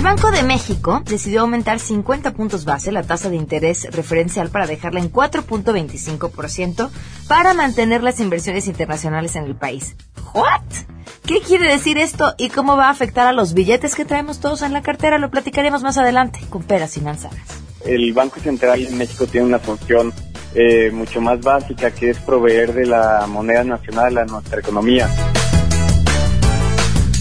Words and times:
El 0.00 0.04
Banco 0.04 0.30
de 0.30 0.42
México 0.42 1.02
decidió 1.04 1.42
aumentar 1.42 1.78
50 1.78 2.32
puntos 2.32 2.64
base 2.64 2.90
la 2.90 3.02
tasa 3.02 3.28
de 3.28 3.36
interés 3.36 3.86
referencial 3.90 4.48
para 4.48 4.66
dejarla 4.66 4.98
en 4.98 5.12
4.25% 5.12 6.88
para 7.28 7.52
mantener 7.52 8.02
las 8.02 8.18
inversiones 8.18 8.66
internacionales 8.66 9.36
en 9.36 9.44
el 9.44 9.56
país. 9.56 9.96
¿What? 10.32 10.62
¿Qué 11.26 11.42
quiere 11.42 11.68
decir 11.68 11.98
esto 11.98 12.34
y 12.38 12.48
cómo 12.48 12.78
va 12.78 12.86
a 12.86 12.90
afectar 12.90 13.26
a 13.26 13.34
los 13.34 13.52
billetes 13.52 13.94
que 13.94 14.06
traemos 14.06 14.40
todos 14.40 14.62
en 14.62 14.72
la 14.72 14.80
cartera? 14.80 15.18
Lo 15.18 15.30
platicaremos 15.30 15.82
más 15.82 15.98
adelante 15.98 16.40
con 16.48 16.62
peras 16.62 16.96
y 16.96 17.02
manzanas. 17.02 17.60
El 17.84 18.10
Banco 18.14 18.40
Central 18.40 18.80
en 18.80 18.96
México 18.96 19.26
tiene 19.26 19.48
una 19.48 19.58
función 19.58 20.14
eh, 20.54 20.90
mucho 20.90 21.20
más 21.20 21.42
básica 21.42 21.90
que 21.90 22.08
es 22.08 22.18
proveer 22.20 22.72
de 22.72 22.86
la 22.86 23.26
moneda 23.28 23.64
nacional 23.64 24.16
a 24.16 24.24
nuestra 24.24 24.60
economía. 24.60 25.10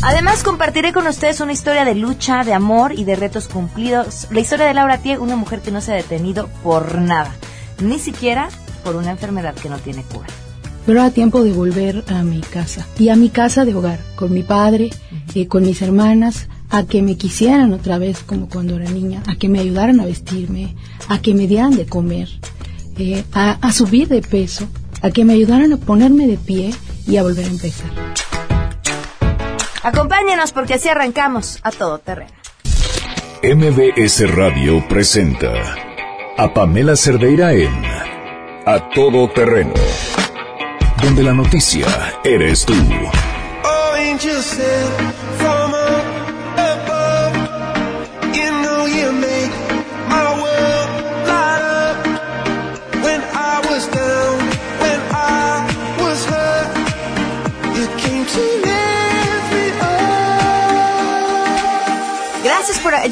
Además, 0.01 0.43
compartiré 0.43 0.93
con 0.93 1.07
ustedes 1.07 1.41
una 1.41 1.51
historia 1.51 1.83
de 1.83 1.93
lucha, 1.93 2.45
de 2.45 2.53
amor 2.53 2.97
y 2.97 3.03
de 3.03 3.17
retos 3.17 3.49
cumplidos. 3.49 4.27
La 4.31 4.39
historia 4.39 4.65
de 4.65 4.73
Laura 4.73 4.99
Tie, 4.99 5.17
una 5.17 5.35
mujer 5.35 5.59
que 5.59 5.71
no 5.71 5.81
se 5.81 5.91
ha 5.91 5.95
detenido 5.95 6.47
por 6.63 7.01
nada, 7.01 7.35
ni 7.81 7.99
siquiera 7.99 8.47
por 8.85 8.95
una 8.95 9.11
enfermedad 9.11 9.55
que 9.55 9.67
no 9.67 9.77
tiene 9.77 10.03
cura. 10.03 10.27
Pero 10.85 11.01
era 11.01 11.11
tiempo 11.11 11.43
de 11.43 11.51
volver 11.51 12.05
a 12.07 12.23
mi 12.23 12.39
casa 12.39 12.87
y 12.97 13.09
a 13.09 13.17
mi 13.17 13.29
casa 13.29 13.65
de 13.65 13.75
hogar, 13.75 13.99
con 14.15 14.33
mi 14.33 14.41
padre, 14.41 14.89
y 15.33 15.41
eh, 15.41 15.47
con 15.49 15.63
mis 15.63 15.81
hermanas, 15.81 16.47
a 16.69 16.83
que 16.83 17.01
me 17.01 17.17
quisieran 17.17 17.73
otra 17.73 17.97
vez 17.97 18.19
como 18.23 18.47
cuando 18.47 18.77
era 18.77 18.89
niña, 18.89 19.21
a 19.27 19.35
que 19.35 19.49
me 19.49 19.59
ayudaran 19.59 19.99
a 19.99 20.05
vestirme, 20.05 20.75
a 21.09 21.19
que 21.21 21.33
me 21.33 21.45
dieran 21.45 21.75
de 21.75 21.85
comer, 21.85 22.29
eh, 22.97 23.25
a 23.33 23.71
subir 23.73 24.07
de 24.07 24.21
peso, 24.21 24.65
a 25.01 25.11
que 25.11 25.25
me 25.25 25.33
ayudaran 25.33 25.73
a 25.73 25.77
ponerme 25.77 26.25
de 26.25 26.37
pie 26.37 26.73
y 27.05 27.17
a 27.17 27.23
volver 27.23 27.45
a 27.45 27.49
empezar. 27.49 27.89
Acompáñenos 29.83 30.51
porque 30.51 30.75
así 30.75 30.89
arrancamos 30.89 31.59
a 31.63 31.71
todo 31.71 31.99
terreno. 31.99 32.31
MBS 33.41 34.35
Radio 34.35 34.85
presenta 34.87 35.53
a 36.37 36.53
Pamela 36.53 36.95
Cerdeira 36.95 37.53
en 37.53 37.85
A 38.65 38.89
Todo 38.93 39.29
Terreno, 39.29 39.73
donde 41.01 41.23
la 41.23 41.33
noticia 41.33 41.87
eres 42.23 42.65
tú. 42.65 42.73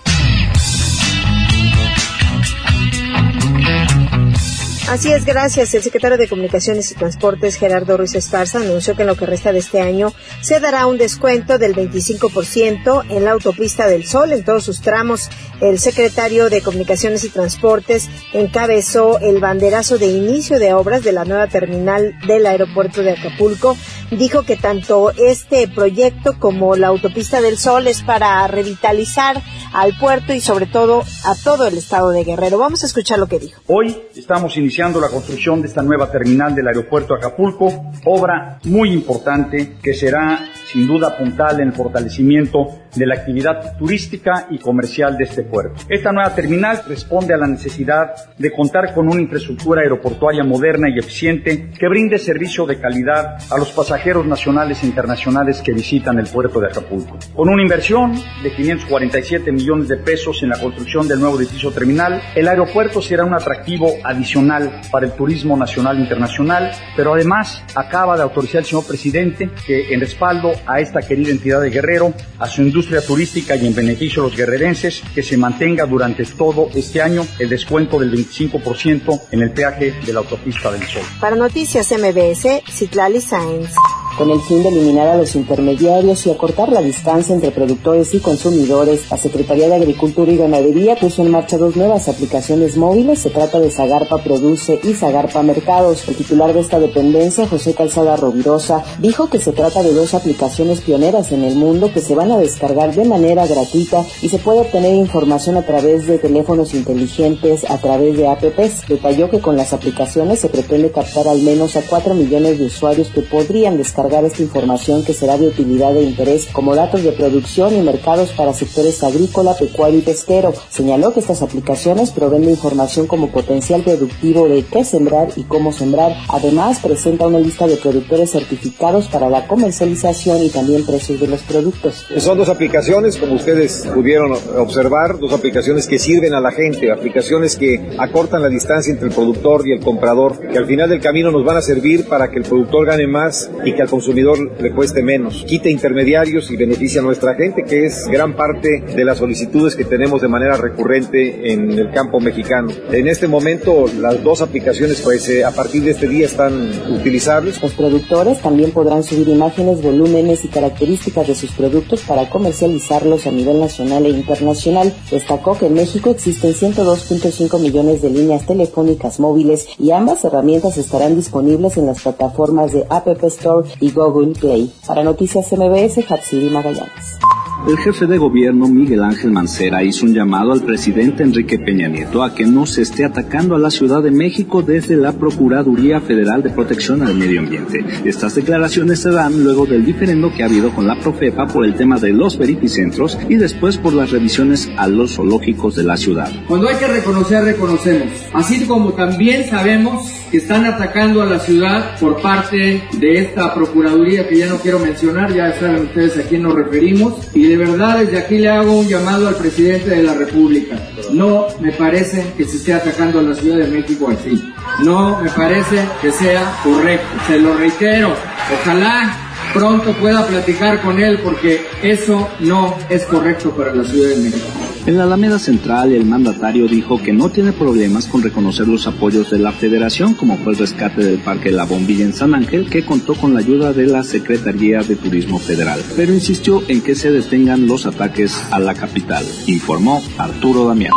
Así 4.87 5.11
es, 5.11 5.25
gracias. 5.25 5.73
El 5.73 5.83
secretario 5.83 6.17
de 6.17 6.29
Comunicaciones 6.29 6.89
y 6.91 6.95
Transportes, 6.95 7.57
Gerardo 7.57 7.97
Ruiz 7.97 8.15
Esparza, 8.15 8.61
anunció 8.61 8.95
que 8.95 9.01
en 9.01 9.09
lo 9.09 9.17
que 9.17 9.25
resta 9.25 9.51
de 9.51 9.59
este 9.59 9.81
año 9.81 10.13
se 10.41 10.61
dará 10.61 10.87
un 10.87 10.97
descuento 10.97 11.57
del 11.57 11.75
25% 11.75 13.03
en 13.09 13.25
la 13.25 13.31
autopista 13.31 13.85
del 13.85 14.05
Sol 14.05 14.31
en 14.31 14.45
todos 14.45 14.63
sus 14.63 14.79
tramos. 14.79 15.29
El 15.59 15.79
secretario 15.79 16.49
de 16.49 16.61
Comunicaciones 16.61 17.23
y 17.23 17.29
Transportes 17.29 18.09
encabezó 18.31 19.19
el 19.19 19.39
banderazo 19.39 19.97
de 19.97 20.05
inicio 20.05 20.59
de 20.59 20.73
obras 20.73 21.03
de 21.03 21.13
la 21.13 21.25
nueva 21.25 21.47
terminal 21.47 22.13
del 22.27 22.45
aeropuerto 22.45 23.01
de 23.01 23.13
Acapulco. 23.13 23.75
Dijo 24.11 24.43
que 24.43 24.55
tanto 24.55 25.11
este 25.17 25.67
proyecto 25.67 26.37
como 26.37 26.75
la 26.75 26.87
autopista 26.87 27.41
del 27.41 27.57
Sol 27.57 27.87
es 27.87 28.03
para 28.03 28.45
revitalizar 28.47 29.41
al 29.73 29.97
puerto 29.97 30.31
y 30.31 30.41
sobre 30.41 30.67
todo 30.67 31.03
a 31.25 31.33
todo 31.43 31.65
el 31.65 31.77
estado 31.77 32.11
de 32.11 32.23
Guerrero. 32.23 32.59
Vamos 32.59 32.83
a 32.83 32.85
escuchar 32.85 33.17
lo 33.17 33.25
que 33.25 33.39
dijo. 33.39 33.59
Hoy 33.65 33.97
estamos 34.15 34.55
iniciando 34.57 35.01
la 35.01 35.09
construcción 35.09 35.61
de 35.61 35.69
esta 35.69 35.81
nueva 35.81 36.11
terminal 36.11 36.53
del 36.53 36.67
aeropuerto 36.67 37.15
de 37.15 37.19
Acapulco, 37.19 37.91
obra 38.05 38.59
muy 38.65 38.91
importante 38.93 39.77
que 39.81 39.95
será 39.95 40.51
sin 40.71 40.87
duda 40.87 41.17
puntal 41.17 41.59
en 41.61 41.69
el 41.69 41.73
fortalecimiento 41.73 42.86
de 42.97 43.05
la 43.05 43.15
actividad 43.15 43.77
turística 43.77 44.47
y 44.49 44.57
comercial 44.57 45.17
de 45.17 45.25
este 45.25 45.43
puerto. 45.43 45.81
Esta 45.89 46.11
nueva 46.11 46.33
terminal 46.33 46.81
responde 46.87 47.33
a 47.33 47.37
la 47.37 47.47
necesidad 47.47 48.13
de 48.37 48.51
contar 48.51 48.93
con 48.93 49.07
una 49.07 49.21
infraestructura 49.21 49.81
aeroportuaria 49.81 50.43
moderna 50.43 50.87
y 50.89 50.99
eficiente 50.99 51.69
que 51.77 51.87
brinde 51.87 52.17
servicio 52.17 52.65
de 52.65 52.79
calidad 52.79 53.37
a 53.49 53.57
los 53.57 53.71
pasajeros 53.71 54.25
nacionales 54.25 54.83
e 54.83 54.87
internacionales 54.87 55.61
que 55.61 55.73
visitan 55.73 56.19
el 56.19 56.27
puerto 56.27 56.59
de 56.59 56.67
Acapulco. 56.67 57.17
Con 57.35 57.49
una 57.49 57.61
inversión 57.61 58.13
de 58.43 58.51
547 58.51 59.51
millones 59.51 59.87
de 59.87 59.97
pesos 59.97 60.41
en 60.43 60.49
la 60.49 60.59
construcción 60.59 61.07
del 61.07 61.19
nuevo 61.19 61.39
edificio 61.39 61.71
terminal, 61.71 62.21
el 62.35 62.47
aeropuerto 62.47 63.01
será 63.01 63.23
un 63.25 63.33
atractivo 63.33 63.93
adicional 64.03 64.81
para 64.91 65.05
el 65.05 65.13
turismo 65.13 65.55
nacional 65.57 65.97
e 65.97 66.01
internacional, 66.01 66.71
pero 66.95 67.13
además 67.13 67.63
acaba 67.75 68.15
de 68.15 68.23
autorizar 68.23 68.59
el 68.59 68.65
señor 68.65 68.87
presidente 68.87 69.49
que 69.65 69.93
en 69.93 69.99
respaldo 69.99 70.51
a 70.65 70.79
esta 70.79 71.01
querida 71.01 71.31
entidad 71.31 71.61
de 71.61 71.69
Guerrero, 71.69 72.13
a 72.39 72.47
su 72.47 72.61
industria 72.61 72.86
turística 73.05 73.55
y 73.55 73.67
en 73.67 73.75
beneficio 73.75 74.23
de 74.23 74.29
los 74.29 74.37
guerrerenses, 74.37 75.03
que 75.13 75.23
se 75.23 75.37
mantenga 75.37 75.85
durante 75.85 76.25
todo 76.25 76.69
este 76.73 77.01
año 77.01 77.25
el 77.39 77.49
descuento 77.49 77.99
del 77.99 78.11
25% 78.11 79.21
en 79.31 79.41
el 79.41 79.51
peaje 79.51 79.93
de 80.05 80.13
la 80.13 80.19
autopista 80.19 80.71
del 80.71 80.83
Sol. 80.87 81.03
Para 81.19 81.35
Noticias 81.35 81.91
MBS, 81.91 82.63
Citlali 82.71 83.21
Sáenz. 83.21 83.71
Con 84.17 84.31
el 84.31 84.41
fin 84.41 84.63
de 84.63 84.69
eliminar 84.69 85.09
a 85.09 85.15
los 85.15 85.35
intermediarios 85.35 86.25
y 86.25 86.31
acortar 86.31 86.71
la 86.71 86.81
distancia 86.81 87.35
entre 87.35 87.51
productores 87.51 88.15
y 88.15 88.19
consumidores, 88.19 89.11
la 89.11 89.17
Secretaría 89.19 89.67
de 89.67 89.75
Agricultura 89.75 90.31
y 90.31 90.37
Ganadería 90.37 90.95
puso 90.95 91.21
en 91.21 91.29
marcha 91.29 91.59
dos 91.59 91.75
nuevas 91.75 92.09
aplicaciones 92.09 92.77
móviles. 92.77 93.19
Se 93.19 93.29
trata 93.29 93.59
de 93.59 93.69
Zagarpa 93.69 94.17
Produce 94.23 94.79
y 94.83 94.93
Zagarpa 94.93 95.43
Mercados. 95.43 96.07
El 96.07 96.15
titular 96.15 96.51
de 96.51 96.61
esta 96.61 96.79
dependencia, 96.79 97.47
José 97.47 97.75
Calzada 97.75 98.15
Rovirosa, 98.15 98.83
dijo 98.99 99.29
que 99.29 99.37
se 99.37 99.51
trata 99.51 99.83
de 99.83 99.93
dos 99.93 100.15
aplicaciones 100.15 100.81
pioneras 100.81 101.31
en 101.31 101.43
el 101.43 101.53
mundo 101.53 101.93
que 101.93 102.01
se 102.01 102.15
van 102.15 102.31
a 102.31 102.39
descargar 102.39 102.95
de 102.95 103.05
manera 103.05 103.45
gratuita 103.45 104.03
y 104.23 104.29
se 104.29 104.39
puede 104.39 104.61
obtener 104.61 104.95
información 104.95 105.57
a 105.57 105.61
través 105.61 106.07
de 106.07 106.17
teléfonos 106.17 106.73
inteligentes, 106.73 107.69
a 107.69 107.77
través 107.77 108.17
de 108.17 108.27
apps. 108.27 108.87
Detalló 108.87 109.29
que 109.29 109.41
con 109.41 109.55
las 109.55 109.73
aplicaciones 109.73 110.39
se 110.39 110.49
pretende 110.49 110.89
captar 110.89 111.27
al 111.27 111.43
menos 111.43 111.75
a 111.75 111.83
4 111.83 112.15
millones 112.15 112.57
de 112.57 112.65
usuarios 112.65 113.09
que 113.09 113.21
podrían 113.21 113.77
descargar 113.77 114.06
esta 114.15 114.41
información 114.41 115.03
que 115.03 115.13
será 115.13 115.37
de 115.37 115.47
utilidad 115.47 115.95
e 115.95 116.03
interés 116.03 116.47
como 116.51 116.75
datos 116.75 117.03
de 117.03 117.11
producción 117.11 117.75
y 117.75 117.81
mercados 117.81 118.31
para 118.31 118.53
sectores 118.53 119.03
agrícola, 119.03 119.55
pecuario 119.55 119.99
y 119.99 120.01
pesquero. 120.01 120.53
Señaló 120.69 121.13
que 121.13 121.19
estas 121.19 121.41
aplicaciones 121.41 122.11
proveen 122.11 122.45
de 122.45 122.51
información 122.51 123.07
como 123.07 123.31
potencial 123.31 123.83
productivo 123.83 124.47
de 124.47 124.63
qué 124.63 124.83
sembrar 124.83 125.29
y 125.35 125.43
cómo 125.43 125.71
sembrar. 125.71 126.13
Además, 126.29 126.79
presenta 126.79 127.27
una 127.27 127.39
lista 127.39 127.67
de 127.67 127.77
productores 127.77 128.31
certificados 128.31 129.07
para 129.07 129.29
la 129.29 129.47
comercialización 129.47 130.43
y 130.43 130.49
también 130.49 130.85
precios 130.85 131.19
de 131.19 131.27
los 131.27 131.41
productos. 131.41 132.05
Son 132.17 132.37
dos 132.37 132.49
aplicaciones, 132.49 133.17
como 133.17 133.35
ustedes 133.35 133.87
pudieron 133.93 134.31
observar, 134.57 135.19
dos 135.19 135.33
aplicaciones 135.33 135.87
que 135.87 135.99
sirven 135.99 136.33
a 136.33 136.39
la 136.39 136.51
gente, 136.51 136.91
aplicaciones 136.91 137.55
que 137.55 137.95
acortan 137.97 138.41
la 138.41 138.49
distancia 138.49 138.91
entre 138.91 139.07
el 139.07 139.13
productor 139.13 139.67
y 139.67 139.73
el 139.73 139.79
comprador, 139.79 140.39
que 140.39 140.57
al 140.57 140.65
final 140.65 140.89
del 140.89 141.01
camino 141.01 141.31
nos 141.31 141.43
van 141.43 141.57
a 141.57 141.61
servir 141.61 142.07
para 142.07 142.29
que 142.29 142.39
el 142.39 142.43
productor 142.43 142.85
gane 142.85 143.07
más 143.07 143.49
y 143.65 143.73
que 143.73 143.81
al 143.81 143.87
consumidor 143.97 144.37
le 144.61 144.75
cueste 144.75 145.01
menos, 145.01 145.43
quite 145.47 145.71
intermediarios 145.71 146.51
y 146.51 146.55
beneficia 146.55 147.01
a 147.01 147.03
nuestra 147.03 147.33
gente, 147.33 147.63
que 147.63 147.87
es 147.87 148.07
gran 148.07 148.35
parte 148.35 148.83
de 148.95 149.03
las 149.03 149.17
solicitudes 149.17 149.75
que 149.75 149.85
tenemos 149.85 150.21
de 150.21 150.27
manera 150.27 150.55
recurrente 150.55 151.51
en 151.51 151.71
el 151.71 151.89
campo 151.89 152.19
mexicano. 152.19 152.69
En 152.91 153.07
este 153.07 153.27
momento 153.27 153.85
las 153.99 154.23
dos 154.23 154.43
aplicaciones 154.43 155.01
pues 155.01 155.27
eh, 155.29 155.43
a 155.43 155.49
partir 155.49 155.81
de 155.81 155.91
este 155.91 156.07
día 156.07 156.27
están 156.27 156.69
utilizables. 156.91 157.59
Los 157.59 157.73
productores 157.73 158.39
también 158.39 158.69
podrán 158.69 159.01
subir 159.01 159.29
imágenes, 159.29 159.81
volúmenes 159.81 160.45
y 160.45 160.49
características 160.49 161.27
de 161.27 161.33
sus 161.33 161.51
productos 161.53 162.01
para 162.01 162.29
comercializarlos 162.29 163.25
a 163.25 163.31
nivel 163.31 163.59
nacional 163.59 164.05
e 164.05 164.09
internacional. 164.09 164.93
Destacó 165.09 165.57
que 165.57 165.65
en 165.65 165.73
México 165.73 166.11
existen 166.11 166.53
102.5 166.53 167.59
millones 167.59 168.03
de 168.03 168.11
líneas 168.11 168.45
telefónicas 168.45 169.19
móviles 169.19 169.67
y 169.79 169.89
ambas 169.89 170.23
herramientas 170.23 170.77
estarán 170.77 171.15
disponibles 171.15 171.77
en 171.77 171.87
las 171.87 172.03
plataformas 172.03 172.73
de 172.73 172.85
App 172.91 173.07
Store 173.23 173.67
y 173.79 173.91
Google 173.91 174.33
Play. 174.33 174.71
Para 174.85 175.03
Noticias 175.03 175.51
MBS, 175.51 175.99
Hatsiri 176.09 176.49
Magallanes. 176.49 177.19
El 177.65 177.77
jefe 177.79 178.05
de 178.05 178.17
gobierno 178.17 178.67
Miguel 178.67 179.03
Ángel 179.03 179.31
Mancera 179.31 179.83
hizo 179.83 180.05
un 180.05 180.13
llamado 180.13 180.53
al 180.53 180.61
presidente 180.61 181.23
Enrique 181.23 181.59
Peña 181.59 181.89
Nieto 181.89 182.23
a 182.23 182.33
que 182.33 182.45
no 182.45 182.65
se 182.65 182.81
esté 182.83 183.03
atacando 183.03 183.55
a 183.55 183.59
la 183.59 183.71
Ciudad 183.71 184.01
de 184.01 184.11
México 184.11 184.61
desde 184.61 184.95
la 184.95 185.11
Procuraduría 185.11 185.99
Federal 185.99 186.43
de 186.43 186.51
Protección 186.51 187.01
al 187.01 187.15
Medio 187.15 187.41
Ambiente. 187.41 187.83
Estas 188.05 188.35
declaraciones 188.35 189.01
se 189.01 189.09
dan 189.09 189.43
luego 189.43 189.65
del 189.65 189.85
diferendo 189.85 190.31
que 190.33 190.43
ha 190.43 190.45
habido 190.45 190.71
con 190.71 190.87
la 190.87 190.97
Profepa 190.99 191.47
por 191.47 191.65
el 191.65 191.73
tema 191.73 191.99
de 191.99 192.13
los 192.13 192.37
verificentros 192.37 193.17
y 193.27 193.35
después 193.35 193.77
por 193.77 193.93
las 193.93 194.11
revisiones 194.11 194.69
a 194.77 194.87
los 194.87 195.15
zoológicos 195.15 195.75
de 195.75 195.83
la 195.83 195.97
ciudad. 195.97 196.31
Cuando 196.47 196.69
hay 196.69 196.77
que 196.77 196.87
reconocer, 196.87 197.43
reconocemos. 197.43 198.07
Así 198.33 198.65
como 198.65 198.93
también 198.93 199.49
sabemos 199.49 200.09
que 200.31 200.37
están 200.37 200.65
atacando 200.65 201.21
a 201.21 201.25
la 201.25 201.39
ciudad 201.39 201.99
por 201.99 202.21
parte 202.21 202.81
de 202.97 203.19
esta 203.19 203.53
Procuraduría 203.53 204.27
que 204.27 204.37
ya 204.37 204.47
no 204.47 204.57
quiero 204.57 204.79
mencionar, 204.79 205.33
ya 205.33 205.51
saben 205.59 205.83
ustedes 205.83 206.17
a 206.17 206.21
quién 206.23 206.43
nos 206.43 206.53
referimos. 206.53 207.15
Y 207.33 207.46
de 207.47 207.57
verdad 207.57 207.99
desde 207.99 208.17
aquí 208.17 208.37
le 208.37 208.49
hago 208.49 208.79
un 208.79 208.87
llamado 208.87 209.27
al 209.27 209.35
presidente 209.35 209.89
de 209.89 210.03
la 210.03 210.13
República. 210.13 210.77
No 211.11 211.47
me 211.59 211.71
parece 211.71 212.33
que 212.35 212.45
se 212.45 212.57
esté 212.57 212.73
atacando 212.73 213.19
a 213.19 213.21
la 213.21 213.35
Ciudad 213.35 213.57
de 213.57 213.67
México 213.67 214.09
así. 214.09 214.53
No 214.83 215.19
me 215.21 215.29
parece 215.29 215.87
que 216.01 216.11
sea 216.11 216.59
correcto. 216.63 217.07
Se 217.27 217.39
lo 217.39 217.55
reitero. 217.55 218.13
Ojalá 218.61 219.15
pronto 219.53 219.93
pueda 219.93 220.25
platicar 220.27 220.81
con 220.81 220.99
él 220.99 221.19
porque 221.23 221.65
eso 221.81 222.27
no 222.39 222.75
es 222.89 223.03
correcto 223.03 223.51
para 223.51 223.73
la 223.73 223.83
Ciudad 223.83 224.09
de 224.09 224.17
México. 224.17 224.47
En 224.87 224.97
la 224.97 225.03
Alameda 225.03 225.37
Central, 225.37 225.91
el 225.91 226.05
mandatario 226.05 226.65
dijo 226.65 227.03
que 227.03 227.11
no 227.11 227.27
tiene 227.27 227.51
problemas 227.51 228.05
con 228.05 228.23
reconocer 228.23 228.69
los 228.69 228.87
apoyos 228.87 229.29
de 229.29 229.37
la 229.37 229.51
Federación, 229.51 230.13
como 230.13 230.37
fue 230.37 230.53
el 230.53 230.59
rescate 230.59 231.03
del 231.03 231.19
Parque 231.19 231.51
La 231.51 231.65
Bombilla 231.65 232.05
en 232.05 232.13
San 232.13 232.33
Ángel, 232.33 232.69
que 232.69 232.85
contó 232.85 233.13
con 233.13 233.33
la 233.33 233.41
ayuda 233.41 233.73
de 233.73 233.85
la 233.85 234.05
Secretaría 234.05 234.79
de 234.83 234.95
Turismo 234.95 235.39
Federal, 235.39 235.81
pero 235.97 236.13
insistió 236.13 236.63
en 236.69 236.79
que 236.79 236.95
se 236.95 237.11
detengan 237.11 237.67
los 237.67 237.85
ataques 237.85 238.41
a 238.49 238.59
la 238.59 238.75
capital, 238.75 239.25
informó 239.47 240.01
Arturo 240.17 240.65
Damián. 240.65 240.93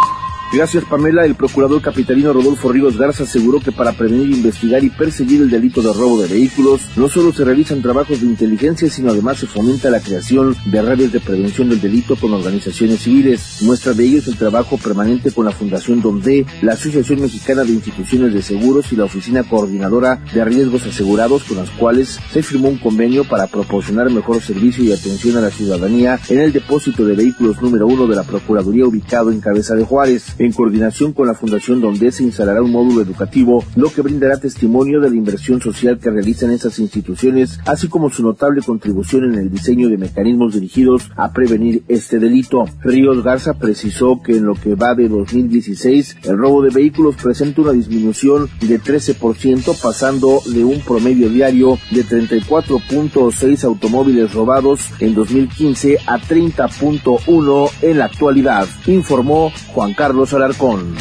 Gracias, 0.52 0.84
Pamela. 0.84 1.24
El 1.24 1.36
procurador 1.36 1.80
capitalino 1.80 2.32
Rodolfo 2.32 2.72
Ríos 2.72 2.98
Garza 2.98 3.22
aseguró 3.22 3.60
que 3.60 3.70
para 3.70 3.92
prevenir, 3.92 4.30
investigar 4.34 4.82
y 4.82 4.90
perseguir 4.90 5.42
el 5.42 5.48
delito 5.48 5.80
de 5.80 5.92
robo 5.92 6.20
de 6.20 6.26
vehículos, 6.26 6.80
no 6.96 7.08
solo 7.08 7.32
se 7.32 7.44
realizan 7.44 7.82
trabajos 7.82 8.20
de 8.20 8.26
inteligencia, 8.26 8.90
sino 8.90 9.12
además 9.12 9.38
se 9.38 9.46
fomenta 9.46 9.90
la 9.90 10.00
creación 10.00 10.56
de 10.64 10.82
redes 10.82 11.12
de 11.12 11.20
prevención 11.20 11.68
del 11.68 11.80
delito 11.80 12.16
con 12.16 12.32
organizaciones 12.32 12.98
civiles. 12.98 13.62
Muestra 13.62 13.92
de 13.92 14.04
ello 14.04 14.18
es 14.18 14.26
el 14.26 14.38
trabajo 14.38 14.76
permanente 14.76 15.30
con 15.30 15.44
la 15.44 15.52
Fundación 15.52 16.02
Donde, 16.02 16.44
la 16.62 16.72
Asociación 16.72 17.20
Mexicana 17.20 17.62
de 17.62 17.70
Instituciones 17.70 18.34
de 18.34 18.42
Seguros 18.42 18.92
y 18.92 18.96
la 18.96 19.04
Oficina 19.04 19.44
Coordinadora 19.44 20.20
de 20.34 20.44
Riesgos 20.44 20.84
Asegurados, 20.84 21.44
con 21.44 21.58
las 21.58 21.70
cuales 21.70 22.18
se 22.32 22.42
firmó 22.42 22.70
un 22.70 22.78
convenio 22.78 23.22
para 23.22 23.46
proporcionar 23.46 24.10
mejor 24.10 24.42
servicio 24.42 24.82
y 24.82 24.90
atención 24.90 25.36
a 25.36 25.42
la 25.42 25.50
ciudadanía 25.50 26.18
en 26.28 26.40
el 26.40 26.52
depósito 26.52 27.04
de 27.04 27.14
vehículos 27.14 27.62
número 27.62 27.86
uno 27.86 28.08
de 28.08 28.16
la 28.16 28.24
Procuraduría 28.24 28.84
ubicado 28.84 29.30
en 29.30 29.40
Cabeza 29.40 29.76
de 29.76 29.84
Juárez 29.84 30.34
en 30.40 30.52
coordinación 30.52 31.12
con 31.12 31.26
la 31.26 31.34
Fundación 31.34 31.80
donde 31.80 32.10
se 32.10 32.24
instalará 32.24 32.62
un 32.62 32.72
módulo 32.72 33.02
educativo, 33.02 33.62
lo 33.76 33.92
que 33.92 34.00
brindará 34.00 34.38
testimonio 34.38 35.00
de 35.00 35.10
la 35.10 35.16
inversión 35.16 35.60
social 35.60 35.98
que 35.98 36.10
realizan 36.10 36.50
estas 36.50 36.78
instituciones, 36.78 37.60
así 37.66 37.88
como 37.88 38.10
su 38.10 38.22
notable 38.22 38.62
contribución 38.62 39.24
en 39.24 39.34
el 39.34 39.50
diseño 39.50 39.88
de 39.88 39.98
mecanismos 39.98 40.54
dirigidos 40.54 41.10
a 41.16 41.32
prevenir 41.32 41.84
este 41.88 42.18
delito. 42.18 42.64
Ríos 42.80 43.22
Garza 43.22 43.54
precisó 43.54 44.22
que 44.22 44.38
en 44.38 44.46
lo 44.46 44.54
que 44.54 44.74
va 44.74 44.94
de 44.94 45.08
2016, 45.08 46.16
el 46.24 46.38
robo 46.38 46.62
de 46.62 46.70
vehículos 46.70 47.16
presenta 47.16 47.60
una 47.60 47.72
disminución 47.72 48.48
de 48.60 48.80
13%, 48.80 49.78
pasando 49.82 50.40
de 50.46 50.64
un 50.64 50.80
promedio 50.80 51.28
diario 51.28 51.78
de 51.90 52.02
34.6 52.02 53.64
automóviles 53.64 54.32
robados 54.32 54.88
en 55.00 55.14
2015 55.14 55.98
a 56.06 56.18
30.1 56.18 57.70
en 57.82 57.98
la 57.98 58.06
actualidad, 58.06 58.66
informó 58.86 59.52
Juan 59.74 59.92
Carlos 59.92 60.29
Alarcón. 60.36 60.96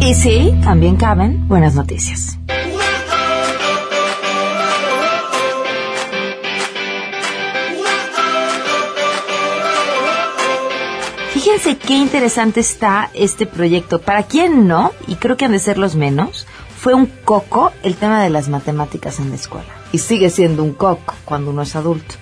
Y 0.00 0.14
sí, 0.14 0.52
también 0.62 0.96
caben 0.96 1.46
buenas 1.46 1.74
noticias. 1.74 2.38
Fíjense 11.32 11.76
qué 11.76 11.94
interesante 11.94 12.60
está 12.60 13.10
este 13.14 13.46
proyecto. 13.46 14.00
Para 14.00 14.24
quien 14.24 14.68
no, 14.68 14.92
y 15.06 15.16
creo 15.16 15.36
que 15.36 15.44
han 15.44 15.52
de 15.52 15.58
ser 15.58 15.78
los 15.78 15.96
menos, 15.96 16.46
fue 16.76 16.94
un 16.94 17.06
coco 17.06 17.72
el 17.82 17.94
tema 17.94 18.22
de 18.22 18.30
las 18.30 18.48
matemáticas 18.48 19.20
en 19.20 19.30
la 19.30 19.36
escuela. 19.36 19.68
Y 19.92 19.98
sigue 19.98 20.30
siendo 20.30 20.62
un 20.64 20.72
coco 20.72 21.14
cuando 21.24 21.50
uno 21.50 21.62
es 21.62 21.76
adulto. 21.76 22.16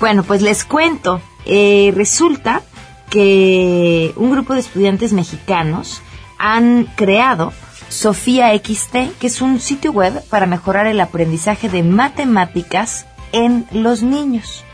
Bueno, 0.00 0.22
pues 0.22 0.42
les 0.42 0.64
cuento. 0.64 1.20
Eh, 1.46 1.92
resulta 1.94 2.62
que 3.10 4.12
un 4.16 4.30
grupo 4.30 4.54
de 4.54 4.60
estudiantes 4.60 5.12
mexicanos 5.12 6.02
han 6.38 6.84
creado 6.96 7.52
Sofía 7.88 8.52
XT, 8.56 9.18
que 9.20 9.28
es 9.28 9.40
un 9.40 9.60
sitio 9.60 9.92
web 9.92 10.22
para 10.28 10.46
mejorar 10.46 10.86
el 10.86 11.00
aprendizaje 11.00 11.68
de 11.68 11.82
matemáticas 11.82 13.06
en 13.32 13.66
los 13.70 14.02
niños. 14.02 14.64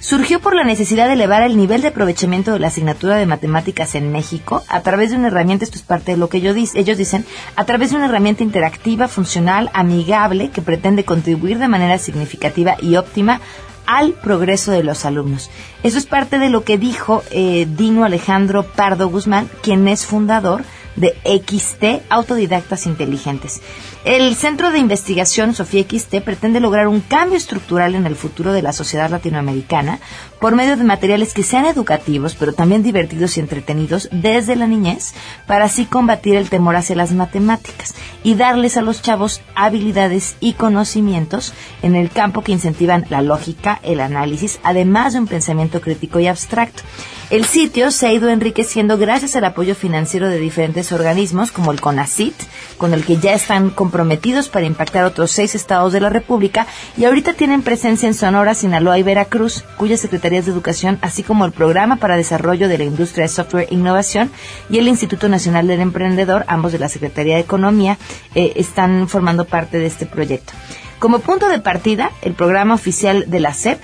Surgió 0.00 0.38
por 0.38 0.54
la 0.54 0.64
necesidad 0.64 1.06
de 1.06 1.14
elevar 1.14 1.42
el 1.42 1.56
nivel 1.56 1.80
de 1.80 1.88
aprovechamiento 1.88 2.52
de 2.52 2.58
la 2.58 2.66
asignatura 2.66 3.16
de 3.16 3.24
matemáticas 3.24 3.94
en 3.94 4.12
México 4.12 4.62
a 4.68 4.80
través 4.80 5.10
de 5.10 5.16
una 5.16 5.28
herramienta, 5.28 5.64
esto 5.64 5.78
es 5.78 5.82
parte 5.82 6.12
de 6.12 6.18
lo 6.18 6.28
que 6.28 6.38
ellos, 6.38 6.98
dicen, 6.98 7.24
a 7.56 7.64
través 7.64 7.90
de 7.90 7.96
una 7.96 8.06
herramienta 8.06 8.42
interactiva, 8.42 9.08
funcional, 9.08 9.70
amigable, 9.72 10.50
que 10.50 10.60
pretende 10.60 11.06
contribuir 11.06 11.58
de 11.58 11.68
manera 11.68 11.96
significativa 11.96 12.76
y 12.82 12.96
óptima 12.96 13.40
al 13.86 14.12
progreso 14.12 14.70
de 14.70 14.84
los 14.84 15.04
alumnos. 15.04 15.50
Eso 15.82 15.98
es 15.98 16.06
parte 16.06 16.38
de 16.38 16.50
lo 16.50 16.64
que 16.64 16.78
dijo 16.78 17.22
eh, 17.30 17.66
Dino 17.76 18.04
Alejandro 18.04 18.64
Pardo 18.64 19.08
Guzmán, 19.08 19.48
quien 19.62 19.88
es 19.88 20.06
fundador 20.06 20.64
de 20.96 21.16
XT, 21.24 22.04
Autodidactas 22.08 22.86
Inteligentes. 22.86 23.60
El 24.04 24.34
Centro 24.36 24.70
de 24.70 24.78
Investigación 24.78 25.54
Sofía 25.54 25.82
XT 25.82 26.20
pretende 26.20 26.60
lograr 26.60 26.88
un 26.88 27.00
cambio 27.00 27.36
estructural 27.36 27.94
en 27.94 28.06
el 28.06 28.16
futuro 28.16 28.52
de 28.52 28.62
la 28.62 28.72
sociedad 28.72 29.10
latinoamericana 29.10 29.98
por 30.44 30.56
medio 30.56 30.76
de 30.76 30.84
materiales 30.84 31.32
que 31.32 31.42
sean 31.42 31.64
educativos, 31.64 32.34
pero 32.34 32.52
también 32.52 32.82
divertidos 32.82 33.38
y 33.38 33.40
entretenidos 33.40 34.10
desde 34.12 34.56
la 34.56 34.66
niñez, 34.66 35.14
para 35.46 35.64
así 35.64 35.86
combatir 35.86 36.34
el 36.34 36.50
temor 36.50 36.76
hacia 36.76 36.96
las 36.96 37.12
matemáticas 37.12 37.94
y 38.22 38.34
darles 38.34 38.76
a 38.76 38.82
los 38.82 39.00
chavos 39.00 39.40
habilidades 39.54 40.36
y 40.40 40.52
conocimientos 40.52 41.54
en 41.80 41.96
el 41.96 42.10
campo 42.10 42.42
que 42.42 42.52
incentivan 42.52 43.06
la 43.08 43.22
lógica, 43.22 43.80
el 43.82 44.00
análisis, 44.00 44.60
además 44.62 45.14
de 45.14 45.20
un 45.20 45.28
pensamiento 45.28 45.80
crítico 45.80 46.20
y 46.20 46.26
abstracto. 46.26 46.82
El 47.30 47.46
sitio 47.46 47.90
se 47.90 48.06
ha 48.06 48.12
ido 48.12 48.28
enriqueciendo 48.28 48.98
gracias 48.98 49.34
al 49.34 49.46
apoyo 49.46 49.74
financiero 49.74 50.28
de 50.28 50.38
diferentes 50.38 50.92
organismos 50.92 51.52
como 51.52 51.72
el 51.72 51.80
CONACIT, 51.80 52.34
con 52.76 52.92
el 52.92 53.04
que 53.04 53.16
ya 53.16 53.32
están 53.32 53.70
comprometidos 53.70 54.50
para 54.50 54.66
impactar 54.66 55.04
otros 55.04 55.30
seis 55.30 55.54
estados 55.54 55.94
de 55.94 56.00
la 56.00 56.10
República 56.10 56.66
y 56.98 57.06
ahorita 57.06 57.32
tienen 57.32 57.62
presencia 57.62 58.06
en 58.06 58.14
Sonora, 58.14 58.54
Sinaloa 58.54 58.98
y 58.98 59.02
Veracruz, 59.02 59.64
cuyas 59.78 60.04
de 60.42 60.50
educación, 60.50 60.98
así 61.02 61.22
como 61.22 61.44
el 61.44 61.52
Programa 61.52 61.96
para 61.96 62.16
Desarrollo 62.16 62.68
de 62.68 62.78
la 62.78 62.84
Industria 62.84 63.24
de 63.24 63.28
Software 63.28 63.68
e 63.70 63.74
Innovación 63.74 64.30
y 64.70 64.78
el 64.78 64.88
Instituto 64.88 65.28
Nacional 65.28 65.66
del 65.66 65.80
Emprendedor, 65.80 66.44
ambos 66.48 66.72
de 66.72 66.78
la 66.78 66.88
Secretaría 66.88 67.34
de 67.34 67.42
Economía, 67.42 67.98
eh, 68.34 68.52
están 68.56 69.08
formando 69.08 69.44
parte 69.44 69.78
de 69.78 69.86
este 69.86 70.06
proyecto. 70.06 70.52
Como 70.98 71.18
punto 71.18 71.48
de 71.48 71.58
partida, 71.58 72.10
el 72.22 72.34
programa 72.34 72.74
oficial 72.74 73.24
de 73.28 73.40
la 73.40 73.52
SEP 73.52 73.80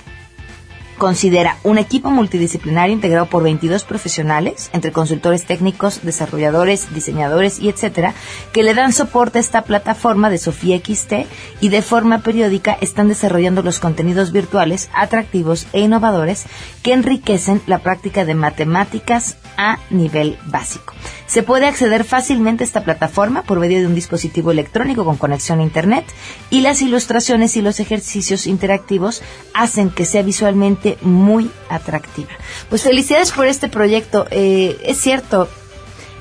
considera 1.01 1.57
un 1.63 1.79
equipo 1.79 2.11
multidisciplinario 2.11 2.93
integrado 2.93 3.25
por 3.25 3.41
22 3.41 3.85
profesionales, 3.85 4.69
entre 4.71 4.91
consultores 4.91 5.45
técnicos, 5.45 6.01
desarrolladores, 6.03 6.93
diseñadores 6.93 7.59
y 7.59 7.69
etcétera, 7.69 8.13
que 8.53 8.61
le 8.61 8.75
dan 8.75 8.93
soporte 8.93 9.39
a 9.39 9.41
esta 9.41 9.63
plataforma 9.63 10.29
de 10.29 10.37
Sofía 10.37 10.77
XT 10.77 11.25
y 11.59 11.69
de 11.69 11.81
forma 11.81 12.19
periódica 12.19 12.77
están 12.81 13.07
desarrollando 13.07 13.63
los 13.63 13.79
contenidos 13.79 14.31
virtuales 14.31 14.91
atractivos 14.93 15.65
e 15.73 15.79
innovadores 15.79 16.45
que 16.83 16.93
enriquecen 16.93 17.63
la 17.65 17.79
práctica 17.79 18.23
de 18.23 18.35
matemáticas 18.35 19.37
a 19.57 19.79
nivel 19.89 20.37
básico. 20.45 20.93
Se 21.25 21.43
puede 21.43 21.65
acceder 21.65 22.03
fácilmente 22.03 22.63
a 22.63 22.67
esta 22.67 22.83
plataforma 22.83 23.43
por 23.43 23.59
medio 23.59 23.79
de 23.79 23.87
un 23.87 23.95
dispositivo 23.95 24.51
electrónico 24.51 25.05
con 25.05 25.15
conexión 25.15 25.59
a 25.59 25.63
Internet 25.63 26.05
y 26.49 26.61
las 26.61 26.81
ilustraciones 26.81 27.55
y 27.55 27.61
los 27.61 27.79
ejercicios 27.79 28.47
interactivos 28.47 29.21
hacen 29.53 29.89
que 29.91 30.05
sea 30.05 30.23
visualmente 30.23 30.90
muy 31.01 31.51
atractiva. 31.69 32.29
Pues 32.69 32.83
felicidades 32.83 33.31
por 33.31 33.45
este 33.45 33.69
proyecto. 33.69 34.25
Eh, 34.31 34.77
es 34.83 34.97
cierto, 34.97 35.47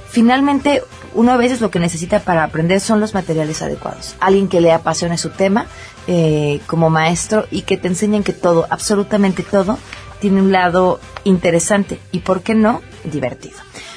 finalmente 0.09 0.83
uno 1.15 1.33
a 1.33 1.37
veces 1.37 1.61
lo 1.61 1.71
que 1.71 1.79
necesita 1.79 2.21
para 2.21 2.45
aprender 2.45 2.81
son 2.81 3.01
los 3.01 3.15
materiales 3.15 3.63
adecuados. 3.63 4.15
Alguien 4.21 4.49
que 4.49 4.61
le 4.61 4.73
apasione 4.73 5.19
su 5.19 5.31
tema 5.31 5.67
eh, 6.07 6.61
como 6.67 6.91
maestro 6.91 7.47
y 7.51 7.63
que 7.63 7.77
te 7.77 7.89
enseñen 7.89 8.23
que 8.23 8.33
todo, 8.33 8.67
absolutamente 8.71 9.43
todo, 9.43 9.79
tiene 10.21 10.41
un 10.41 10.53
lado 10.53 11.01
interesante 11.25 11.99
y, 12.13 12.21
¿por 12.21 12.43
qué 12.43 12.55
no?, 12.55 12.83
divertido. 13.05 13.57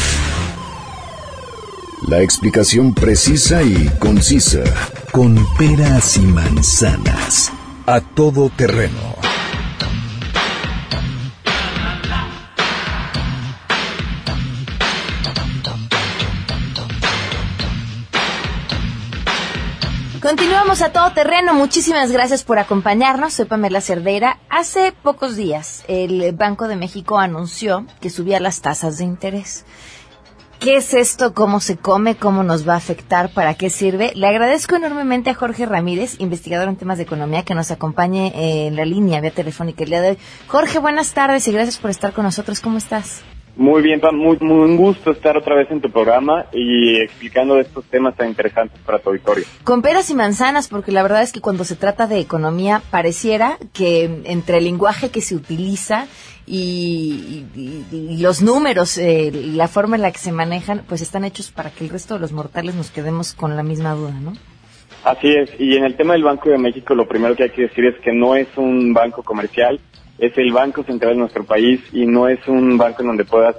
La 2.08 2.22
explicación 2.22 2.94
precisa 2.94 3.63
y 3.63 3.89
concisa, 4.00 4.63
con 5.12 5.46
peras 5.58 6.18
y 6.18 6.22
manzanas, 6.22 7.51
a 7.86 8.00
todo 8.00 8.50
terreno. 8.50 9.15
Continuamos 20.30 20.84
a 20.84 20.92
todo 20.92 21.12
terreno. 21.12 21.56
Muchísimas 21.56 22.12
gracias 22.12 22.44
por 22.44 22.60
acompañarnos. 22.60 23.34
Soy 23.34 23.46
Pamela 23.46 23.82
Cerdeira. 23.82 24.38
Hace 24.48 24.92
pocos 24.92 25.36
días 25.36 25.84
el 25.88 26.34
Banco 26.34 26.68
de 26.68 26.76
México 26.76 27.18
anunció 27.18 27.88
que 28.00 28.12
subía 28.12 28.40
las 28.40 28.62
tasas 28.62 29.00
de 29.00 29.06
interés. 29.06 29.66
¿Qué 30.60 30.76
es 30.76 30.94
esto? 30.94 31.34
¿Cómo 31.34 31.60
se 31.60 31.78
come? 31.78 32.16
¿Cómo 32.16 32.44
nos 32.44 32.70
va 32.70 32.76
a 32.76 32.78
afectar? 32.78 33.34
¿Para 33.34 33.56
qué 33.56 33.72
sirve? 33.72 34.12
Le 34.14 34.28
agradezco 34.28 34.76
enormemente 34.76 35.32
a 35.32 35.34
Jorge 35.34 35.66
Ramírez, 35.66 36.18
investigador 36.20 36.70
en 36.70 36.76
temas 36.76 37.00
de 37.00 37.06
economía, 37.06 37.44
que 37.44 37.56
nos 37.56 37.72
acompañe 37.72 38.68
en 38.68 38.76
la 38.76 38.86
línea 38.86 39.22
vía 39.22 39.32
telefónica 39.32 39.84
el 39.84 39.90
día 39.90 40.02
de 40.02 40.10
hoy. 40.10 40.18
Jorge, 40.46 40.78
buenas 40.78 41.12
tardes 41.14 41.48
y 41.48 41.52
gracias 41.52 41.78
por 41.78 41.90
estar 41.90 42.14
con 42.14 42.24
nosotros. 42.24 42.60
¿Cómo 42.60 42.78
estás? 42.78 43.24
Muy 43.60 43.82
bien, 43.82 44.00
Pam, 44.00 44.16
muy, 44.16 44.38
muy 44.39 44.63
un 44.70 44.78
gusto 44.78 45.12
estar 45.12 45.36
otra 45.36 45.54
vez 45.54 45.70
en 45.70 45.82
tu 45.82 45.92
programa 45.92 46.46
y 46.54 46.96
explicando 46.96 47.60
estos 47.60 47.84
temas 47.86 48.16
tan 48.16 48.30
interesantes 48.30 48.80
para 48.86 49.00
tu 49.00 49.10
auditorio. 49.10 49.44
Con 49.66 49.82
peras 49.82 50.10
y 50.10 50.16
manzanas, 50.16 50.70
porque 50.70 50.94
la 50.94 51.04
verdad 51.04 51.22
es 51.24 51.34
que 51.34 51.42
cuando 51.42 51.66
se 51.66 51.75
trata 51.75 52.08
de 52.08 52.20
economía 52.20 52.82
pareciera 52.89 53.58
que 53.74 54.22
entre 54.24 54.60
el 54.60 54.63
lenguaje 54.63 55.10
que 55.10 55.20
se 55.20 55.36
utiliza 55.36 56.08
y, 56.48 57.44
y- 57.54 57.86
y 57.92 58.18
los 58.22 58.42
números, 58.42 58.98
eh, 58.98 59.30
la 59.34 59.68
forma 59.68 59.98
en 59.98 60.04
la 60.04 60.12
que 60.13 60.20
se 60.20 60.32
manejan, 60.32 60.84
pues 60.88 61.01
están 61.01 61.25
hechos 61.25 61.51
para 61.51 61.70
que 61.70 61.84
el 61.84 61.89
resto 61.89 62.13
de 62.13 62.22
los 62.22 62.32
mortales 62.32 62.75
nos 62.75 62.92
quedemos 62.92 63.34
con 63.34 63.58
la 63.58 63.63
misma 63.63 63.94
duda, 63.94 64.13
¿no? 64.22 64.34
Así 65.04 65.28
es, 65.28 65.50
y 65.60 65.75
en 65.75 65.84
el 65.84 65.96
tema 65.98 66.13
del 66.13 66.24
Banco 66.24 66.50
de 66.50 66.58
México 66.58 66.96
lo 66.96 67.08
primero 67.10 67.36
que 67.36 67.44
hay 67.44 67.50
que 67.51 67.63
decir 67.63 67.86
es 67.86 67.96
que 68.00 68.13
no 68.13 68.36
es 68.36 68.48
un 68.56 68.94
banco 68.94 69.22
comercial, 69.22 69.80
es 70.20 70.38
el 70.38 70.52
banco 70.52 70.84
central 70.84 71.14
de 71.14 71.20
nuestro 71.20 71.44
país 71.46 71.82
y 71.94 72.06
no 72.06 72.28
es 72.28 72.46
un 72.48 72.78
banco 72.78 73.02
en 73.02 73.08
donde 73.08 73.26
puedas 73.26 73.56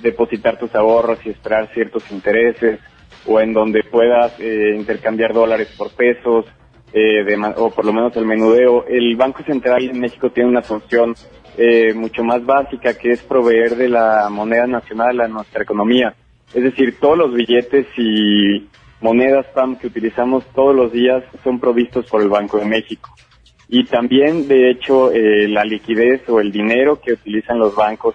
depositar 0.00 0.58
tus 0.58 0.74
ahorros 0.74 1.18
y 1.24 1.30
esperar 1.30 1.68
ciertos 1.74 2.08
intereses 2.10 2.78
o 3.26 3.40
en 3.40 3.52
donde 3.52 3.82
puedas 3.82 4.38
eh, 4.38 4.74
intercambiar 4.76 5.32
dólares 5.32 5.74
por 5.76 5.90
pesos 5.90 6.46
eh, 6.92 7.24
de 7.24 7.54
o 7.56 7.70
por 7.70 7.84
lo 7.84 7.92
menos 7.92 8.16
el 8.16 8.26
menudeo. 8.26 8.86
El 8.86 9.16
Banco 9.16 9.42
Central 9.42 9.88
de 9.88 9.98
México 9.98 10.30
tiene 10.30 10.50
una 10.50 10.62
función 10.62 11.14
eh, 11.56 11.92
mucho 11.94 12.22
más 12.22 12.44
básica 12.44 12.96
que 12.96 13.10
es 13.10 13.22
proveer 13.22 13.76
de 13.76 13.88
la 13.88 14.28
moneda 14.30 14.66
nacional 14.66 15.20
a 15.20 15.28
nuestra 15.28 15.62
economía. 15.62 16.14
Es 16.52 16.62
decir, 16.62 16.98
todos 17.00 17.18
los 17.18 17.34
billetes 17.34 17.86
y 17.96 18.68
monedas 19.00 19.46
PAM 19.54 19.76
que 19.76 19.88
utilizamos 19.88 20.44
todos 20.54 20.76
los 20.76 20.92
días 20.92 21.24
son 21.42 21.58
provistos 21.58 22.06
por 22.06 22.22
el 22.22 22.28
Banco 22.28 22.58
de 22.58 22.66
México. 22.66 23.10
Y 23.68 23.84
también, 23.86 24.46
de 24.46 24.70
hecho, 24.70 25.10
eh, 25.12 25.48
la 25.48 25.64
liquidez 25.64 26.28
o 26.28 26.40
el 26.40 26.52
dinero 26.52 27.00
que 27.00 27.12
utilizan 27.14 27.58
los 27.58 27.74
bancos 27.74 28.14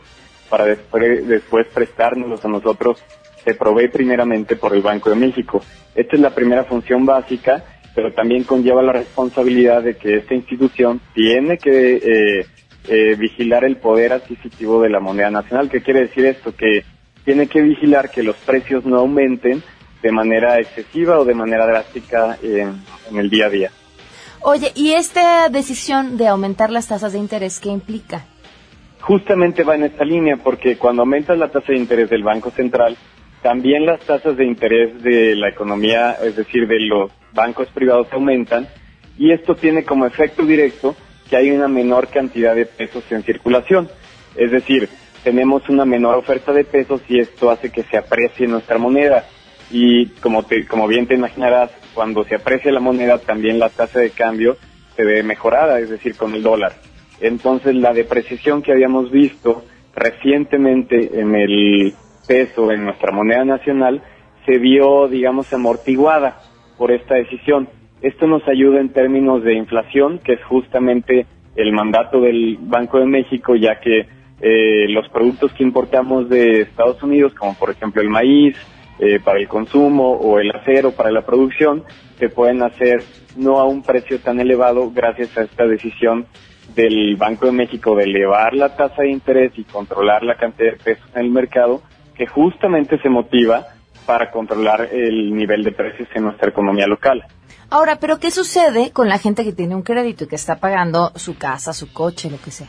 para 0.49 0.65
después, 0.65 1.27
después 1.27 1.67
prestárnoslos 1.73 2.43
a 2.43 2.47
nosotros 2.47 3.03
se 3.43 3.53
provee 3.55 3.87
primeramente 3.87 4.55
por 4.55 4.75
el 4.75 4.81
Banco 4.81 5.09
de 5.09 5.15
México. 5.15 5.61
Esta 5.95 6.15
es 6.15 6.21
la 6.21 6.35
primera 6.35 6.65
función 6.65 7.05
básica, 7.05 7.63
pero 7.95 8.13
también 8.13 8.43
conlleva 8.43 8.81
la 8.81 8.91
responsabilidad 8.93 9.81
de 9.83 9.95
que 9.95 10.17
esta 10.17 10.35
institución 10.35 11.01
tiene 11.13 11.57
que 11.57 11.95
eh, 11.97 12.45
eh, 12.87 13.15
vigilar 13.15 13.63
el 13.63 13.77
poder 13.77 14.13
adquisitivo 14.13 14.81
de 14.81 14.89
la 14.89 14.99
moneda 14.99 15.29
nacional. 15.31 15.69
¿Qué 15.69 15.81
quiere 15.81 16.01
decir 16.01 16.25
esto? 16.25 16.55
Que 16.55 16.83
tiene 17.25 17.47
que 17.47 17.61
vigilar 17.61 18.11
que 18.11 18.23
los 18.23 18.35
precios 18.37 18.85
no 18.85 18.97
aumenten 18.99 19.61
de 20.01 20.11
manera 20.11 20.59
excesiva 20.59 21.19
o 21.19 21.25
de 21.25 21.33
manera 21.33 21.65
drástica 21.65 22.37
en- 22.41 22.81
en 23.09 23.17
el 23.17 23.29
día 23.29 23.47
a 23.47 23.49
día. 23.49 23.71
Oye, 24.41 24.71
¿y 24.73 24.93
esta 24.93 25.49
decisión 25.49 26.17
de 26.17 26.27
aumentar 26.27 26.71
las 26.71 26.87
tasas 26.87 27.11
de 27.11 27.19
interés 27.19 27.59
qué 27.59 27.69
implica? 27.69 28.25
Justamente 29.01 29.63
va 29.63 29.75
en 29.75 29.83
esta 29.83 30.05
línea 30.05 30.37
porque 30.37 30.77
cuando 30.77 31.01
aumentas 31.01 31.37
la 31.37 31.49
tasa 31.49 31.73
de 31.73 31.77
interés 31.77 32.09
del 32.09 32.23
Banco 32.23 32.49
Central, 32.51 32.95
también 33.41 33.85
las 33.85 33.99
tasas 34.01 34.37
de 34.37 34.45
interés 34.45 35.01
de 35.03 35.35
la 35.35 35.49
economía, 35.49 36.17
es 36.23 36.35
decir, 36.35 36.67
de 36.67 36.79
los 36.79 37.11
bancos 37.33 37.67
privados 37.69 38.07
aumentan 38.11 38.67
y 39.17 39.31
esto 39.31 39.55
tiene 39.55 39.83
como 39.83 40.05
efecto 40.05 40.45
directo 40.45 40.95
que 41.29 41.35
hay 41.35 41.51
una 41.51 41.67
menor 41.67 42.07
cantidad 42.07 42.55
de 42.55 42.65
pesos 42.65 43.03
en 43.11 43.23
circulación. 43.23 43.89
Es 44.35 44.51
decir, 44.51 44.89
tenemos 45.23 45.67
una 45.69 45.85
menor 45.85 46.15
oferta 46.15 46.53
de 46.53 46.63
pesos 46.63 47.01
y 47.09 47.19
esto 47.19 47.51
hace 47.51 47.71
que 47.71 47.83
se 47.83 47.97
aprecie 47.97 48.47
nuestra 48.47 48.77
moneda. 48.77 49.25
Y 49.71 50.07
como, 50.21 50.43
te, 50.43 50.65
como 50.65 50.87
bien 50.87 51.07
te 51.07 51.15
imaginarás, 51.15 51.71
cuando 51.93 52.23
se 52.23 52.35
aprecia 52.35 52.71
la 52.71 52.79
moneda, 52.79 53.19
también 53.19 53.59
la 53.59 53.69
tasa 53.69 53.99
de 53.99 54.11
cambio 54.11 54.57
se 54.95 55.03
ve 55.03 55.23
mejorada, 55.23 55.79
es 55.79 55.89
decir, 55.89 56.15
con 56.15 56.33
el 56.33 56.43
dólar. 56.43 56.73
Entonces, 57.21 57.75
la 57.75 57.93
depreciación 57.93 58.61
que 58.61 58.71
habíamos 58.71 59.11
visto 59.11 59.63
recientemente 59.95 61.19
en 61.19 61.35
el 61.35 61.93
peso, 62.27 62.71
en 62.71 62.85
nuestra 62.85 63.11
moneda 63.11 63.43
nacional, 63.45 64.01
se 64.45 64.57
vio, 64.57 65.07
digamos, 65.07 65.51
amortiguada 65.53 66.39
por 66.77 66.91
esta 66.91 67.15
decisión. 67.15 67.69
Esto 68.01 68.27
nos 68.27 68.47
ayuda 68.47 68.79
en 68.79 68.93
términos 68.93 69.43
de 69.43 69.53
inflación, 69.55 70.19
que 70.19 70.33
es 70.33 70.43
justamente 70.45 71.25
el 71.55 71.73
mandato 71.73 72.21
del 72.21 72.57
Banco 72.61 72.99
de 72.99 73.05
México, 73.05 73.55
ya 73.55 73.79
que 73.79 74.07
eh, 74.41 74.87
los 74.89 75.09
productos 75.09 75.51
que 75.53 75.63
importamos 75.63 76.29
de 76.29 76.61
Estados 76.61 77.03
Unidos, 77.03 77.33
como 77.33 77.55
por 77.55 77.71
ejemplo 77.71 78.01
el 78.01 78.09
maíz, 78.09 78.55
eh, 78.99 79.19
para 79.19 79.39
el 79.39 79.47
consumo 79.47 80.11
o 80.11 80.39
el 80.39 80.51
acero 80.51 80.91
para 80.91 81.11
la 81.11 81.21
producción, 81.21 81.83
se 82.17 82.29
pueden 82.29 82.61
hacer 82.61 83.03
no 83.37 83.59
a 83.59 83.65
un 83.65 83.81
precio 83.81 84.19
tan 84.19 84.39
elevado 84.39 84.91
gracias 84.91 85.37
a 85.37 85.43
esta 85.43 85.65
decisión 85.65 86.25
del 86.75 87.15
Banco 87.15 87.45
de 87.45 87.51
México 87.53 87.95
de 87.95 88.03
elevar 88.03 88.53
la 88.53 88.75
tasa 88.75 89.03
de 89.03 89.09
interés 89.09 89.53
y 89.55 89.63
controlar 89.63 90.23
la 90.23 90.35
cantidad 90.35 90.71
de 90.71 90.77
pesos 90.77 91.09
en 91.15 91.21
el 91.21 91.31
mercado, 91.31 91.81
que 92.15 92.27
justamente 92.27 92.99
se 92.99 93.09
motiva 93.09 93.67
para 94.05 94.31
controlar 94.31 94.89
el 94.91 95.33
nivel 95.35 95.63
de 95.63 95.71
precios 95.71 96.09
en 96.13 96.23
nuestra 96.23 96.49
economía 96.49 96.87
local. 96.87 97.23
Ahora, 97.69 97.97
pero 97.99 98.19
¿qué 98.19 98.31
sucede 98.31 98.91
con 98.91 99.07
la 99.07 99.19
gente 99.19 99.43
que 99.43 99.53
tiene 99.53 99.75
un 99.75 99.83
crédito 99.83 100.23
y 100.23 100.27
que 100.27 100.35
está 100.35 100.59
pagando 100.59 101.11
su 101.15 101.37
casa, 101.37 101.71
su 101.73 101.93
coche, 101.93 102.29
lo 102.31 102.37
que 102.37 102.49
sea? 102.49 102.67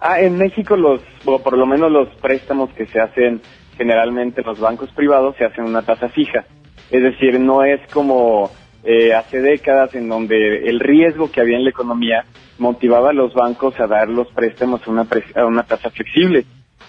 Ah, 0.00 0.20
en 0.20 0.38
México 0.38 0.76
los, 0.76 1.00
o 1.24 1.40
por 1.40 1.58
lo 1.58 1.66
menos 1.66 1.90
los 1.90 2.08
préstamos 2.20 2.70
que 2.74 2.86
se 2.86 3.00
hacen 3.00 3.42
generalmente 3.78 4.42
en 4.42 4.46
los 4.46 4.60
bancos 4.60 4.90
privados 4.90 5.36
se 5.36 5.44
hacen 5.44 5.64
una 5.64 5.82
tasa 5.82 6.08
fija. 6.10 6.44
Es 6.90 7.02
decir, 7.02 7.38
no 7.40 7.64
es 7.64 7.80
como 7.92 8.50
eh, 8.84 9.14
hace 9.14 9.40
décadas 9.40 9.94
en 9.94 10.08
donde 10.08 10.68
el 10.68 10.80
riesgo 10.80 11.30
que 11.30 11.40
había 11.40 11.56
en 11.56 11.64
la 11.64 11.70
economía 11.70 12.24
motivaba 12.58 13.10
a 13.10 13.14
los 13.14 13.32
bancos 13.32 13.78
a 13.80 13.86
dar 13.86 14.08
los 14.08 14.28
préstamos 14.32 14.86
a 14.86 14.90
una, 14.90 15.06
a 15.36 15.46
una 15.46 15.62
tasa 15.62 15.90
flexible. 15.90 16.44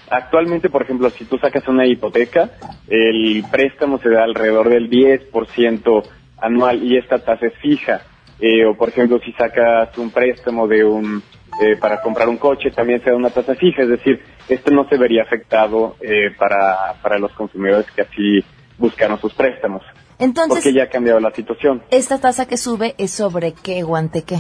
Actualmente, 0.09 0.69
por 0.69 0.81
ejemplo, 0.81 1.09
si 1.11 1.25
tú 1.25 1.37
sacas 1.37 1.67
una 1.67 1.85
hipoteca, 1.85 2.49
el 2.87 3.43
préstamo 3.51 3.99
se 3.99 4.09
da 4.09 4.23
alrededor 4.23 4.69
del 4.69 4.89
10% 4.89 6.03
anual 6.41 6.83
y 6.83 6.97
esta 6.97 7.19
tasa 7.19 7.45
es 7.45 7.53
fija. 7.61 8.01
Eh, 8.41 8.65
o, 8.65 8.75
por 8.75 8.89
ejemplo, 8.89 9.19
si 9.19 9.31
sacas 9.33 9.97
un 9.97 10.11
préstamo 10.11 10.67
de 10.67 10.83
un 10.83 11.21
eh, 11.61 11.75
para 11.75 12.01
comprar 12.01 12.29
un 12.29 12.37
coche, 12.37 12.71
también 12.71 13.03
se 13.03 13.09
da 13.09 13.15
una 13.15 13.31
tasa 13.31 13.55
fija. 13.55 13.83
Es 13.83 13.89
decir, 13.89 14.21
esto 14.47 14.71
no 14.71 14.87
se 14.87 14.97
vería 14.97 15.23
afectado 15.23 15.97
eh, 15.99 16.31
para, 16.37 16.93
para 17.01 17.19
los 17.19 17.33
consumidores 17.33 17.85
que 17.91 18.01
así 18.03 18.43
buscaron 18.77 19.19
sus 19.19 19.33
préstamos. 19.33 19.83
Entonces, 20.19 20.59
porque 20.59 20.73
ya 20.73 20.83
ha 20.83 20.89
cambiado 20.89 21.19
la 21.19 21.31
situación. 21.31 21.81
¿Esta 21.91 22.19
tasa 22.19 22.47
que 22.47 22.57
sube 22.57 22.95
es 22.97 23.11
sobre 23.11 23.53
qué 23.53 23.83
o 23.83 23.95
ante 23.95 24.23
qué? 24.23 24.37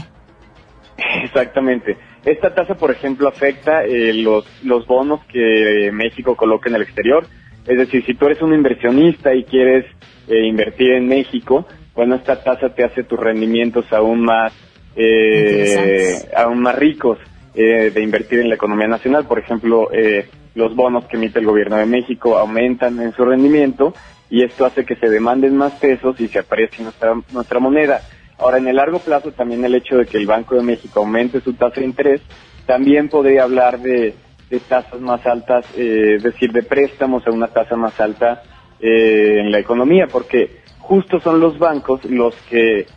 Exactamente. 1.23 1.97
Esta 2.25 2.53
tasa, 2.53 2.75
por 2.75 2.91
ejemplo, 2.91 3.27
afecta 3.27 3.83
eh, 3.83 4.13
los, 4.13 4.45
los 4.63 4.85
bonos 4.85 5.21
que 5.25 5.89
México 5.93 6.35
coloca 6.35 6.69
en 6.69 6.75
el 6.75 6.81
exterior. 6.83 7.25
Es 7.65 7.77
decir, 7.77 8.05
si 8.05 8.13
tú 8.13 8.25
eres 8.25 8.41
un 8.41 8.53
inversionista 8.53 9.33
y 9.33 9.43
quieres 9.43 9.85
eh, 10.27 10.45
invertir 10.45 10.91
en 10.91 11.07
México, 11.07 11.65
bueno, 11.99 12.15
esta 12.15 12.41
tasa 12.41 12.69
te 12.69 12.85
hace 12.85 13.03
tus 13.03 13.19
rendimientos 13.19 13.91
aún 13.91 14.21
más, 14.21 14.53
eh, 14.95 16.15
aún 16.33 16.61
más 16.61 16.73
ricos 16.77 17.17
eh, 17.53 17.91
de 17.93 18.01
invertir 18.01 18.39
en 18.39 18.47
la 18.47 18.55
economía 18.55 18.87
nacional. 18.87 19.25
Por 19.25 19.37
ejemplo, 19.37 19.89
eh, 19.91 20.29
los 20.55 20.73
bonos 20.77 21.03
que 21.07 21.17
emite 21.17 21.39
el 21.39 21.45
gobierno 21.45 21.75
de 21.75 21.85
México 21.85 22.37
aumentan 22.37 23.01
en 23.01 23.11
su 23.11 23.25
rendimiento 23.25 23.93
y 24.29 24.43
esto 24.45 24.65
hace 24.65 24.85
que 24.85 24.95
se 24.95 25.09
demanden 25.09 25.57
más 25.57 25.73
pesos 25.73 26.17
y 26.21 26.29
se 26.29 26.39
aprecie 26.39 26.85
nuestra, 26.85 27.21
nuestra 27.33 27.59
moneda. 27.59 27.99
Ahora, 28.37 28.59
en 28.59 28.69
el 28.69 28.77
largo 28.77 28.99
plazo, 28.99 29.33
también 29.33 29.65
el 29.65 29.75
hecho 29.75 29.97
de 29.97 30.05
que 30.05 30.15
el 30.15 30.25
Banco 30.25 30.55
de 30.55 30.63
México 30.63 31.01
aumente 31.01 31.41
su 31.41 31.51
tasa 31.51 31.81
de 31.81 31.85
interés, 31.85 32.21
también 32.65 33.09
podría 33.09 33.43
hablar 33.43 33.81
de, 33.81 34.15
tasas 34.69 35.01
más 35.01 35.25
altas, 35.25 35.65
eh, 35.75 36.13
es 36.15 36.23
decir, 36.23 36.53
de 36.53 36.63
préstamos 36.63 37.27
a 37.27 37.31
una 37.31 37.47
tasa 37.47 37.75
más 37.75 37.99
alta 37.99 38.41
eh, 38.79 39.41
en 39.41 39.51
la 39.51 39.59
economía, 39.59 40.07
porque 40.07 40.59
justo 40.89 41.19
son 41.19 41.39
los 41.39 41.59
bancos 41.59 42.03
los 42.05 42.35
que 42.49 42.87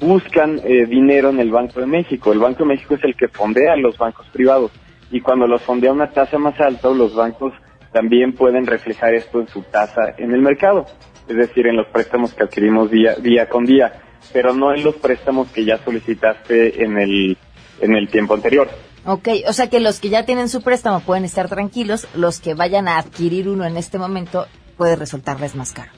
buscan 0.00 0.60
eh, 0.64 0.84
dinero 0.86 1.30
en 1.30 1.38
el 1.38 1.52
Banco 1.52 1.78
de 1.78 1.86
México. 1.86 2.32
El 2.32 2.40
Banco 2.40 2.64
de 2.64 2.70
México 2.70 2.96
es 2.96 3.04
el 3.04 3.14
que 3.14 3.28
fondea 3.28 3.74
a 3.74 3.76
los 3.76 3.96
bancos 3.96 4.26
privados 4.32 4.72
y 5.12 5.20
cuando 5.20 5.46
los 5.46 5.62
fondea 5.62 5.92
una 5.92 6.10
tasa 6.10 6.38
más 6.38 6.60
alta, 6.60 6.90
los 6.90 7.14
bancos 7.14 7.52
también 7.92 8.32
pueden 8.32 8.66
reflejar 8.66 9.14
esto 9.14 9.40
en 9.40 9.46
su 9.46 9.62
tasa 9.62 10.16
en 10.18 10.32
el 10.32 10.42
mercado, 10.42 10.86
es 11.28 11.36
decir, 11.36 11.68
en 11.68 11.76
los 11.76 11.86
préstamos 11.86 12.34
que 12.34 12.42
adquirimos 12.42 12.90
día, 12.90 13.14
día 13.14 13.48
con 13.48 13.64
día, 13.64 13.92
pero 14.32 14.52
no 14.52 14.74
en 14.74 14.82
los 14.82 14.96
préstamos 14.96 15.48
que 15.52 15.64
ya 15.64 15.78
solicitaste 15.78 16.82
en 16.82 16.98
el, 16.98 17.38
en 17.80 17.94
el 17.94 18.08
tiempo 18.08 18.34
anterior. 18.34 18.68
Ok, 19.04 19.28
o 19.48 19.52
sea 19.52 19.70
que 19.70 19.78
los 19.78 20.00
que 20.00 20.08
ya 20.08 20.26
tienen 20.26 20.48
su 20.48 20.62
préstamo 20.62 20.98
pueden 20.98 21.24
estar 21.24 21.48
tranquilos, 21.48 22.08
los 22.16 22.40
que 22.40 22.54
vayan 22.54 22.88
a 22.88 22.98
adquirir 22.98 23.48
uno 23.48 23.64
en 23.64 23.76
este 23.76 23.98
momento 23.98 24.48
puede 24.76 24.96
resultarles 24.96 25.54
más 25.54 25.72
caro. 25.72 25.92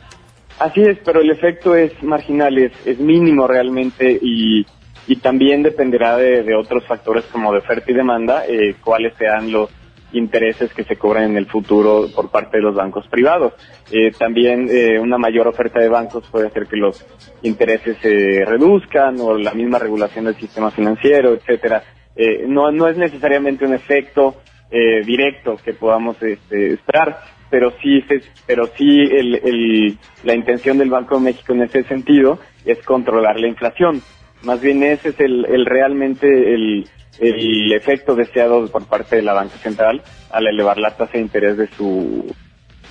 Así 0.59 0.83
es, 0.83 0.99
pero 1.05 1.21
el 1.21 1.31
efecto 1.31 1.77
es 1.77 2.03
marginal, 2.03 2.59
es, 2.59 2.99
mínimo 2.99 3.47
realmente 3.47 4.19
y, 4.21 4.67
y 5.07 5.17
también 5.17 5.62
dependerá 5.62 6.17
de, 6.17 6.55
otros 6.55 6.85
factores 6.85 7.25
como 7.27 7.53
de 7.53 7.59
oferta 7.59 7.91
y 7.91 7.95
demanda, 7.95 8.45
eh, 8.47 8.75
cuáles 8.83 9.15
sean 9.17 9.53
los 9.53 9.71
intereses 10.12 10.73
que 10.73 10.85
se 10.85 10.97
cobran 10.97 11.25
en 11.25 11.37
el 11.37 11.47
futuro 11.47 12.07
por 12.15 12.31
parte 12.31 12.59
de 12.59 12.62
los 12.62 12.75
bancos 12.75 13.07
privados. 13.09 13.53
Eh, 13.91 14.11
también 14.19 14.69
eh, 14.71 14.99
una 14.99 15.19
mayor 15.19 15.49
oferta 15.49 15.81
de 15.81 15.88
bancos 15.88 16.29
puede 16.31 16.47
hacer 16.49 16.67
que 16.67 16.77
los 16.77 17.05
intereses 17.43 17.97
se 18.00 18.45
reduzcan 18.45 19.19
o 19.21 19.37
la 19.37 19.53
misma 19.53 19.79
regulación 19.79 20.25
del 20.25 20.37
sistema 20.37 20.71
financiero, 20.71 21.35
etcétera. 21.35 21.83
Eh, 22.17 22.45
no, 22.47 22.71
no 22.73 22.88
es 22.88 22.97
necesariamente 22.97 23.65
un 23.65 23.75
efecto 23.75 24.37
directo 24.71 25.57
que 25.65 25.73
podamos 25.73 26.23
este, 26.23 26.75
esperar, 26.75 27.21
pero 27.50 27.73
sí, 27.83 28.05
pero 28.47 28.67
sí 28.76 29.00
el, 29.00 29.35
el, 29.37 29.99
la 30.25 30.35
intención 30.35 30.78
del 30.78 30.90
Banco 30.90 31.17
de 31.17 31.25
México 31.25 31.52
en 31.52 31.62
ese 31.62 31.83
sentido 31.85 32.38
es 32.64 32.78
controlar 32.85 33.38
la 33.38 33.49
inflación. 33.49 34.02
Más 34.43 34.61
bien 34.61 34.83
ese 34.83 35.11
es 35.11 35.21
el, 35.21 35.45
el 35.47 35.67
realmente 35.67 36.26
el, 36.55 36.88
el 37.19 37.73
efecto 37.73 38.14
deseado 38.14 38.67
por 38.69 38.87
parte 38.87 39.17
de 39.17 39.23
la 39.23 39.33
banca 39.33 39.57
central 39.59 40.02
al 40.31 40.47
elevar 40.47 40.78
la 40.78 40.97
tasa 40.97 41.14
de 41.14 41.21
interés 41.21 41.57
de 41.57 41.67
su 41.69 42.33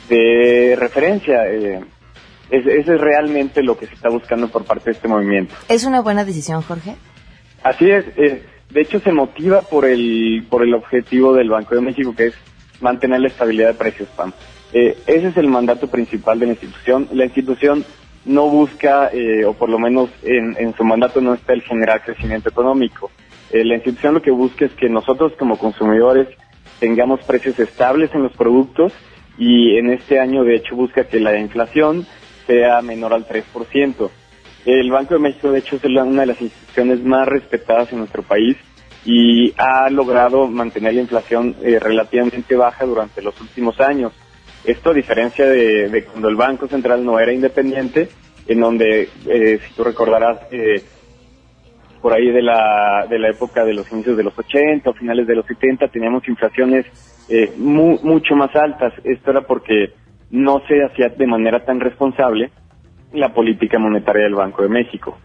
de 0.09 0.75
referencia. 0.77 1.47
Eh, 1.47 1.79
ese 2.49 2.79
es 2.79 2.87
realmente 3.01 3.61
lo 3.61 3.77
que 3.77 3.87
se 3.87 3.93
está 3.93 4.09
buscando 4.09 4.47
por 4.47 4.63
parte 4.63 4.85
de 4.85 4.91
este 4.91 5.07
movimiento. 5.07 5.53
¿Es 5.67 5.83
una 5.83 6.01
buena 6.01 6.23
decisión, 6.23 6.61
Jorge? 6.61 6.95
Así 7.63 7.89
es. 7.89 8.05
Eh, 8.17 8.41
de 8.69 8.81
hecho, 8.81 8.99
se 8.99 9.11
motiva 9.11 9.61
por 9.61 9.85
el 9.85 10.45
por 10.49 10.63
el 10.63 10.73
objetivo 10.73 11.33
del 11.33 11.49
Banco 11.49 11.75
de 11.75 11.81
México, 11.81 12.13
que 12.15 12.27
es 12.27 12.35
mantener 12.81 13.19
la 13.21 13.27
estabilidad 13.27 13.69
de 13.69 13.73
precios, 13.73 14.09
PAM. 14.09 14.33
Eh, 14.73 14.97
ese 15.07 15.27
es 15.27 15.37
el 15.37 15.47
mandato 15.47 15.87
principal 15.87 16.39
de 16.39 16.47
la 16.47 16.51
institución. 16.53 17.07
La 17.13 17.25
institución 17.25 17.85
no 18.25 18.49
busca, 18.49 19.09
eh, 19.13 19.45
o 19.45 19.53
por 19.53 19.69
lo 19.69 19.79
menos 19.79 20.09
en, 20.21 20.75
su 20.75 20.83
mandato 20.83 21.21
no 21.21 21.33
está 21.33 21.53
el 21.53 21.61
generar 21.61 22.03
crecimiento 22.03 22.49
económico. 22.49 23.09
Eh, 23.51 23.63
la 23.63 23.75
institución 23.75 24.15
lo 24.15 24.21
que 24.21 24.31
busca 24.31 24.65
es 24.65 24.73
que 24.73 24.89
nosotros 24.89 25.33
como 25.39 25.57
consumidores 25.57 26.27
tengamos 26.79 27.21
precios 27.21 27.57
estables 27.59 28.13
en 28.13 28.23
los 28.23 28.33
productos 28.33 28.91
y 29.37 29.77
en 29.77 29.89
este 29.89 30.19
año 30.19 30.43
de 30.43 30.55
hecho 30.55 30.75
busca 30.75 31.05
que 31.05 31.19
la 31.19 31.37
inflación 31.39 32.05
sea 32.45 32.81
menor 32.81 33.13
al 33.13 33.25
3%. 33.25 34.09
El 34.65 34.91
Banco 34.91 35.13
de 35.13 35.21
México 35.21 35.49
de 35.49 35.59
hecho 35.59 35.77
es 35.77 35.85
una 35.85 36.21
de 36.21 36.27
las 36.27 36.41
instituciones 36.41 37.01
más 37.03 37.25
respetadas 37.27 37.91
en 37.93 37.99
nuestro 37.99 38.23
país 38.23 38.57
y 39.05 39.53
ha 39.57 39.89
logrado 39.89 40.47
mantener 40.47 40.93
la 40.93 41.01
inflación 41.01 41.55
eh, 41.63 41.79
relativamente 41.79 42.55
baja 42.57 42.85
durante 42.85 43.21
los 43.21 43.39
últimos 43.39 43.79
años. 43.79 44.11
Esto 44.67 44.89
a 44.89 44.93
diferencia 44.93 45.45
de, 45.47 46.05
cuando 46.11 46.27
el 46.27 46.35
Banco 46.35 46.67
Central 46.67 47.03
no 47.03 47.17
era 47.19 47.31
independiente, 47.31 48.09
en 48.47 48.59
donde, 48.59 49.09
eh, 49.25 49.59
si 49.65 49.73
tú 49.73 49.85
recordarás, 49.85 50.39
eh, 50.51 50.83
por 52.01 52.13
ahí 52.13 52.29
de 52.31 52.41
la, 52.41 53.07
de 53.09 53.17
la 53.17 53.29
época 53.29 53.63
de 53.63 53.73
los 53.73 53.89
inicios 53.91 54.17
de 54.17 54.23
los 54.23 54.37
80 54.37 54.89
o 54.89 54.93
finales 54.93 55.25
de 55.25 55.35
los 55.35 55.45
70 55.45 55.87
teníamos 55.87 56.27
inflaciones 56.27 56.85
eh, 57.29 57.53
mucho 57.57 58.35
más 58.35 58.53
altas. 58.55 58.93
Esto 59.03 59.31
era 59.31 59.41
porque 59.41 59.93
no 60.29 60.61
se 60.67 60.83
hacía 60.83 61.09
de 61.09 61.27
manera 61.27 61.63
tan 61.63 61.79
responsable 61.79 62.51
la 63.13 63.33
política 63.33 63.79
monetaria 63.79 64.23
del 64.23 64.35
Banco 64.35 64.63
de 64.63 64.69
México. 64.69 65.17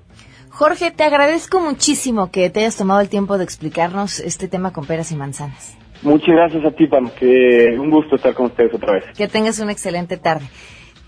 Jorge, 0.50 0.92
te 0.92 1.02
agradezco 1.02 1.60
muchísimo 1.60 2.30
que 2.30 2.48
te 2.48 2.60
hayas 2.60 2.76
tomado 2.76 3.00
el 3.00 3.08
tiempo 3.08 3.38
de 3.38 3.44
explicarnos 3.44 4.20
este 4.20 4.46
tema 4.48 4.72
con 4.72 4.86
peras 4.86 5.10
y 5.10 5.16
manzanas. 5.16 5.81
Muchas 6.02 6.28
gracias 6.28 6.64
a 6.64 6.70
ti, 6.72 6.86
Pam, 6.86 7.10
que 7.10 7.76
un 7.78 7.90
gusto 7.90 8.16
estar 8.16 8.34
con 8.34 8.46
ustedes 8.46 8.74
otra 8.74 8.94
vez. 8.94 9.04
Que 9.16 9.28
tengas 9.28 9.58
una 9.60 9.72
excelente 9.72 10.16
tarde. 10.16 10.46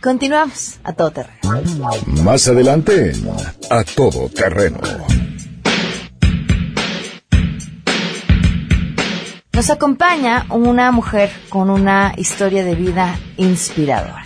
Continuamos 0.01 0.79
a 0.85 0.93
todo 0.93 1.11
terreno. 1.11 1.39
Más 2.23 2.47
adelante, 2.47 3.13
a 3.71 3.83
todo 3.85 4.29
terreno. 4.29 4.79
Nos 9.55 9.71
acompaña 9.71 10.47
una 10.51 10.91
mujer 10.91 11.31
con 11.49 11.71
una 11.71 12.13
historia 12.17 12.65
de 12.65 12.75
vida 12.75 13.17
inspiradora. 13.37 14.23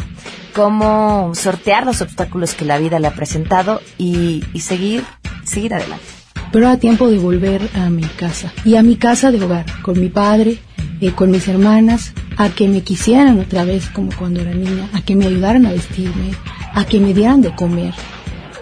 Cómo 0.54 1.32
sortear 1.34 1.86
los 1.86 2.00
obstáculos 2.02 2.54
que 2.54 2.64
la 2.64 2.78
vida 2.78 2.98
le 2.98 3.06
ha 3.06 3.14
presentado 3.14 3.80
y, 3.98 4.42
seguir, 4.58 5.04
seguir 5.44 5.74
adelante. 5.74 6.17
Pero 6.52 6.68
a 6.68 6.78
tiempo 6.78 7.10
de 7.10 7.18
volver 7.18 7.68
a 7.74 7.90
mi 7.90 8.04
casa 8.04 8.52
y 8.64 8.76
a 8.76 8.82
mi 8.82 8.96
casa 8.96 9.30
de 9.30 9.42
hogar, 9.42 9.66
con 9.82 10.00
mi 10.00 10.08
padre, 10.08 10.58
eh, 11.00 11.12
con 11.12 11.30
mis 11.30 11.46
hermanas, 11.48 12.12
a 12.36 12.48
que 12.48 12.68
me 12.68 12.82
quisieran 12.82 13.38
otra 13.38 13.64
vez 13.64 13.88
como 13.90 14.10
cuando 14.16 14.40
era 14.40 14.52
niña, 14.52 14.88
a 14.92 15.02
que 15.02 15.14
me 15.14 15.26
ayudaran 15.26 15.66
a 15.66 15.72
vestirme, 15.72 16.30
a 16.74 16.84
que 16.84 17.00
me 17.00 17.12
dieran 17.12 17.42
de 17.42 17.54
comer, 17.54 17.92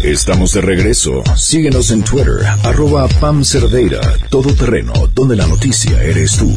Estamos 0.02 0.52
de 0.54 0.60
regreso. 0.60 1.22
Síguenos 1.36 1.92
en 1.92 2.02
Twitter, 2.02 2.44
arroba 2.64 3.06
Pam 3.20 3.44
Cerdeira, 3.44 4.00
todo 4.28 4.52
terreno, 4.54 4.92
donde 5.14 5.36
la 5.36 5.46
noticia 5.46 6.02
eres 6.02 6.36
tú. 6.36 6.52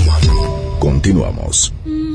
Continuamos. 0.79 1.71
a 1.85 2.10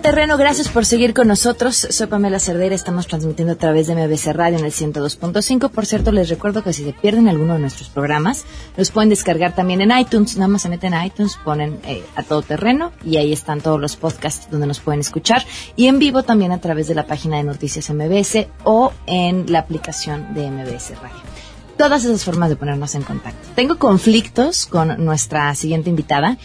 terreno, 0.00 0.36
gracias 0.36 0.68
por 0.68 0.84
seguir 0.84 1.14
con 1.14 1.28
nosotros. 1.28 1.76
Soy 1.76 2.06
Pamela 2.06 2.38
Cerdera, 2.38 2.74
estamos 2.74 3.06
transmitiendo 3.06 3.54
a 3.54 3.56
través 3.56 3.86
de 3.86 3.94
MBC 3.94 4.32
Radio 4.32 4.58
en 4.58 4.64
el 4.64 4.72
102.5. 4.72 5.70
Por 5.70 5.86
cierto, 5.86 6.12
les 6.12 6.28
recuerdo 6.28 6.62
que 6.62 6.72
si 6.72 6.84
se 6.84 6.92
pierden 6.92 7.28
alguno 7.28 7.54
de 7.54 7.60
nuestros 7.60 7.88
programas, 7.88 8.44
los 8.76 8.90
pueden 8.90 9.08
descargar 9.08 9.54
también 9.54 9.80
en 9.80 9.96
iTunes. 9.96 10.36
Nada 10.36 10.48
más 10.48 10.62
se 10.62 10.68
meten 10.68 10.94
a 10.94 11.06
iTunes, 11.06 11.38
ponen 11.44 11.80
eh, 11.84 12.04
a 12.16 12.22
todo 12.22 12.42
terreno 12.42 12.92
y 13.04 13.16
ahí 13.16 13.32
están 13.32 13.60
todos 13.60 13.80
los 13.80 13.96
podcasts 13.96 14.48
donde 14.50 14.66
nos 14.66 14.80
pueden 14.80 15.00
escuchar. 15.00 15.44
Y 15.76 15.86
en 15.86 15.98
vivo 15.98 16.22
también 16.22 16.52
a 16.52 16.60
través 16.60 16.88
de 16.88 16.94
la 16.94 17.06
página 17.06 17.36
de 17.38 17.44
Noticias 17.44 17.90
MBS 17.90 18.46
o 18.64 18.92
en 19.06 19.50
la 19.50 19.60
aplicación 19.60 20.34
de 20.34 20.50
MBS 20.50 20.90
Radio 21.00 21.37
todas 21.78 22.04
esas 22.04 22.24
formas 22.24 22.50
de 22.50 22.56
ponernos 22.56 22.94
en 22.94 23.02
contacto. 23.02 23.48
Tengo 23.54 23.78
conflictos 23.78 24.66
con 24.66 25.02
nuestra 25.04 25.54
siguiente 25.54 25.88
invitada 25.88 26.36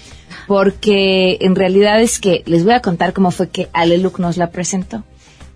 porque 0.48 1.38
en 1.42 1.56
realidad 1.56 2.02
es 2.02 2.20
que 2.20 2.44
les 2.46 2.64
voy 2.64 2.74
a 2.74 2.82
contar 2.82 3.12
cómo 3.14 3.32
fue 3.32 3.50
que 3.50 3.70
Aleluk 3.74 4.20
nos 4.20 4.38
la 4.38 4.52
presentó. 4.52 5.04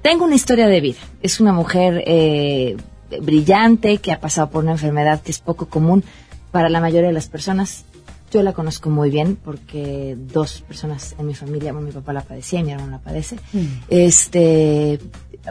Tengo 0.02 0.26
una 0.26 0.36
historia 0.36 0.68
de 0.68 0.82
vida. 0.82 1.00
Es 1.22 1.40
una 1.40 1.54
mujer 1.54 2.04
eh, 2.06 2.78
brillante 3.22 3.98
que 3.98 4.12
ha 4.12 4.20
pasado 4.20 4.50
por 4.50 4.64
una 4.64 4.74
enfermedad 4.74 5.22
que 5.22 5.32
es 5.32 5.40
poco 5.40 5.68
común 5.68 6.04
para 6.52 6.70
la 6.70 6.82
mayoría 6.82 7.08
de 7.08 7.14
las 7.14 7.28
personas. 7.28 7.86
Yo 8.32 8.44
la 8.44 8.54
conozco 8.54 8.90
muy 8.90 9.10
bien 9.10 9.38
porque 9.38 10.18
dos 10.18 10.62
personas 10.68 11.16
en 11.18 11.28
mi 11.28 11.36
familia, 11.36 11.72
mi 11.72 11.92
papá 11.92 12.12
la 12.12 12.22
padecía 12.22 12.60
y 12.60 12.64
mi 12.64 12.72
hermano 12.72 12.92
la 12.92 13.00
padece. 13.00 13.38
Mm. 13.54 13.66
Este, 13.90 15.00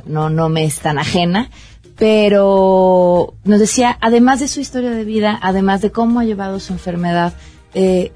no, 0.04 0.28
no 0.28 0.48
me 0.48 0.64
es 0.64 0.80
tan 0.80 0.98
ajena, 0.98 1.50
pero 1.98 3.35
nos 3.44 3.61
decía, 3.61 3.96
además 4.00 4.40
de 4.40 4.48
su 4.48 4.61
historia 4.61 4.90
de 4.90 5.04
vida, 5.04 5.38
además 5.42 5.80
de 5.80 5.90
cómo 5.90 6.20
ha 6.20 6.24
llevado 6.24 6.61
su 6.61 6.72
enfermedad, 6.72 7.32
eh, 7.74 8.12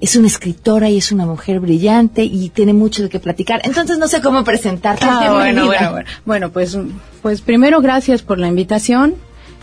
es 0.00 0.16
una 0.16 0.26
escritora 0.26 0.90
y 0.90 0.98
es 0.98 1.12
una 1.12 1.26
mujer 1.26 1.60
brillante 1.60 2.24
y 2.24 2.48
tiene 2.48 2.72
mucho 2.72 3.04
de 3.04 3.08
qué 3.08 3.20
platicar. 3.20 3.60
Entonces 3.64 3.98
no 3.98 4.08
sé 4.08 4.20
cómo 4.20 4.42
presentarte. 4.42 5.04
Ah, 5.08 5.32
bueno, 5.32 5.66
bueno, 5.66 5.90
bueno. 5.92 6.08
Bueno, 6.24 6.50
pues, 6.50 6.76
pues 7.22 7.40
primero 7.40 7.80
gracias 7.80 8.22
por 8.22 8.38
la 8.38 8.48
invitación. 8.48 9.14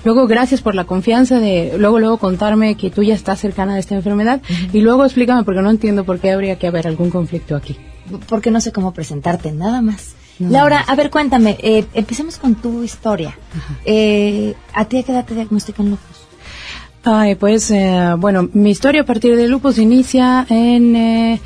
Luego, 0.06 0.28
gracias 0.28 0.62
por 0.62 0.76
la 0.76 0.86
confianza 0.86 1.40
de 1.40 1.74
luego, 1.78 2.00
luego 2.00 2.18
contarme 2.20 2.76
que 2.76 2.90
tú 2.90 3.04
ya 3.04 3.16
estás 3.16 3.40
cercana 3.40 3.74
a 3.74 3.80
esta 3.80 3.96
enfermedad. 3.96 4.42
Y 4.72 4.80
luego 4.80 5.04
explícame, 5.04 5.44
porque 5.44 5.62
no 5.62 5.70
entiendo 5.70 6.06
por 6.06 6.20
qué 6.20 6.32
habría 6.32 6.58
que 6.58 6.68
haber 6.68 6.88
algún 6.88 7.10
conflicto 7.10 7.58
aquí. 7.58 7.76
Porque 8.30 8.50
no 8.50 8.62
sé 8.62 8.72
cómo 8.72 8.94
presentarte, 8.94 9.52
nada 9.52 9.82
más. 9.82 10.16
Laura, 10.40 10.80
a 10.80 10.96
ver, 10.96 11.10
cuéntame, 11.10 11.58
eh, 11.62 11.86
empecemos 11.94 12.38
con 12.38 12.56
tu 12.56 12.84
historia. 12.84 13.38
Eh, 13.86 14.54
¿A 14.74 14.86
ti 14.86 14.98
a 15.00 15.04
qué 15.04 15.12
edad 15.12 15.26
te 15.26 15.36
diagnostican 15.36 15.90
lupus? 15.90 16.18
Ay, 17.04 17.36
pues, 17.36 17.70
eh, 17.72 18.16
bueno, 18.18 18.50
mi 18.54 18.72
historia 18.72 19.02
a 19.02 19.06
partir 19.06 19.36
de 19.36 19.48
lupus 19.48 19.78
inicia 19.78 20.46
en 20.50 20.96
eh, 20.96 21.40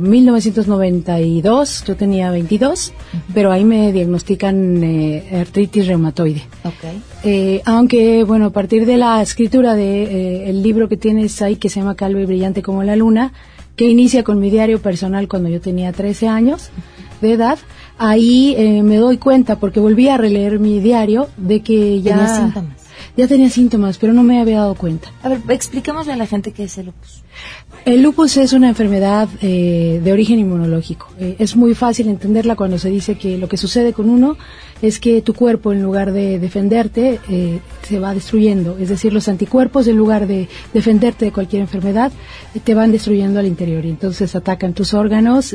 1992. 0.00 1.84
Yo 1.86 1.96
tenía 1.96 2.30
22, 2.30 2.94
pero 3.34 3.52
ahí 3.52 3.64
me 3.64 3.92
diagnostican 3.92 4.82
artritis 5.38 5.86
reumatoide. 5.86 6.42
Okay. 6.64 7.60
aunque, 7.66 8.24
bueno, 8.24 8.46
a 8.46 8.50
partir 8.50 8.86
de 8.86 8.96
la 8.96 9.20
escritura 9.20 9.74
de 9.74 10.48
el 10.48 10.62
libro 10.62 10.88
que 10.88 10.96
tienes 10.96 11.42
ahí 11.42 11.56
que 11.56 11.68
se 11.68 11.80
llama 11.80 11.96
Calvo 11.96 12.20
y 12.20 12.24
Brillante 12.24 12.62
como 12.62 12.82
la 12.82 12.96
Luna, 12.96 13.34
que 13.76 13.88
inicia 13.88 14.24
con 14.24 14.40
mi 14.40 14.50
diario 14.50 14.80
personal 14.80 15.28
cuando 15.28 15.50
yo 15.50 15.60
tenía 15.60 15.92
13 15.92 16.28
años 16.28 16.70
de 17.22 17.32
edad, 17.32 17.58
ahí 17.96 18.54
eh, 18.58 18.82
me 18.82 18.96
doy 18.96 19.16
cuenta, 19.16 19.58
porque 19.58 19.80
volví 19.80 20.08
a 20.08 20.18
releer 20.18 20.58
mi 20.58 20.80
diario, 20.80 21.28
de 21.38 21.62
que 21.62 22.02
ya... 22.02 22.16
Tenía 22.16 22.36
síntomas. 22.36 22.82
Ya 23.14 23.28
tenía 23.28 23.50
síntomas, 23.50 23.98
pero 23.98 24.12
no 24.12 24.22
me 24.22 24.40
había 24.40 24.58
dado 24.58 24.74
cuenta. 24.74 25.10
A 25.22 25.28
ver, 25.28 25.40
expliquémosle 25.48 26.14
a 26.14 26.16
la 26.16 26.26
gente 26.26 26.52
qué 26.52 26.64
es 26.64 26.78
el 26.78 26.86
lupus. 26.86 27.22
El 27.84 28.00
lupus 28.00 28.36
es 28.36 28.52
una 28.52 28.68
enfermedad 28.68 29.28
eh, 29.40 30.00
de 30.04 30.12
origen 30.12 30.38
inmunológico. 30.38 31.08
Eh, 31.18 31.34
es 31.40 31.56
muy 31.56 31.74
fácil 31.74 32.08
entenderla 32.08 32.54
cuando 32.54 32.78
se 32.78 32.90
dice 32.90 33.16
que 33.16 33.36
lo 33.38 33.48
que 33.48 33.56
sucede 33.56 33.92
con 33.92 34.08
uno 34.08 34.36
es 34.82 35.00
que 35.00 35.20
tu 35.20 35.34
cuerpo, 35.34 35.72
en 35.72 35.82
lugar 35.82 36.12
de 36.12 36.38
defenderte, 36.38 37.18
eh, 37.28 37.58
se 37.82 37.98
va 37.98 38.14
destruyendo. 38.14 38.78
Es 38.78 38.88
decir, 38.88 39.12
los 39.12 39.26
anticuerpos, 39.26 39.88
en 39.88 39.96
lugar 39.96 40.28
de 40.28 40.48
defenderte 40.72 41.24
de 41.24 41.32
cualquier 41.32 41.62
enfermedad, 41.62 42.12
te 42.62 42.74
van 42.74 42.92
destruyendo 42.92 43.40
al 43.40 43.46
interior. 43.46 43.84
Y 43.84 43.90
entonces 43.90 44.36
atacan 44.36 44.74
tus 44.74 44.94
órganos, 44.94 45.54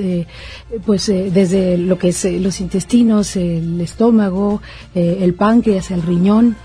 pues 0.86 1.08
desde 1.08 1.78
lo 1.78 1.98
que 1.98 2.10
es 2.10 2.26
los 2.26 2.60
intestinos, 2.62 3.36
el 3.38 3.80
estómago, 3.82 4.62
el 4.96 5.34
páncreas, 5.34 5.92
el 5.92 6.02
riñón, 6.02 6.56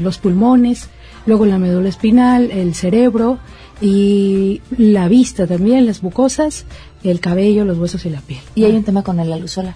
los 0.00 0.18
pulmones, 0.18 0.88
luego 1.26 1.46
la 1.46 1.58
médula 1.58 1.88
espinal, 1.88 2.50
el 2.50 2.74
cerebro 2.74 3.38
y 3.80 4.62
la 4.76 5.08
vista 5.08 5.46
también, 5.46 5.86
las 5.86 6.02
mucosas, 6.02 6.64
el 7.02 7.20
cabello, 7.20 7.64
los 7.64 7.78
huesos 7.78 8.04
y 8.06 8.10
la 8.10 8.20
piel. 8.20 8.40
Y 8.54 8.64
hay 8.64 8.72
un 8.72 8.84
tema 8.84 9.02
con 9.02 9.16
la 9.16 9.36
luz 9.36 9.52
solar. 9.52 9.74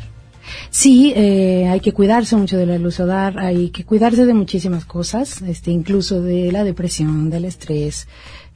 Sí, 0.70 1.12
eh, 1.16 1.68
hay 1.68 1.80
que 1.80 1.92
cuidarse 1.92 2.36
mucho 2.36 2.56
de 2.56 2.66
la 2.66 2.78
luz 2.78 2.96
solar, 2.96 3.38
hay 3.38 3.70
que 3.70 3.84
cuidarse 3.84 4.26
de 4.26 4.34
muchísimas 4.34 4.84
cosas, 4.84 5.42
este, 5.42 5.70
incluso 5.70 6.22
de 6.22 6.50
la 6.52 6.64
depresión, 6.64 7.30
del 7.30 7.44
estrés, 7.44 8.08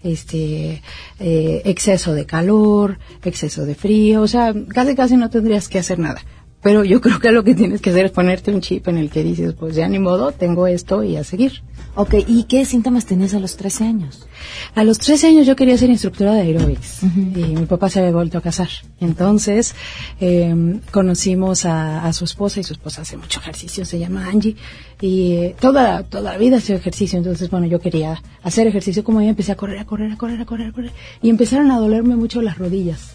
este, 0.02 0.82
eh, 1.18 1.62
exceso 1.64 2.14
de 2.14 2.26
calor, 2.26 2.98
exceso 3.24 3.64
de 3.64 3.74
frío, 3.74 4.22
o 4.22 4.28
sea, 4.28 4.54
casi 4.68 4.94
casi 4.94 5.16
no 5.16 5.30
tendrías 5.30 5.68
que 5.68 5.78
hacer 5.78 5.98
nada. 5.98 6.20
Pero 6.62 6.82
yo 6.84 7.00
creo 7.00 7.18
que 7.18 7.30
lo 7.30 7.44
que 7.44 7.54
tienes 7.54 7.80
que 7.80 7.90
hacer 7.90 8.06
es 8.06 8.12
ponerte 8.12 8.52
un 8.52 8.60
chip 8.60 8.88
en 8.88 8.98
el 8.98 9.10
que 9.10 9.22
dices, 9.22 9.54
pues 9.54 9.74
ya 9.74 9.88
ni 9.88 9.98
modo, 9.98 10.32
tengo 10.32 10.66
esto 10.66 11.02
y 11.02 11.16
a 11.16 11.24
seguir. 11.24 11.62
Ok, 11.96 12.14
¿y 12.26 12.44
qué 12.44 12.64
síntomas 12.64 13.06
tenías 13.06 13.34
a 13.34 13.38
los 13.38 13.56
13 13.56 13.84
años? 13.84 14.26
A 14.74 14.84
los 14.84 14.98
13 14.98 15.28
años 15.28 15.46
yo 15.46 15.56
quería 15.56 15.78
ser 15.78 15.90
instructora 15.90 16.34
de 16.34 16.42
aeróbics 16.42 17.02
y 17.02 17.56
mi 17.56 17.66
papá 17.66 17.88
se 17.88 18.00
había 18.00 18.12
vuelto 18.12 18.38
a 18.38 18.40
casar. 18.40 18.68
Entonces 19.00 19.74
em, 20.20 20.80
conocimos 20.90 21.64
a, 21.64 22.12
su 22.12 22.24
esposa 22.24 22.60
y 22.60 22.64
su 22.64 22.72
esposa 22.72 23.02
hace 23.02 23.16
mucho 23.16 23.40
ejercicio, 23.40 23.84
se 23.84 23.98
llama 23.98 24.26
Angie 24.28 24.56
y 25.00 25.32
eh, 25.32 25.56
toda, 25.60 26.02
toda 26.02 26.32
la 26.32 26.38
vida 26.38 26.56
hace 26.58 26.74
ejercicio. 26.74 27.18
Entonces, 27.18 27.50
bueno, 27.50 27.66
yo 27.66 27.80
quería 27.80 28.22
hacer 28.42 28.66
ejercicio 28.66 29.04
como 29.04 29.20
ella, 29.20 29.30
empecé 29.30 29.52
a 29.52 29.56
correr, 29.56 29.78
a 29.78 29.84
correr, 29.84 30.12
a 30.12 30.16
correr, 30.16 30.40
a 30.40 30.44
correr, 30.46 30.68
a 30.68 30.72
correr 30.72 30.92
y 31.22 31.30
empezaron 31.30 31.70
a 31.70 31.78
dolerme 31.78 32.16
mucho 32.16 32.42
las 32.42 32.58
rodillas. 32.58 33.12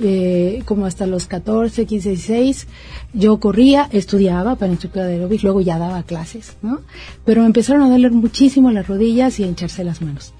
Eh, 0.00 0.62
como 0.64 0.86
hasta 0.86 1.06
los 1.06 1.26
14, 1.26 1.86
15, 1.86 2.08
16 2.10 2.66
yo 3.12 3.38
corría, 3.38 3.88
estudiaba 3.92 4.56
para 4.56 4.72
instructora 4.72 5.06
de 5.06 5.14
aeróbics, 5.14 5.44
luego 5.44 5.60
ya 5.60 5.78
daba 5.78 6.02
clases, 6.02 6.56
¿no? 6.62 6.80
Pero 7.24 7.40
me 7.42 7.46
empezaron 7.46 7.82
a 7.82 7.88
doler 7.88 8.12
muchísimo 8.12 8.70
las 8.70 8.86
rodillas 8.86 9.38
y 9.40 9.44
a 9.44 9.46
hincharse 9.46 9.84
las 9.84 10.02
manos. 10.02 10.34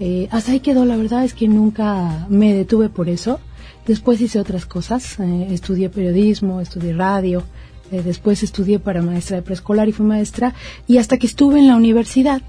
Eh, 0.00 0.28
hasta 0.30 0.52
ahí 0.52 0.60
quedó, 0.60 0.84
la 0.84 0.96
verdad 0.96 1.24
es 1.24 1.34
que 1.34 1.48
nunca 1.48 2.26
me 2.28 2.54
detuve 2.54 2.88
por 2.88 3.08
eso. 3.08 3.40
Después 3.86 4.20
hice 4.20 4.38
otras 4.38 4.66
cosas, 4.66 5.18
eh, 5.18 5.48
estudié 5.50 5.88
periodismo, 5.88 6.60
estudié 6.60 6.92
radio, 6.92 7.42
eh, 7.90 8.02
después 8.04 8.42
estudié 8.42 8.78
para 8.78 9.02
maestra 9.02 9.38
de 9.38 9.42
preescolar 9.42 9.88
y 9.88 9.92
fui 9.92 10.04
maestra, 10.06 10.54
y 10.86 10.98
hasta 10.98 11.16
que 11.16 11.26
estuve 11.26 11.58
en 11.58 11.68
la 11.68 11.76
universidad, 11.76 12.42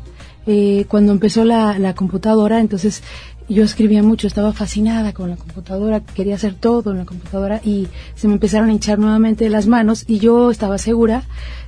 cuando 0.88 1.12
empezó 1.12 1.46
la, 1.46 1.78
la, 1.78 1.94
computadora, 1.94 2.60
entonces 2.60 3.04
yo 3.48 3.64
escribía 3.64 4.02
mucho, 4.02 4.26
estaba 4.26 4.52
fascinada 4.52 5.14
con 5.14 5.30
la 5.30 5.36
computadora, 5.36 6.00
quería 6.00 6.36
hacer 6.36 6.56
todo 6.56 6.90
en 6.90 6.98
la 6.98 7.06
computadora 7.06 7.62
y 7.64 7.88
se 8.16 8.28
me 8.28 8.34
empezaron 8.34 8.70
a 8.70 8.72
hinchar 8.72 8.98
nuevamente 8.98 9.48
las 9.50 9.68
manos 9.68 10.06
y 10.08 10.18
yo 10.18 10.50
estaba 10.50 10.80
segura 10.80 11.22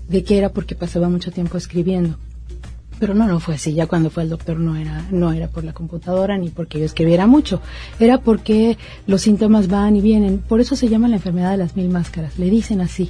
de 0.10 0.24
que 0.24 0.40
era 0.40 0.50
porque 0.50 0.74
pasaba 0.74 1.10
mucho 1.10 1.32
tiempo 1.32 1.58
escribiendo 1.58 2.18
pero 3.02 3.16
no, 3.16 3.28
no 3.28 3.40
fue 3.40 3.56
así. 3.56 3.74
Ya 3.74 3.88
cuando 3.88 4.12
fue 4.12 4.22
el 4.22 4.30
doctor 4.30 4.60
no 4.60 4.76
era, 4.76 5.08
no 5.10 5.34
era 5.34 5.48
por 5.48 5.64
la 5.64 5.74
computadora 5.74 6.38
ni 6.38 6.50
porque 6.50 6.78
yo 6.78 6.86
escribiera 6.86 7.26
mucho, 7.26 7.60
era 8.00 8.20
porque 8.20 8.78
los 9.08 9.24
síntomas 9.24 9.68
van 9.68 9.96
y 9.96 10.02
vienen. 10.02 10.38
Por 10.38 10.62
eso 10.62 10.76
se 10.76 10.88
llama 10.88 11.08
la 11.08 11.16
enfermedad 11.16 11.50
de 11.50 11.58
las 11.58 11.76
mil 11.76 11.90
máscaras. 11.90 12.38
Le 12.38 12.52
dicen 12.52 12.80
así, 12.80 13.10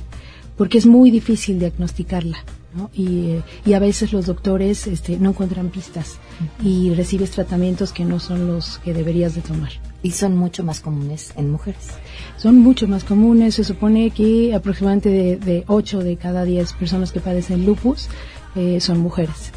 porque 0.56 0.78
es 0.78 0.86
muy 0.86 1.12
difícil 1.12 1.60
diagnosticarla. 1.60 2.38
¿no? 2.74 2.90
Y, 2.94 3.32
eh, 3.32 3.42
y 3.66 3.74
a 3.74 3.80
veces 3.80 4.14
los 4.14 4.28
doctores 4.28 4.88
este, 4.88 5.18
no 5.18 5.32
encuentran 5.32 5.68
pistas 5.68 6.20
y 6.64 6.94
recibes 6.94 7.32
tratamientos 7.32 7.92
que 7.92 8.06
no 8.06 8.22
son 8.22 8.48
los 8.48 8.78
que 8.78 8.94
deberías 8.94 9.36
de 9.36 9.42
tomar. 9.42 9.72
Y 10.04 10.12
son 10.12 10.38
mucho 10.38 10.64
más 10.64 10.80
comunes 10.80 11.34
en 11.36 11.52
mujeres. 11.52 11.90
Son 12.38 12.58
mucho 12.58 12.88
más 12.88 13.04
comunes. 13.04 13.56
Se 13.56 13.66
supone 13.66 14.12
que 14.12 14.56
aproximadamente 14.56 15.10
de, 15.10 15.36
de 15.36 15.66
8 15.68 16.00
de 16.00 16.16
cada 16.16 16.46
10 16.46 16.72
personas 16.74 17.12
que 17.12 17.20
padecen 17.20 17.66
lupus 17.66 18.08
eh, 18.56 18.80
son 18.80 19.00
mujeres. 19.00 19.52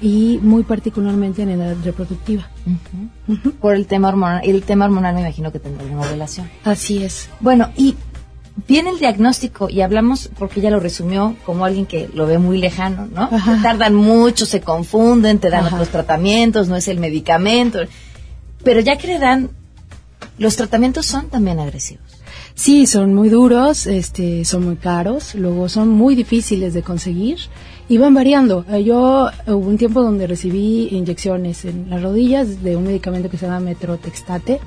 Y 0.00 0.38
muy 0.42 0.62
particularmente 0.62 1.42
en 1.42 1.50
edad 1.50 1.76
reproductiva. 1.84 2.48
Por 3.60 3.74
el 3.74 3.86
tema 3.86 4.08
hormonal. 4.08 4.42
Y 4.44 4.50
el 4.50 4.62
tema 4.62 4.86
hormonal 4.86 5.14
me 5.14 5.20
imagino 5.20 5.52
que 5.52 5.58
tendrá 5.58 5.84
alguna 5.84 6.08
relación. 6.08 6.48
Así 6.64 7.02
es. 7.02 7.28
Bueno, 7.40 7.70
y 7.76 7.96
viene 8.66 8.90
el 8.90 8.98
diagnóstico 8.98 9.68
y 9.68 9.80
hablamos, 9.82 10.30
porque 10.38 10.60
ella 10.60 10.70
lo 10.70 10.80
resumió 10.80 11.36
como 11.44 11.64
alguien 11.64 11.86
que 11.86 12.08
lo 12.14 12.26
ve 12.26 12.38
muy 12.38 12.58
lejano, 12.58 13.08
¿no? 13.14 13.28
Tardan 13.62 13.94
mucho, 13.94 14.46
se 14.46 14.60
confunden, 14.60 15.38
te 15.38 15.50
dan 15.50 15.66
otros 15.66 15.88
tratamientos, 15.88 16.68
no 16.68 16.76
es 16.76 16.88
el 16.88 16.98
medicamento. 16.98 17.80
Pero 18.64 18.80
ya 18.80 18.96
que 18.96 19.06
le 19.06 19.18
dan, 19.18 19.50
los 20.38 20.56
tratamientos 20.56 21.06
son 21.06 21.28
también 21.28 21.60
agresivos. 21.60 22.04
Sí, 22.54 22.86
son 22.86 23.14
muy 23.14 23.28
duros, 23.28 23.86
este, 23.86 24.44
son 24.44 24.64
muy 24.64 24.76
caros, 24.76 25.34
luego 25.34 25.68
son 25.68 25.88
muy 25.88 26.14
difíciles 26.14 26.74
de 26.74 26.82
conseguir 26.82 27.38
y 27.90 27.98
van 27.98 28.14
variando. 28.14 28.64
Eh, 28.70 28.84
Yo 28.84 29.30
hubo 29.48 29.68
un 29.68 29.76
tiempo 29.76 30.00
donde 30.00 30.28
recibí 30.28 30.88
inyecciones 30.92 31.64
en 31.64 31.90
las 31.90 32.00
rodillas 32.00 32.62
de 32.62 32.76
un 32.76 32.84
medicamento 32.84 33.28
que 33.28 33.36
se 33.36 33.46
llama 33.46 33.58
Metrotextate. 33.58 34.60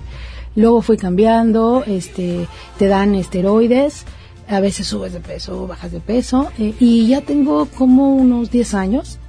Luego 0.57 0.81
fui 0.81 0.97
cambiando, 0.97 1.86
este, 1.88 2.47
te 2.77 2.88
dan 2.88 3.15
esteroides, 3.15 4.03
a 4.49 4.59
veces 4.59 4.88
subes 4.88 5.13
de 5.13 5.21
peso, 5.21 5.67
bajas 5.67 5.93
de 5.93 6.01
peso, 6.01 6.49
eh, 6.59 6.75
y 6.81 7.07
ya 7.07 7.21
tengo 7.21 7.65
como 7.67 8.13
unos 8.13 8.51
10 8.51 8.73
años 8.73 9.19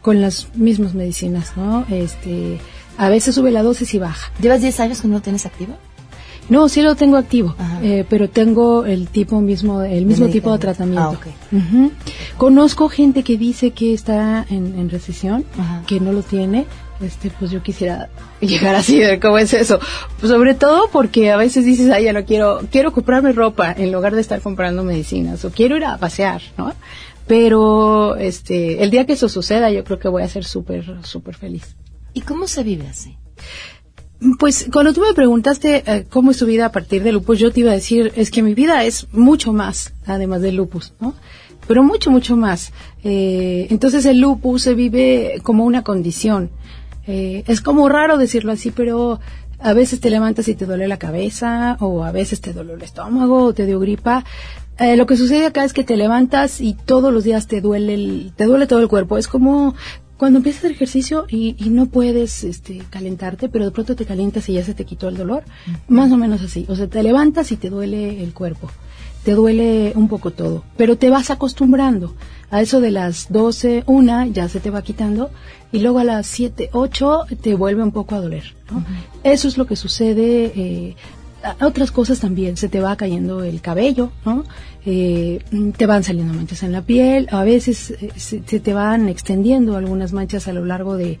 con 0.00 0.22
las 0.22 0.48
mismas 0.56 0.94
medicinas, 0.94 1.52
¿no? 1.54 1.84
Este, 1.90 2.58
a 2.96 3.10
veces 3.10 3.34
sube 3.34 3.50
la 3.50 3.62
dosis 3.62 3.92
y 3.92 3.98
baja. 3.98 4.32
¿Llevas 4.40 4.62
10 4.62 4.80
años 4.80 5.02
que 5.02 5.08
no 5.08 5.14
lo 5.16 5.20
tienes 5.20 5.44
activo? 5.44 5.76
No, 6.48 6.68
sí 6.68 6.82
lo 6.82 6.96
tengo 6.96 7.16
activo, 7.16 7.54
eh, 7.82 8.04
pero 8.08 8.28
tengo 8.28 8.84
el 8.84 9.08
tipo 9.08 9.40
mismo, 9.40 9.82
el 9.82 10.06
mismo 10.06 10.28
tipo 10.28 10.52
de 10.52 10.58
tratamiento. 10.58 11.18
Ah. 11.52 11.88
Conozco 12.36 12.88
gente 12.88 13.22
que 13.22 13.36
dice 13.38 13.70
que 13.70 13.94
está 13.94 14.44
en, 14.50 14.78
en 14.78 14.90
recesión, 14.90 15.44
que 15.86 16.00
no 16.00 16.12
lo 16.12 16.22
tiene. 16.22 16.66
Este, 17.00 17.30
pues 17.30 17.50
yo 17.50 17.62
quisiera 17.64 18.10
llegar 18.40 18.76
así 18.76 19.00
de 19.00 19.18
cómo 19.18 19.38
es 19.38 19.52
eso. 19.54 19.80
Sobre 20.20 20.54
todo 20.54 20.88
porque 20.92 21.32
a 21.32 21.36
veces 21.36 21.64
dices, 21.64 21.90
ay, 21.90 22.04
ya 22.04 22.12
no 22.12 22.24
quiero, 22.24 22.60
quiero 22.70 22.92
comprarme 22.92 23.32
ropa 23.32 23.74
en 23.76 23.90
lugar 23.90 24.14
de 24.14 24.20
estar 24.20 24.40
comprando 24.40 24.84
medicinas 24.84 25.44
o 25.44 25.50
quiero 25.50 25.76
ir 25.76 25.84
a 25.84 25.98
pasear, 25.98 26.42
¿no? 26.56 26.72
Pero, 27.26 28.16
este, 28.16 28.82
el 28.82 28.90
día 28.90 29.06
que 29.06 29.14
eso 29.14 29.28
suceda, 29.28 29.70
yo 29.70 29.84
creo 29.84 29.98
que 29.98 30.08
voy 30.08 30.22
a 30.22 30.28
ser 30.28 30.44
súper, 30.44 31.04
súper 31.04 31.34
feliz. 31.34 31.76
¿Y 32.14 32.20
cómo 32.22 32.46
se 32.46 32.62
vive 32.62 32.86
así? 32.88 33.16
Pues 34.38 34.68
cuando 34.72 34.92
tú 34.92 35.00
me 35.00 35.14
preguntaste 35.14 35.82
eh, 35.86 36.06
cómo 36.08 36.30
es 36.30 36.38
tu 36.38 36.46
vida 36.46 36.66
a 36.66 36.72
partir 36.72 37.02
del 37.02 37.14
lupus, 37.14 37.38
yo 37.38 37.50
te 37.50 37.60
iba 37.60 37.72
a 37.72 37.74
decir, 37.74 38.12
es 38.14 38.30
que 38.30 38.42
mi 38.42 38.54
vida 38.54 38.84
es 38.84 39.08
mucho 39.12 39.52
más, 39.52 39.94
además 40.06 40.42
del 40.42 40.56
lupus, 40.56 40.92
¿no? 41.00 41.14
Pero 41.66 41.82
mucho, 41.82 42.10
mucho 42.10 42.36
más. 42.36 42.72
Eh, 43.02 43.66
entonces 43.70 44.04
el 44.06 44.20
lupus 44.20 44.62
se 44.62 44.74
vive 44.74 45.40
como 45.42 45.64
una 45.64 45.82
condición. 45.82 46.50
Eh, 47.06 47.42
es 47.46 47.60
como 47.60 47.88
raro 47.88 48.16
decirlo 48.16 48.52
así, 48.52 48.70
pero 48.70 49.18
a 49.58 49.72
veces 49.72 50.00
te 50.00 50.10
levantas 50.10 50.48
y 50.48 50.54
te 50.54 50.66
duele 50.66 50.88
la 50.88 50.98
cabeza, 50.98 51.76
o 51.80 52.04
a 52.04 52.12
veces 52.12 52.40
te 52.40 52.52
duele 52.52 52.74
el 52.74 52.82
estómago, 52.82 53.44
o 53.44 53.54
te 53.54 53.66
dio 53.66 53.80
gripa. 53.80 54.24
Eh, 54.78 54.96
lo 54.96 55.06
que 55.06 55.16
sucede 55.16 55.46
acá 55.46 55.64
es 55.64 55.72
que 55.72 55.84
te 55.84 55.96
levantas 55.96 56.60
y 56.60 56.74
todos 56.74 57.12
los 57.12 57.24
días 57.24 57.46
te 57.46 57.60
duele, 57.60 57.94
el, 57.94 58.32
te 58.34 58.44
duele 58.44 58.66
todo 58.66 58.80
el 58.80 58.88
cuerpo. 58.88 59.18
Es 59.18 59.28
como 59.28 59.74
cuando 60.22 60.38
empiezas 60.38 60.60
hacer 60.60 60.70
ejercicio 60.70 61.26
y, 61.28 61.56
y 61.58 61.70
no 61.70 61.86
puedes 61.86 62.44
este, 62.44 62.80
calentarte, 62.90 63.48
pero 63.48 63.64
de 63.64 63.72
pronto 63.72 63.96
te 63.96 64.04
calientas 64.04 64.48
y 64.48 64.52
ya 64.52 64.62
se 64.62 64.72
te 64.72 64.84
quitó 64.84 65.08
el 65.08 65.16
dolor. 65.16 65.42
Más 65.88 66.12
o 66.12 66.16
menos 66.16 66.42
así. 66.42 66.64
O 66.68 66.76
sea, 66.76 66.86
te 66.86 67.02
levantas 67.02 67.50
y 67.50 67.56
te 67.56 67.70
duele 67.70 68.22
el 68.22 68.32
cuerpo. 68.32 68.70
Te 69.24 69.32
duele 69.32 69.92
un 69.96 70.06
poco 70.06 70.30
todo. 70.30 70.62
Pero 70.76 70.96
te 70.96 71.10
vas 71.10 71.30
acostumbrando. 71.30 72.14
A 72.52 72.62
eso 72.62 72.80
de 72.80 72.92
las 72.92 73.32
12, 73.32 73.82
una, 73.86 74.28
ya 74.28 74.48
se 74.48 74.60
te 74.60 74.70
va 74.70 74.82
quitando. 74.82 75.30
Y 75.72 75.80
luego 75.80 75.98
a 75.98 76.04
las 76.04 76.28
7, 76.28 76.70
8, 76.72 77.24
te 77.40 77.56
vuelve 77.56 77.82
un 77.82 77.90
poco 77.90 78.14
a 78.14 78.20
doler. 78.20 78.54
¿no? 78.70 78.84
Eso 79.24 79.48
es 79.48 79.58
lo 79.58 79.66
que 79.66 79.74
sucede. 79.74 80.52
Eh, 80.54 80.96
otras 81.60 81.90
cosas 81.90 82.20
también, 82.20 82.56
se 82.56 82.68
te 82.68 82.80
va 82.80 82.96
cayendo 82.96 83.42
el 83.42 83.60
cabello, 83.60 84.12
¿no? 84.24 84.44
Eh, 84.84 85.40
te 85.76 85.86
van 85.86 86.04
saliendo 86.04 86.34
manchas 86.34 86.62
en 86.62 86.72
la 86.72 86.82
piel, 86.82 87.28
a 87.30 87.44
veces 87.44 87.90
eh, 87.90 88.10
se, 88.16 88.42
se 88.44 88.60
te 88.60 88.74
van 88.74 89.08
extendiendo 89.08 89.76
algunas 89.76 90.12
manchas 90.12 90.48
a 90.48 90.52
lo 90.52 90.64
largo 90.64 90.96
de, 90.96 91.18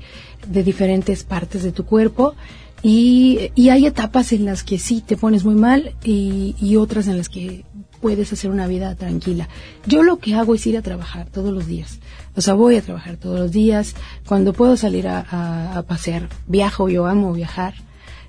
diferentes 0.48 1.22
partes 1.22 1.62
de 1.62 1.70
tu 1.70 1.84
cuerpo 1.84 2.34
y, 2.82 3.52
hay 3.70 3.86
etapas 3.86 4.32
en 4.32 4.44
las 4.44 4.64
que 4.64 4.78
sí 4.78 5.00
te 5.00 5.16
pones 5.16 5.44
muy 5.44 5.54
mal 5.54 5.94
y, 6.02 6.76
otras 6.76 7.06
en 7.06 7.18
las 7.18 7.28
que 7.28 7.64
puedes 8.00 8.32
hacer 8.32 8.50
una 8.50 8.66
vida 8.66 8.96
tranquila. 8.96 9.48
Yo 9.86 10.02
lo 10.02 10.18
que 10.18 10.34
hago 10.34 10.56
es 10.56 10.66
ir 10.66 10.76
a 10.76 10.82
trabajar 10.82 11.28
todos 11.30 11.52
los 11.52 11.66
días. 11.66 12.00
O 12.34 12.40
sea, 12.40 12.54
voy 12.54 12.76
a 12.76 12.82
trabajar 12.82 13.16
todos 13.16 13.38
los 13.38 13.52
días. 13.52 13.94
Cuando 14.26 14.52
puedo 14.52 14.76
salir 14.76 15.06
a 15.06 15.84
pasear, 15.86 16.28
viajo, 16.48 16.88
yo 16.88 17.06
amo 17.06 17.32
viajar. 17.32 17.74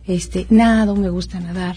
Este, 0.07 0.45
nado, 0.49 0.95
me 0.95 1.09
gusta 1.09 1.39
nadar. 1.39 1.75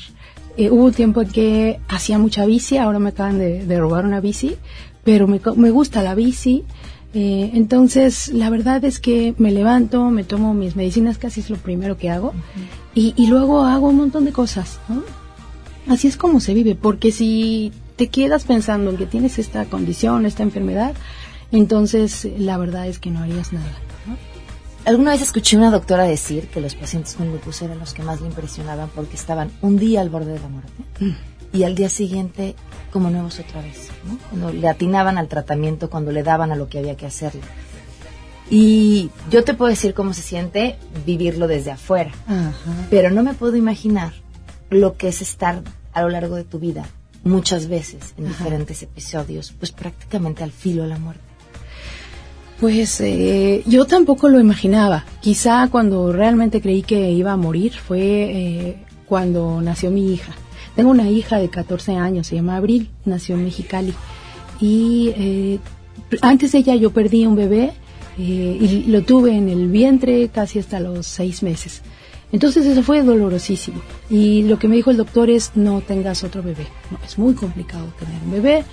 Eh, 0.56 0.70
hubo 0.70 0.84
un 0.86 0.92
tiempo 0.92 1.22
en 1.22 1.28
que 1.28 1.80
hacía 1.88 2.18
mucha 2.18 2.46
bici, 2.46 2.78
ahora 2.78 2.98
me 2.98 3.10
acaban 3.10 3.38
de, 3.38 3.66
de 3.66 3.78
robar 3.78 4.04
una 4.04 4.20
bici, 4.20 4.56
pero 5.04 5.28
me, 5.28 5.40
me 5.56 5.70
gusta 5.70 6.02
la 6.02 6.14
bici. 6.14 6.64
Eh, 7.14 7.50
entonces, 7.54 8.28
la 8.28 8.50
verdad 8.50 8.84
es 8.84 8.98
que 8.98 9.34
me 9.38 9.50
levanto, 9.50 10.10
me 10.10 10.24
tomo 10.24 10.54
mis 10.54 10.76
medicinas, 10.76 11.18
casi 11.18 11.40
es 11.40 11.50
lo 11.50 11.56
primero 11.56 11.96
que 11.96 12.10
hago, 12.10 12.34
y, 12.94 13.14
y 13.16 13.28
luego 13.28 13.64
hago 13.64 13.88
un 13.88 13.96
montón 13.96 14.24
de 14.24 14.32
cosas. 14.32 14.80
¿no? 14.88 15.02
Así 15.88 16.08
es 16.08 16.16
como 16.16 16.40
se 16.40 16.52
vive, 16.52 16.74
porque 16.74 17.12
si 17.12 17.72
te 17.96 18.08
quedas 18.08 18.44
pensando 18.44 18.90
en 18.90 18.96
que 18.96 19.06
tienes 19.06 19.38
esta 19.38 19.64
condición, 19.66 20.26
esta 20.26 20.42
enfermedad, 20.42 20.94
entonces 21.52 22.28
la 22.38 22.58
verdad 22.58 22.86
es 22.86 22.98
que 22.98 23.10
no 23.10 23.20
harías 23.20 23.52
nada. 23.52 23.72
Alguna 24.86 25.10
vez 25.10 25.20
escuché 25.20 25.56
a 25.56 25.58
una 25.58 25.72
doctora 25.72 26.04
decir 26.04 26.46
que 26.46 26.60
los 26.60 26.76
pacientes 26.76 27.14
con 27.14 27.32
lupus 27.32 27.60
eran 27.60 27.80
los 27.80 27.92
que 27.92 28.04
más 28.04 28.20
le 28.20 28.28
impresionaban 28.28 28.88
porque 28.94 29.16
estaban 29.16 29.50
un 29.60 29.78
día 29.78 30.00
al 30.00 30.10
borde 30.10 30.34
de 30.34 30.38
la 30.38 30.48
muerte 30.48 30.72
y 31.52 31.64
al 31.64 31.74
día 31.74 31.88
siguiente 31.88 32.54
como 32.92 33.10
nuevos 33.10 33.40
otra 33.40 33.62
vez, 33.62 33.88
¿no? 34.06 34.16
Cuando 34.30 34.52
le 34.52 34.68
atinaban 34.68 35.18
al 35.18 35.26
tratamiento, 35.26 35.90
cuando 35.90 36.12
le 36.12 36.22
daban 36.22 36.52
a 36.52 36.56
lo 36.56 36.68
que 36.68 36.78
había 36.78 36.96
que 36.96 37.04
hacerle. 37.04 37.40
Y 38.48 39.10
yo 39.28 39.42
te 39.42 39.54
puedo 39.54 39.70
decir 39.70 39.92
cómo 39.92 40.14
se 40.14 40.22
siente 40.22 40.78
vivirlo 41.04 41.48
desde 41.48 41.72
afuera, 41.72 42.12
pero 42.88 43.10
no 43.10 43.24
me 43.24 43.34
puedo 43.34 43.56
imaginar 43.56 44.12
lo 44.70 44.96
que 44.96 45.08
es 45.08 45.20
estar 45.20 45.62
a 45.94 46.02
lo 46.02 46.10
largo 46.10 46.36
de 46.36 46.44
tu 46.44 46.60
vida 46.60 46.86
muchas 47.24 47.66
veces 47.66 48.14
en 48.18 48.26
Ajá. 48.28 48.36
diferentes 48.38 48.84
episodios, 48.84 49.52
pues 49.58 49.72
prácticamente 49.72 50.44
al 50.44 50.52
filo 50.52 50.84
de 50.84 50.90
la 50.90 50.98
muerte. 50.98 51.25
Pues 52.60 53.02
eh, 53.02 53.62
yo 53.66 53.84
tampoco 53.84 54.28
lo 54.28 54.40
imaginaba. 54.40 55.04
Quizá 55.20 55.68
cuando 55.70 56.10
realmente 56.12 56.62
creí 56.62 56.82
que 56.82 57.10
iba 57.10 57.32
a 57.32 57.36
morir 57.36 57.72
fue 57.72 58.00
eh, 58.00 58.76
cuando 59.06 59.60
nació 59.60 59.90
mi 59.90 60.12
hija. 60.12 60.32
Tengo 60.74 60.90
una 60.90 61.10
hija 61.10 61.38
de 61.38 61.48
14 61.48 61.96
años, 61.96 62.26
se 62.26 62.36
llama 62.36 62.56
Abril, 62.56 62.90
nació 63.04 63.34
en 63.34 63.44
Mexicali. 63.44 63.92
Y 64.58 65.12
eh, 65.16 65.58
antes 66.22 66.52
de 66.52 66.58
ella 66.58 66.74
yo 66.76 66.90
perdí 66.90 67.26
un 67.26 67.36
bebé 67.36 67.72
y 68.18 68.84
lo 68.86 69.02
tuve 69.02 69.36
en 69.36 69.50
el 69.50 69.68
vientre 69.68 70.28
casi 70.28 70.58
hasta 70.58 70.80
los 70.80 71.06
seis 71.06 71.42
meses. 71.42 71.82
Entonces 72.32 72.64
eso 72.64 72.82
fue 72.82 73.02
dolorosísimo. 73.02 73.82
Y 74.08 74.42
lo 74.44 74.58
que 74.58 74.68
me 74.68 74.76
dijo 74.76 74.90
el 74.90 74.96
doctor 74.96 75.28
es 75.28 75.52
no 75.54 75.82
tengas 75.82 76.24
otro 76.24 76.42
bebé. 76.42 76.66
No, 76.90 76.98
es 77.04 77.18
muy 77.18 77.34
complicado 77.34 77.84
tener 77.98 78.22
un 78.22 78.30
bebé, 78.32 78.64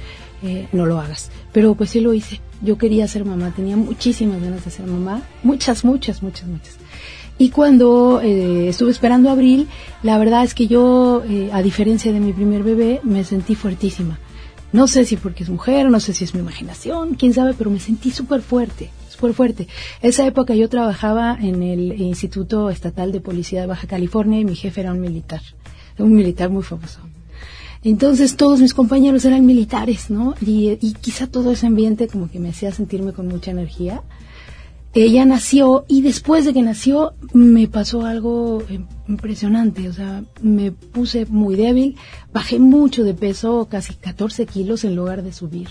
no 0.72 0.86
lo 0.86 1.00
hagas. 1.00 1.30
Pero 1.54 1.76
pues 1.76 1.92
sí 1.92 2.02
lo 2.02 2.14
hice. 2.14 2.42
Yo 2.62 2.78
quería 2.78 3.08
ser 3.08 3.26
mamá, 3.26 3.54
tenía 3.56 3.78
muchísimas 3.78 4.42
ganas 4.42 4.66
de 4.66 4.72
ser 4.72 4.88
mamá. 4.88 5.22
Muchas, 5.44 5.86
muchas, 5.86 6.22
muchas, 6.24 6.48
muchas. 6.48 6.78
Y 7.38 7.50
cuando 7.50 8.22
eh, 8.22 8.70
estuve 8.70 8.92
esperando 8.92 9.30
abril, 9.30 9.68
la 10.04 10.18
verdad 10.18 10.44
es 10.44 10.54
que 10.54 10.68
yo, 10.68 11.24
eh, 11.28 11.50
a 11.52 11.62
diferencia 11.62 12.12
de 12.12 12.20
mi 12.20 12.34
primer 12.34 12.64
bebé, 12.64 13.00
me 13.04 13.24
sentí 13.24 13.56
fuertísima. 13.56 14.20
No 14.72 14.88
sé 14.88 15.06
si 15.06 15.18
porque 15.18 15.44
es 15.44 15.50
mujer, 15.50 15.90
no 15.90 16.00
sé 16.00 16.14
si 16.14 16.24
es 16.24 16.34
mi 16.34 16.40
imaginación, 16.40 17.14
quién 17.14 17.34
sabe, 17.34 17.54
pero 17.54 17.70
me 17.70 17.80
sentí 17.80 18.10
súper 18.10 18.42
fuerte, 18.42 18.90
súper 19.08 19.34
fuerte. 19.34 19.68
Esa 20.02 20.26
época 20.26 20.56
yo 20.56 20.68
trabajaba 20.68 21.38
en 21.40 21.62
el 21.62 22.02
Instituto 22.02 22.72
Estatal 22.72 23.12
de 23.12 23.22
Policía 23.22 23.62
de 23.62 23.68
Baja 23.68 23.88
California 23.88 24.40
y 24.40 24.46
mi 24.46 24.56
jefe 24.56 24.82
era 24.82 24.92
un 24.92 25.00
militar, 25.00 25.42
un 26.00 26.14
militar 26.14 26.50
muy 26.50 26.64
famoso. 26.64 27.00
Entonces 27.84 28.38
todos 28.38 28.62
mis 28.62 28.74
compañeros 28.74 29.26
eran 29.26 29.46
militares, 29.46 30.10
¿no? 30.10 30.36
Y, 30.42 30.76
quizá 31.02 31.28
todo 31.28 31.52
ese 31.52 31.68
ambiente 31.68 32.08
como 32.08 32.30
que 32.30 32.40
me 32.40 32.50
hacía 32.50 32.72
sentirme 32.72 33.12
con 33.12 33.28
mucha 33.28 33.52
energía. 33.52 34.02
Ella 34.94 35.26
nació 35.26 35.86
y 35.88 36.02
después 36.04 36.46
de 36.46 36.54
que 36.54 36.62
nació 36.62 37.14
me 37.34 37.68
pasó 37.68 38.06
algo 38.06 38.64
impresionante, 39.08 39.90
o 39.90 39.94
sea, 39.94 40.24
me 40.42 40.72
puse 40.72 41.26
muy 41.26 41.56
débil, 41.56 41.98
bajé 42.32 42.60
mucho 42.60 43.04
de 43.04 43.16
peso, 43.16 43.68
casi 43.70 43.96
14 43.96 44.46
kilos 44.46 44.84
en 44.84 44.96
lugar 44.96 45.24
de 45.24 45.34
subir. 45.34 45.70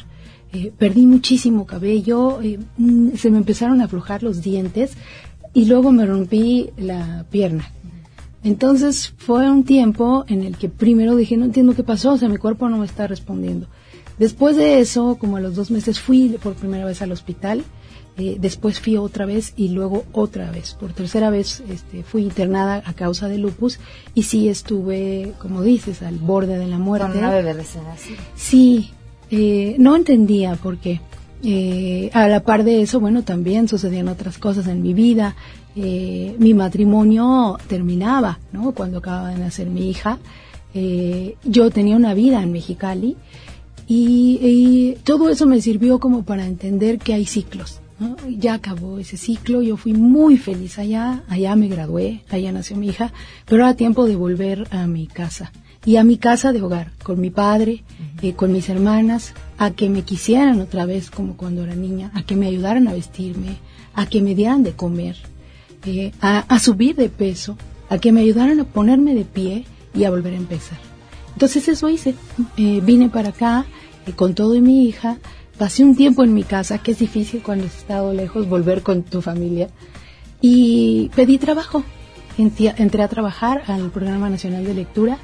eh, 0.54 0.70
perdí 0.76 1.06
muchísimo 1.06 1.66
cabello, 1.66 2.42
eh, 2.42 2.58
mm, 2.76 3.12
se 3.16 3.30
me 3.30 3.38
empezaron 3.38 3.80
a 3.80 3.84
aflojar 3.84 4.22
los 4.22 4.42
dientes 4.42 4.92
y 5.54 5.64
luego 5.64 5.92
me 5.92 6.04
rompí 6.04 6.70
la 6.76 7.24
pierna. 7.30 7.72
Entonces 8.44 9.14
fue 9.16 9.50
un 9.50 9.64
tiempo 9.64 10.24
en 10.28 10.42
el 10.42 10.56
que 10.56 10.68
primero 10.68 11.14
dije, 11.16 11.36
no 11.36 11.44
entiendo 11.44 11.74
qué 11.74 11.84
pasó, 11.84 12.12
o 12.12 12.18
sea, 12.18 12.28
mi 12.28 12.38
cuerpo 12.38 12.68
no 12.68 12.78
me 12.78 12.86
está 12.86 13.06
respondiendo. 13.06 13.68
Después 14.18 14.56
de 14.56 14.80
eso, 14.80 15.16
como 15.18 15.36
a 15.36 15.40
los 15.40 15.54
dos 15.54 15.70
meses, 15.70 16.00
fui 16.00 16.36
por 16.42 16.54
primera 16.54 16.84
vez 16.84 17.02
al 17.02 17.12
hospital. 17.12 17.64
Eh, 18.18 18.36
después 18.38 18.78
fui 18.78 18.98
otra 18.98 19.24
vez 19.24 19.54
y 19.56 19.70
luego 19.70 20.04
otra 20.12 20.50
vez. 20.50 20.74
Por 20.74 20.92
tercera 20.92 21.30
vez 21.30 21.62
este, 21.70 22.02
fui 22.02 22.22
internada 22.22 22.82
a 22.84 22.92
causa 22.92 23.26
de 23.26 23.38
lupus 23.38 23.80
y 24.14 24.24
sí 24.24 24.48
estuve, 24.50 25.32
como 25.38 25.62
dices, 25.62 26.02
al 26.02 26.16
borde 26.16 26.58
de 26.58 26.66
la 26.66 26.78
muerte. 26.78 27.08
Con 27.08 27.18
una 27.18 27.30
bebé 27.30 27.54
recién. 27.54 27.84
Sí, 28.36 28.90
eh, 29.30 29.76
no 29.78 29.96
entendía 29.96 30.56
por 30.56 30.76
qué. 30.76 31.00
Eh, 31.42 32.10
a 32.12 32.28
la 32.28 32.40
par 32.40 32.62
de 32.62 32.82
eso, 32.82 33.00
bueno, 33.00 33.22
también 33.22 33.66
sucedían 33.66 34.08
otras 34.08 34.38
cosas 34.38 34.68
en 34.68 34.82
mi 34.82 34.94
vida. 34.94 35.34
Eh, 35.74 36.36
mi 36.38 36.54
matrimonio 36.54 37.58
terminaba, 37.66 38.38
¿no? 38.52 38.72
Cuando 38.72 38.98
acababa 38.98 39.30
de 39.30 39.38
nacer 39.38 39.68
mi 39.68 39.90
hija. 39.90 40.18
Eh, 40.74 41.36
yo 41.44 41.70
tenía 41.70 41.96
una 41.96 42.14
vida 42.14 42.42
en 42.42 42.52
Mexicali 42.52 43.16
y, 43.86 44.38
y 44.40 44.96
todo 45.04 45.28
eso 45.28 45.46
me 45.46 45.60
sirvió 45.60 45.98
como 45.98 46.22
para 46.22 46.46
entender 46.46 46.98
que 46.98 47.14
hay 47.14 47.26
ciclos. 47.26 47.80
¿no? 47.98 48.16
Ya 48.28 48.54
acabó 48.54 48.98
ese 48.98 49.16
ciclo, 49.16 49.62
yo 49.62 49.76
fui 49.76 49.92
muy 49.92 50.36
feliz 50.36 50.78
allá, 50.78 51.22
allá 51.28 51.54
me 51.56 51.68
gradué, 51.68 52.22
allá 52.30 52.50
nació 52.50 52.76
mi 52.76 52.88
hija, 52.88 53.12
pero 53.44 53.64
era 53.64 53.74
tiempo 53.74 54.06
de 54.06 54.16
volver 54.16 54.66
a 54.70 54.86
mi 54.86 55.06
casa 55.06 55.52
y 55.84 55.96
a 55.96 56.04
mi 56.04 56.16
casa 56.16 56.52
de 56.52 56.62
hogar, 56.62 56.92
con 57.02 57.20
mi 57.20 57.30
padre, 57.30 57.84
eh, 58.22 58.34
con 58.34 58.52
mis 58.52 58.68
hermanas, 58.68 59.34
a 59.58 59.70
que 59.72 59.88
me 59.88 60.02
quisieran 60.02 60.60
otra 60.60 60.86
vez 60.86 61.10
como 61.10 61.36
cuando 61.36 61.64
era 61.64 61.74
niña, 61.74 62.10
a 62.14 62.22
que 62.22 62.36
me 62.36 62.46
ayudaran 62.46 62.88
a 62.88 62.92
vestirme, 62.92 63.56
a 63.94 64.06
que 64.06 64.22
me 64.22 64.34
dieran 64.34 64.62
de 64.62 64.72
comer, 64.72 65.16
eh, 65.86 66.12
a, 66.20 66.38
a 66.40 66.58
subir 66.58 66.96
de 66.96 67.08
peso, 67.08 67.56
a 67.88 67.98
que 67.98 68.12
me 68.12 68.20
ayudaran 68.20 68.60
a 68.60 68.64
ponerme 68.64 69.14
de 69.14 69.24
pie 69.24 69.64
y 69.94 70.04
a 70.04 70.10
volver 70.10 70.34
a 70.34 70.36
empezar. 70.36 70.78
Entonces 71.32 71.68
eso 71.68 71.88
hice. 71.88 72.14
Eh, 72.56 72.80
vine 72.82 73.08
para 73.08 73.30
acá 73.30 73.64
eh, 74.06 74.12
con 74.12 74.34
todo 74.34 74.54
y 74.54 74.60
mi 74.60 74.86
hija. 74.86 75.18
Pasé 75.58 75.84
un 75.84 75.96
tiempo 75.96 76.24
en 76.24 76.34
mi 76.34 76.44
casa, 76.44 76.78
que 76.78 76.92
es 76.92 76.98
difícil 76.98 77.42
cuando 77.42 77.66
has 77.66 77.76
estado 77.76 78.12
lejos 78.12 78.48
volver 78.48 78.82
con 78.82 79.02
tu 79.02 79.22
familia. 79.22 79.68
Y 80.40 81.10
pedí 81.14 81.38
trabajo. 81.38 81.84
Entré, 82.38 82.74
entré 82.78 83.02
a 83.02 83.08
trabajar 83.08 83.62
al 83.66 83.90
Programa 83.90 84.30
Nacional 84.30 84.64
de 84.64 84.74
Lectura. 84.74 85.18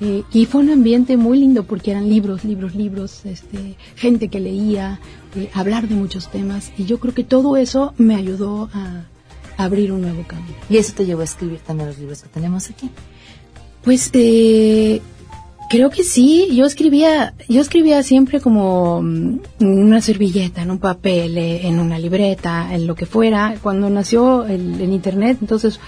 Eh, 0.00 0.22
y 0.32 0.46
fue 0.46 0.62
un 0.62 0.70
ambiente 0.70 1.16
muy 1.16 1.38
lindo 1.38 1.64
porque 1.64 1.90
eran 1.90 2.08
libros, 2.08 2.44
libros, 2.44 2.74
libros, 2.74 3.24
este, 3.24 3.76
gente 3.96 4.28
que 4.28 4.40
leía, 4.40 5.00
eh, 5.36 5.50
hablar 5.54 5.88
de 5.88 5.94
muchos 5.94 6.30
temas. 6.30 6.72
Y 6.78 6.84
yo 6.84 6.98
creo 6.98 7.14
que 7.14 7.24
todo 7.24 7.56
eso 7.56 7.94
me 7.98 8.14
ayudó 8.14 8.68
a, 8.72 9.04
a 9.56 9.64
abrir 9.64 9.92
un 9.92 10.02
nuevo 10.02 10.24
camino. 10.26 10.56
Y 10.68 10.76
eso 10.76 10.92
te 10.94 11.04
llevó 11.04 11.20
a 11.20 11.24
escribir 11.24 11.60
también 11.60 11.88
los 11.88 11.98
libros 11.98 12.22
que 12.22 12.28
tenemos 12.28 12.70
aquí. 12.70 12.90
Pues 13.84 14.10
eh, 14.12 15.00
creo 15.68 15.90
que 15.90 16.04
sí. 16.04 16.48
Yo 16.52 16.66
escribía, 16.66 17.34
yo 17.48 17.60
escribía 17.60 18.02
siempre 18.02 18.40
como 18.40 19.02
mm, 19.02 19.40
en 19.60 19.78
una 19.82 20.00
servilleta, 20.00 20.62
en 20.62 20.70
un 20.70 20.78
papel, 20.78 21.36
eh, 21.38 21.66
en 21.66 21.80
una 21.80 21.98
libreta, 21.98 22.74
en 22.74 22.86
lo 22.86 22.94
que 22.94 23.06
fuera. 23.06 23.56
Cuando 23.62 23.90
nació 23.90 24.44
el, 24.44 24.80
el 24.80 24.92
internet, 24.92 25.38
entonces 25.40 25.80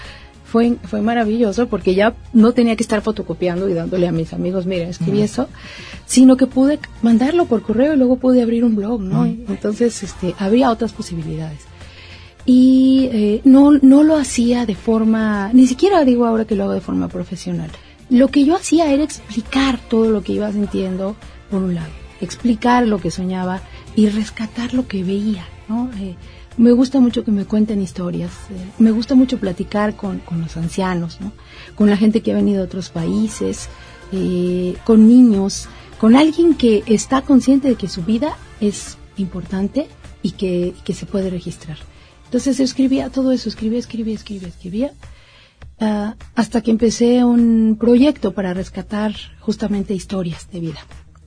fue 0.55 0.77
fue 0.83 1.01
maravilloso 1.01 1.67
porque 1.67 1.95
ya 1.95 2.15
no 2.31 2.53
tenía 2.53 2.77
que 2.77 2.83
estar 2.83 3.01
fotocopiando 3.01 3.67
y 3.67 3.73
dándole 3.73 4.07
a 4.07 4.13
mis 4.13 4.31
amigos, 4.31 4.65
mira, 4.65 4.87
escribí 4.87 5.21
eso, 5.21 5.49
sino 6.05 6.37
que 6.37 6.47
pude 6.47 6.79
mandarlo 7.01 7.45
por 7.45 7.61
correo 7.61 7.93
y 7.93 7.97
luego 7.97 8.15
pude 8.15 8.41
abrir 8.41 8.63
un 8.63 8.73
blog, 8.77 9.01
¿no? 9.01 9.25
Entonces, 9.25 10.01
este, 10.01 10.33
había 10.39 10.71
otras 10.71 10.93
posibilidades 10.93 11.59
y 12.45 13.09
eh, 13.11 13.41
no, 13.43 13.71
no 13.81 14.03
lo 14.03 14.15
hacía 14.15 14.65
de 14.65 14.75
forma, 14.75 15.49
ni 15.51 15.67
siquiera 15.67 16.05
digo 16.05 16.25
ahora 16.25 16.45
que 16.45 16.55
lo 16.55 16.63
hago 16.63 16.73
de 16.73 16.79
forma 16.79 17.09
profesional. 17.09 17.69
Lo 18.09 18.29
que 18.29 18.45
yo 18.45 18.55
hacía 18.55 18.93
era 18.93 19.03
explicar 19.03 19.77
todo 19.89 20.09
lo 20.09 20.23
que 20.23 20.31
iba 20.31 20.49
sintiendo, 20.53 21.17
por 21.51 21.63
un 21.63 21.75
lado, 21.75 21.91
explicar 22.21 22.87
lo 22.87 22.99
que 22.99 23.11
soñaba 23.11 23.61
y 23.93 24.07
rescatar 24.07 24.73
lo 24.73 24.87
que 24.87 25.03
veía, 25.03 25.45
¿no? 25.67 25.89
Eh, 25.99 26.15
me 26.57 26.71
gusta 26.71 26.99
mucho 26.99 27.23
que 27.23 27.31
me 27.31 27.45
cuenten 27.45 27.81
historias, 27.81 28.31
eh, 28.49 28.71
me 28.79 28.91
gusta 28.91 29.15
mucho 29.15 29.39
platicar 29.39 29.95
con, 29.95 30.19
con 30.19 30.41
los 30.41 30.55
ancianos, 30.57 31.19
¿no? 31.19 31.31
Con 31.75 31.89
la 31.89 31.97
gente 31.97 32.21
que 32.21 32.31
ha 32.31 32.35
venido 32.35 32.59
de 32.59 32.65
otros 32.65 32.89
países, 32.89 33.69
eh, 34.11 34.75
con 34.85 35.07
niños, 35.07 35.67
con 35.99 36.15
alguien 36.15 36.55
que 36.55 36.83
está 36.87 37.21
consciente 37.21 37.67
de 37.67 37.75
que 37.75 37.87
su 37.87 38.03
vida 38.03 38.37
es 38.61 38.97
importante 39.17 39.87
y 40.21 40.31
que, 40.31 40.73
que 40.83 40.93
se 40.93 41.05
puede 41.05 41.29
registrar. 41.29 41.77
Entonces 42.25 42.59
escribía 42.59 43.09
todo 43.09 43.31
eso, 43.31 43.49
escribía, 43.49 43.79
escribía, 43.79 44.15
escribía, 44.15 44.47
escribía, 44.47 44.93
ah, 45.79 46.15
hasta 46.35 46.61
que 46.61 46.71
empecé 46.71 47.23
un 47.23 47.77
proyecto 47.79 48.33
para 48.33 48.53
rescatar 48.53 49.13
justamente 49.39 49.93
historias 49.93 50.49
de 50.51 50.59
vida. 50.59 50.79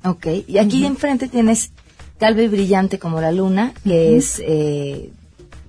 Ok, 0.04 0.26
y 0.46 0.58
aquí 0.58 0.84
enfrente 0.84 1.28
tienes 1.28 1.72
Calva 2.18 2.42
y 2.42 2.48
Brillante 2.48 2.98
como 2.98 3.20
la 3.20 3.32
luna, 3.32 3.72
que 3.84 4.16
es 4.16 4.42
eh, 4.44 5.10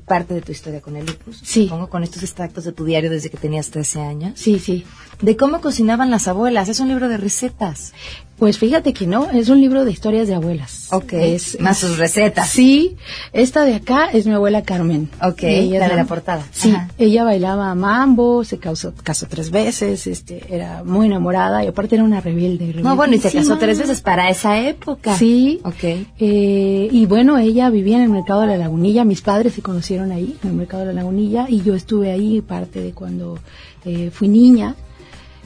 parte 0.10 0.34
de 0.34 0.42
tu 0.42 0.52
historia 0.52 0.82
con 0.82 0.98
el 0.98 1.06
lupus. 1.06 1.40
Sí. 1.42 1.64
Supongo 1.64 1.90
con 1.90 2.04
estos 2.04 2.22
extractos 2.24 2.66
de 2.66 2.74
tu 2.74 2.84
diario 2.84 3.10
desde 3.10 3.30
que 3.30 3.38
tenías 3.38 3.70
13 3.70 4.02
años. 4.02 4.34
Sí, 4.36 4.60
sí. 4.60 4.86
De 5.22 5.38
cómo 5.38 5.62
cocinaban 5.62 6.12
las 6.12 6.28
abuelas. 6.28 6.68
Es 6.68 6.82
un 6.82 6.90
libro 6.90 7.08
de 7.08 7.16
recetas. 7.16 7.94
Pues 8.40 8.58
fíjate 8.58 8.94
que 8.94 9.06
no, 9.06 9.30
es 9.30 9.50
un 9.50 9.60
libro 9.60 9.84
de 9.84 9.92
historias 9.92 10.30
de 10.30 10.36
abuelas. 10.36 10.88
Ok, 10.92 11.12
Es, 11.12 11.60
más 11.60 11.78
sus 11.78 11.98
recetas. 11.98 12.48
Sí, 12.50 12.96
esta 13.34 13.66
de 13.66 13.76
acá 13.76 14.06
es 14.12 14.26
mi 14.26 14.34
abuela 14.34 14.64
Carmen. 14.64 15.10
Ok, 15.22 15.44
Ella 15.44 15.80
la 15.80 15.90
de 15.90 15.96
la 15.98 16.06
portada. 16.06 16.48
Sí, 16.52 16.72
Ajá. 16.72 16.88
ella 16.98 17.26
bailaba 17.26 17.76
mambo, 17.76 18.46
se 18.46 18.58
casó, 18.58 18.94
casó 19.04 19.28
tres 19.30 19.52
veces, 19.52 20.08
este, 20.08 20.42
era 20.50 20.84
muy 20.86 21.08
enamorada 21.08 21.66
y 21.66 21.68
aparte 21.68 21.96
era 21.96 22.06
una 22.06 22.22
rebelde. 22.22 22.74
No, 22.82 22.96
bueno, 22.96 23.16
y 23.16 23.20
se 23.20 23.30
casó 23.30 23.58
tres 23.58 23.78
veces 23.78 24.00
para 24.00 24.30
esa 24.30 24.58
época. 24.58 25.18
Sí. 25.18 25.60
Ok. 25.66 25.84
Eh, 25.84 26.88
y 26.90 27.06
bueno, 27.08 27.38
ella 27.38 27.70
vivía 27.70 27.98
en 27.98 28.04
el 28.04 28.10
mercado 28.10 28.42
de 28.42 28.48
la 28.48 28.58
Lagunilla, 28.58 29.04
mis 29.04 29.22
padres 29.22 29.54
se 29.54 29.62
conocieron 29.62 30.14
ahí, 30.14 30.38
en 30.44 30.52
el 30.52 30.56
mercado 30.56 30.86
de 30.86 30.94
la 30.94 31.02
Lagunilla, 31.02 31.46
y 31.50 31.62
yo 31.62 31.76
estuve 31.76 32.10
ahí 32.10 32.40
parte 32.40 32.82
de 32.82 32.94
cuando 32.94 33.38
eh, 33.84 34.12
fui 34.14 34.30
niña. 34.30 34.76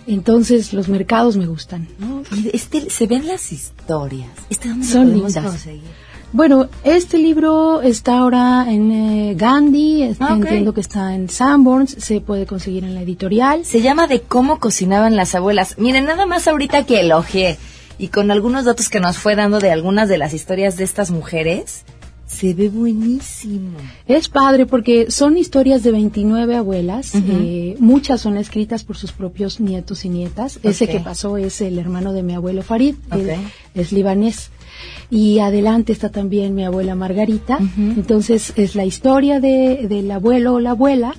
Entonces 0.07 0.73
los 0.73 0.87
mercados 0.89 1.37
me 1.37 1.45
gustan, 1.45 1.87
¿no? 1.99 2.23
Este, 2.51 2.89
se 2.89 3.07
ven 3.07 3.27
las 3.27 3.51
historias. 3.51 4.29
Este, 4.49 4.69
¿dónde 4.69 4.85
lo 4.85 4.91
Son 4.91 5.03
podemos 5.07 5.25
lindas. 5.33 5.45
conseguir? 5.45 5.81
Bueno, 6.33 6.67
este 6.83 7.19
libro 7.19 7.81
está 7.83 8.17
ahora 8.17 8.65
en 8.67 8.91
eh, 8.91 9.35
Gandhi, 9.35 10.15
Ah, 10.19 10.33
entiendo 10.35 10.73
que 10.73 10.81
está 10.81 11.13
en 11.13 11.29
Sanborns, 11.29 11.91
se 11.99 12.21
puede 12.21 12.47
conseguir 12.47 12.83
en 12.83 12.95
la 12.95 13.01
editorial. 13.03 13.63
Se 13.65 13.81
llama 13.81 14.07
De 14.07 14.21
cómo 14.21 14.59
cocinaban 14.59 15.15
las 15.15 15.35
abuelas. 15.35 15.75
Miren, 15.77 16.05
nada 16.05 16.25
más 16.25 16.47
ahorita 16.47 16.85
que 16.85 17.01
elogié 17.01 17.57
y 17.99 18.07
con 18.07 18.31
algunos 18.31 18.65
datos 18.65 18.89
que 18.89 18.99
nos 18.99 19.17
fue 19.19 19.35
dando 19.35 19.59
de 19.59 19.71
algunas 19.71 20.09
de 20.09 20.17
las 20.17 20.33
historias 20.33 20.75
de 20.75 20.85
estas 20.85 21.11
mujeres, 21.11 21.83
se 22.33 22.53
ve 22.53 22.69
buenísimo. 22.69 23.77
Es 24.07 24.27
padre 24.27 24.65
porque 24.65 25.11
son 25.11 25.37
historias 25.37 25.83
de 25.83 25.91
29 25.91 26.55
abuelas, 26.55 27.13
eh, 27.15 27.75
muchas 27.79 28.21
son 28.21 28.37
escritas 28.37 28.83
por 28.83 28.97
sus 28.97 29.11
propios 29.11 29.59
nietos 29.59 30.03
y 30.05 30.09
nietas. 30.09 30.59
Ese 30.63 30.87
que 30.87 30.99
pasó 30.99 31.37
es 31.37 31.61
el 31.61 31.77
hermano 31.77 32.11
de 32.13 32.23
mi 32.23 32.33
abuelo 32.33 32.63
Farid, 32.63 32.95
él 33.11 33.31
es 33.75 33.91
libanés. 33.91 34.49
Y 35.09 35.39
adelante 35.39 35.93
está 35.93 36.09
también 36.09 36.55
mi 36.55 36.65
abuela 36.65 36.95
Margarita. 36.95 37.59
Entonces 37.77 38.53
es 38.55 38.75
la 38.75 38.85
historia 38.85 39.39
de, 39.39 39.87
del 39.87 40.09
abuelo 40.11 40.55
o 40.55 40.59
la 40.59 40.71
abuela, 40.71 41.15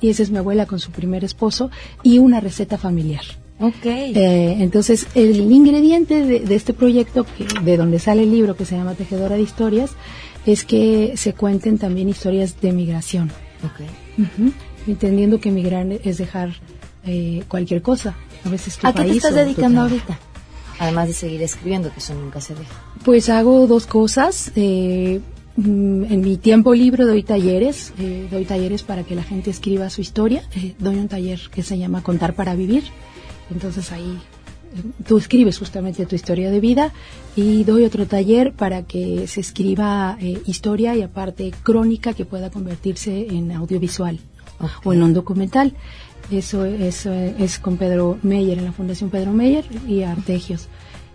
y 0.00 0.10
esa 0.10 0.22
es 0.22 0.30
mi 0.30 0.38
abuela 0.38 0.66
con 0.66 0.80
su 0.80 0.90
primer 0.90 1.24
esposo, 1.24 1.70
y 2.02 2.18
una 2.18 2.40
receta 2.40 2.76
familiar. 2.76 3.24
Ok. 3.58 3.86
Eh, 3.86 4.56
entonces, 4.60 5.06
el 5.14 5.50
ingrediente 5.50 6.24
de, 6.24 6.40
de 6.40 6.54
este 6.54 6.74
proyecto, 6.74 7.24
que, 7.24 7.46
de 7.62 7.76
donde 7.76 7.98
sale 7.98 8.24
el 8.24 8.30
libro 8.30 8.54
que 8.54 8.66
se 8.66 8.76
llama 8.76 8.94
Tejedora 8.94 9.36
de 9.36 9.42
Historias, 9.42 9.92
es 10.46 10.64
que 10.64 11.14
se 11.16 11.34
cuenten 11.34 11.78
también 11.78 12.08
historias 12.08 12.60
de 12.60 12.72
migración. 12.72 13.30
ok. 13.64 13.80
Ujú. 14.18 14.52
Entendiendo 14.86 15.40
que 15.40 15.50
migrar 15.50 15.86
es 16.04 16.18
dejar 16.18 16.50
eh, 17.04 17.42
cualquier 17.48 17.82
cosa. 17.82 18.14
A 18.44 18.48
veces 18.48 18.78
tu 18.78 18.86
¿A 18.86 18.92
qué 18.94 19.02
te 19.02 19.10
estás 19.10 19.34
dedicando 19.34 19.80
ahorita? 19.82 20.18
Además 20.78 21.08
de 21.08 21.14
seguir 21.14 21.42
escribiendo, 21.42 21.90
que 21.92 21.98
eso 21.98 22.14
nunca 22.14 22.40
se 22.40 22.54
deja. 22.54 22.72
Pues 23.04 23.28
hago 23.28 23.66
dos 23.66 23.86
cosas. 23.86 24.52
eh, 24.56 25.20
mm, 25.56 26.04
en 26.04 26.20
mi 26.20 26.36
tiempo 26.36 26.74
libre 26.74 27.04
doy 27.04 27.22
talleres, 27.22 27.92
eh, 27.98 28.28
doy 28.30 28.44
talleres 28.44 28.82
para 28.82 29.02
que 29.02 29.14
la 29.14 29.22
gente 29.24 29.50
escriba 29.50 29.90
su 29.90 30.00
historia. 30.02 30.42
eh, 30.54 30.74
doy 30.78 30.96
un 30.96 31.08
taller 31.08 31.40
que 31.50 31.62
se 31.62 31.76
llama 31.78 32.02
Contar 32.02 32.34
para 32.34 32.54
Vivir. 32.54 32.84
Entonces 33.50 33.90
ahí 33.92 34.18
tú 35.06 35.18
escribes 35.18 35.58
justamente 35.58 36.06
tu 36.06 36.14
historia 36.14 36.50
de 36.50 36.60
vida 36.60 36.92
y 37.34 37.64
doy 37.64 37.84
otro 37.84 38.06
taller 38.06 38.52
para 38.52 38.82
que 38.82 39.26
se 39.26 39.40
escriba 39.40 40.16
eh, 40.20 40.40
historia 40.46 40.94
y 40.96 41.02
aparte 41.02 41.52
crónica 41.62 42.14
que 42.14 42.24
pueda 42.24 42.50
convertirse 42.50 43.26
en 43.28 43.52
audiovisual 43.52 44.18
Ok. 44.60 44.70
o 44.86 44.92
en 44.92 45.02
un 45.02 45.12
documental. 45.14 45.74
Eso 46.30 46.64
es, 46.64 47.06
eh, 47.06 47.34
es 47.38 47.58
con 47.58 47.76
Pedro 47.76 48.18
Meyer, 48.22 48.58
en 48.58 48.64
la 48.64 48.72
Fundación 48.72 49.10
Pedro 49.10 49.32
Meyer 49.32 49.64
y 49.86 50.02
Artegios. 50.02 50.68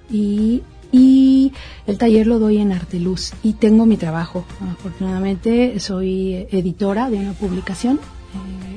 Y 0.10 0.62
y 0.91 1.54
el 1.88 1.97
taller 1.97 2.28
lo 2.28 2.39
doy 2.39 2.58
en 2.58 2.71
Arte 2.74 3.00
Luz 3.00 3.32
y 3.43 3.54
tengo 3.54 3.86
mi 3.86 3.97
trabajo. 3.97 4.43
Afortunadamente 4.72 5.80
soy 5.80 6.47
editora 6.51 7.09
de 7.09 7.18
una 7.18 7.34
publicación 7.34 7.97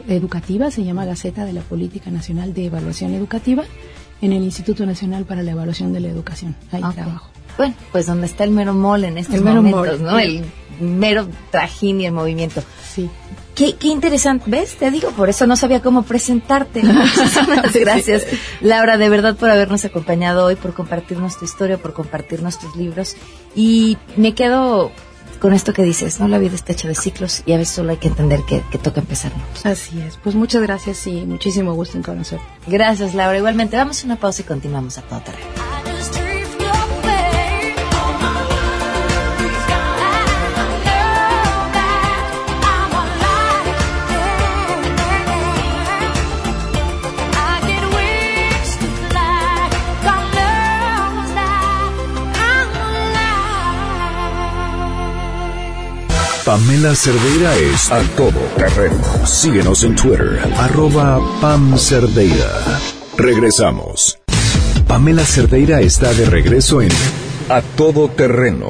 eh, 0.08 0.14
educativa, 0.16 0.70
se 0.70 0.84
llama 0.84 1.04
Gaceta 1.04 1.44
de 1.44 1.52
la 1.52 1.62
Política 1.62 2.10
Nacional 2.10 2.54
de 2.54 2.66
Evaluación 2.66 3.14
Educativa 3.14 3.64
en 4.20 4.32
el 4.32 4.42
Instituto 4.42 4.86
Nacional 4.86 5.24
para 5.24 5.42
la 5.42 5.52
Evaluación 5.52 5.92
de 5.92 6.00
la 6.00 6.08
Educación. 6.08 6.54
Ahí 6.72 6.82
trabajo. 6.94 7.30
Bueno, 7.56 7.74
pues 7.92 8.06
donde 8.06 8.26
está 8.26 8.44
el 8.44 8.50
mero 8.50 8.74
mole 8.74 9.08
en 9.08 9.18
estos 9.18 9.40
momentos, 9.40 10.00
¿no? 10.00 10.18
El 10.18 10.44
mero 10.80 11.28
trajín 11.50 12.00
y 12.00 12.06
el 12.06 12.12
movimiento. 12.12 12.62
Sí. 12.92 13.08
Qué, 13.54 13.76
qué, 13.76 13.86
interesante, 13.86 14.50
¿ves? 14.50 14.74
Te 14.74 14.90
digo, 14.90 15.10
por 15.10 15.28
eso 15.28 15.46
no 15.46 15.54
sabía 15.54 15.80
cómo 15.80 16.02
presentarte. 16.02 16.82
Muchísimas 16.82 17.72
gracias, 17.72 18.26
Laura, 18.60 18.96
de 18.96 19.08
verdad 19.08 19.36
por 19.36 19.48
habernos 19.50 19.84
acompañado 19.84 20.46
hoy, 20.46 20.56
por 20.56 20.74
compartirnos 20.74 21.38
tu 21.38 21.44
historia, 21.44 21.78
por 21.78 21.92
compartirnos 21.92 22.58
tus 22.58 22.74
libros. 22.74 23.14
Y 23.54 23.96
me 24.16 24.34
quedo 24.34 24.90
con 25.44 25.52
esto 25.52 25.74
que 25.74 25.82
dices, 25.82 26.20
¿no? 26.20 26.26
La 26.26 26.38
vida 26.38 26.54
está 26.54 26.72
hecha 26.72 26.88
de 26.88 26.94
ciclos 26.94 27.42
y 27.44 27.52
a 27.52 27.58
veces 27.58 27.74
solo 27.74 27.90
hay 27.90 27.98
que 27.98 28.08
entender 28.08 28.40
que, 28.48 28.62
que 28.70 28.78
toca 28.78 29.00
empezar 29.00 29.30
Así 29.64 30.00
es. 30.00 30.16
Pues 30.16 30.34
muchas 30.34 30.62
gracias 30.62 31.06
y 31.06 31.26
muchísimo 31.26 31.74
gusto 31.74 31.98
en 31.98 32.02
conocer. 32.02 32.40
Gracias, 32.66 33.14
Laura. 33.14 33.36
Igualmente, 33.36 33.76
damos 33.76 34.04
una 34.04 34.16
pausa 34.16 34.40
y 34.40 34.46
continuamos 34.46 34.96
a 34.96 35.02
todo 35.02 35.20
terreno. 35.20 35.93
Pamela 56.54 56.94
Cerdeira 56.94 57.56
es 57.56 57.90
a 57.90 58.00
todo 58.16 58.38
terreno. 58.56 59.02
Síguenos 59.26 59.82
en 59.82 59.96
Twitter, 59.96 60.38
arroba 60.56 61.18
Pam 61.40 61.76
Cerdeira. 61.76 62.48
Regresamos. 63.18 64.20
Pamela 64.86 65.24
Cerdeira 65.24 65.80
está 65.80 66.14
de 66.14 66.26
regreso 66.26 66.80
en 66.80 66.92
A 67.48 67.60
Todo 67.60 68.06
Terreno. 68.06 68.68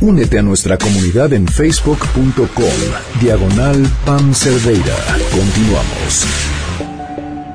Únete 0.00 0.38
a 0.38 0.42
nuestra 0.42 0.78
comunidad 0.78 1.34
en 1.34 1.46
facebook.com, 1.46 2.46
diagonal 3.20 3.86
Pam 4.06 4.32
Cerdeira. 4.32 4.96
Continuamos. 5.30 6.24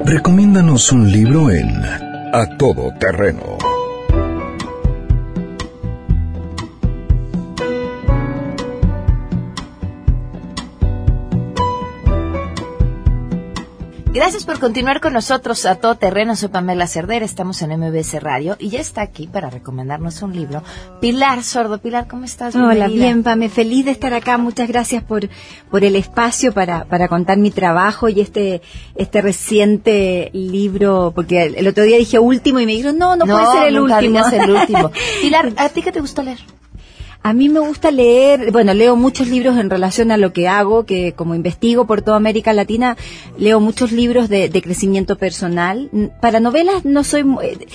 Recomiéndanos 0.06 0.92
un 0.92 1.12
libro 1.12 1.50
en 1.50 1.68
A 1.84 2.46
Todo 2.60 2.94
Terreno. 3.00 3.71
Gracias 14.22 14.46
por 14.46 14.60
continuar 14.60 15.02
con 15.02 15.14
nosotros 15.14 15.66
a 15.66 15.78
todo 15.78 15.96
terreno. 15.96 16.36
Soy 16.36 16.50
Pamela 16.50 16.86
Cerder, 16.86 17.24
estamos 17.24 17.60
en 17.64 17.72
MBS 17.72 18.22
Radio 18.22 18.56
y 18.60 18.70
ya 18.70 18.80
está 18.80 19.02
aquí 19.02 19.26
para 19.26 19.50
recomendarnos 19.50 20.22
un 20.22 20.36
libro. 20.36 20.62
Pilar 21.00 21.44
Sordo. 21.44 21.80
Pilar, 21.80 22.08
¿cómo 22.08 22.26
estás? 22.26 22.56
Hola, 22.56 22.88
bien, 22.88 23.24
Pame. 23.24 23.50
Feliz 23.50 23.84
de 23.86 23.90
estar 23.90 24.14
acá. 24.14 24.38
Muchas 24.38 24.68
gracias 24.68 25.02
por, 25.02 25.28
por 25.72 25.84
el 25.84 25.96
espacio 25.96 26.54
para, 26.54 26.86
para 26.86 27.08
contar 27.08 27.40
mi 27.40 27.50
trabajo 27.50 28.10
y 28.10 28.22
este, 28.22 28.62
este 28.94 29.22
reciente 29.24 30.30
libro, 30.34 31.14
porque 31.16 31.46
el, 31.58 31.68
otro 31.68 31.84
día 31.84 31.98
dije 31.98 32.20
último 32.20 32.60
y 32.60 32.68
me 32.68 32.74
dijeron, 32.74 33.00
no, 33.00 33.16
no, 33.16 33.26
puede 33.26 33.52
ser 33.54 33.70
el 33.70 33.80
último. 33.80 34.24
el 34.32 34.52
último. 34.52 34.92
Pilar, 35.24 35.52
¿a 35.58 35.70
ti 35.70 35.82
qué 35.82 35.92
te 35.92 36.00
gusta 36.00 36.22
leer? 36.22 36.38
A 37.24 37.34
mí 37.34 37.50
me 37.50 37.60
gusta 37.60 37.92
leer, 37.92 38.52
bueno, 38.52 38.74
leo 38.74 38.96
muchos 38.96 39.28
libros 39.28 39.56
en 39.60 39.70
relación 39.70 40.10
a 40.10 40.18
lo 40.18 40.34
que 40.34 40.48
hago, 40.48 40.86
que 40.86 41.14
como 41.14 41.36
investigo 41.36 41.86
por 41.86 42.02
toda 42.02 42.18
América 42.18 42.52
Latina, 42.52 42.98
leo 43.38 43.60
muchos 43.60 43.92
libros 43.92 44.28
de, 44.28 44.50
crecimiento 44.62 45.18
personal. 45.18 45.92
Para 46.20 46.40
novelas 46.40 46.84
no 46.84 47.04
soy, 47.04 47.24
eh, 47.44 47.68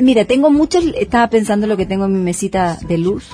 mira, 0.00 0.24
tengo 0.24 0.50
muchos, 0.50 0.84
estaba 0.98 1.30
pensando 1.30 1.68
lo 1.68 1.76
que 1.76 1.86
tengo 1.86 2.06
en 2.06 2.12
mi 2.12 2.18
mesita 2.18 2.76
de 2.88 2.98
luz. 2.98 3.28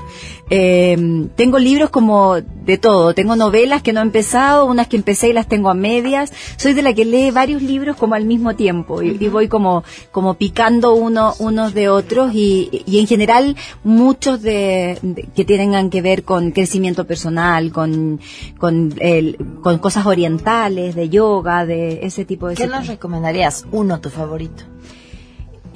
Eh, 0.50 1.28
tengo 1.34 1.58
libros 1.58 1.88
como 1.88 2.36
de 2.42 2.76
todo, 2.76 3.14
tengo 3.14 3.34
novelas 3.34 3.82
que 3.82 3.94
no 3.94 4.00
he 4.00 4.02
empezado, 4.02 4.66
unas 4.66 4.88
que 4.88 4.96
empecé 4.96 5.30
y 5.30 5.32
las 5.32 5.48
tengo 5.48 5.70
a 5.70 5.74
medias. 5.74 6.30
Soy 6.58 6.74
de 6.74 6.82
la 6.82 6.92
que 6.92 7.06
lee 7.06 7.30
varios 7.30 7.62
libros 7.62 7.96
como 7.96 8.14
al 8.14 8.26
mismo 8.26 8.54
tiempo 8.54 9.00
y, 9.00 9.28
voy 9.28 9.48
como, 9.48 9.82
como 10.12 10.34
picando 10.34 10.94
uno, 10.94 11.32
unos 11.38 11.72
de 11.72 11.88
otros 11.88 12.34
y, 12.34 12.82
y 12.86 12.98
en 12.98 13.06
general 13.06 13.56
muchos 13.82 14.42
de, 14.42 14.98
de 15.00 15.22
que 15.34 15.53
tengan 15.56 15.90
que 15.90 16.02
ver 16.02 16.24
con 16.24 16.50
crecimiento 16.50 17.06
personal, 17.06 17.72
con, 17.72 18.20
con, 18.58 18.94
el, 18.98 19.36
con 19.62 19.78
cosas 19.78 20.06
orientales, 20.06 20.94
de 20.94 21.08
yoga, 21.08 21.66
de 21.66 22.00
ese 22.04 22.24
tipo 22.24 22.48
de 22.48 22.54
¿Qué 22.54 22.66
nos 22.66 22.86
recomendarías? 22.86 23.66
Uno, 23.72 24.00
tu 24.00 24.10
favorito. 24.10 24.64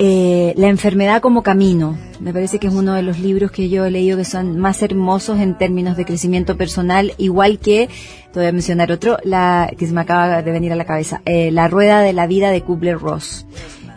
Eh, 0.00 0.54
la 0.56 0.68
enfermedad 0.68 1.20
como 1.20 1.42
camino. 1.42 1.98
Me 2.20 2.32
parece 2.32 2.60
que 2.60 2.68
es 2.68 2.72
uno 2.72 2.94
de 2.94 3.02
los 3.02 3.18
libros 3.18 3.50
que 3.50 3.68
yo 3.68 3.84
he 3.84 3.90
leído 3.90 4.16
que 4.16 4.24
son 4.24 4.58
más 4.58 4.80
hermosos 4.82 5.40
en 5.40 5.58
términos 5.58 5.96
de 5.96 6.04
crecimiento 6.04 6.56
personal, 6.56 7.14
igual 7.18 7.58
que, 7.58 7.88
te 8.32 8.38
voy 8.38 8.46
a 8.46 8.52
mencionar 8.52 8.92
otro, 8.92 9.18
la 9.24 9.72
que 9.76 9.86
se 9.88 9.92
me 9.92 10.00
acaba 10.00 10.40
de 10.40 10.52
venir 10.52 10.72
a 10.72 10.76
la 10.76 10.84
cabeza, 10.84 11.20
eh, 11.24 11.50
La 11.50 11.66
Rueda 11.66 12.00
de 12.00 12.12
la 12.12 12.28
Vida 12.28 12.50
de 12.50 12.62
Kubler-Ross. 12.62 13.44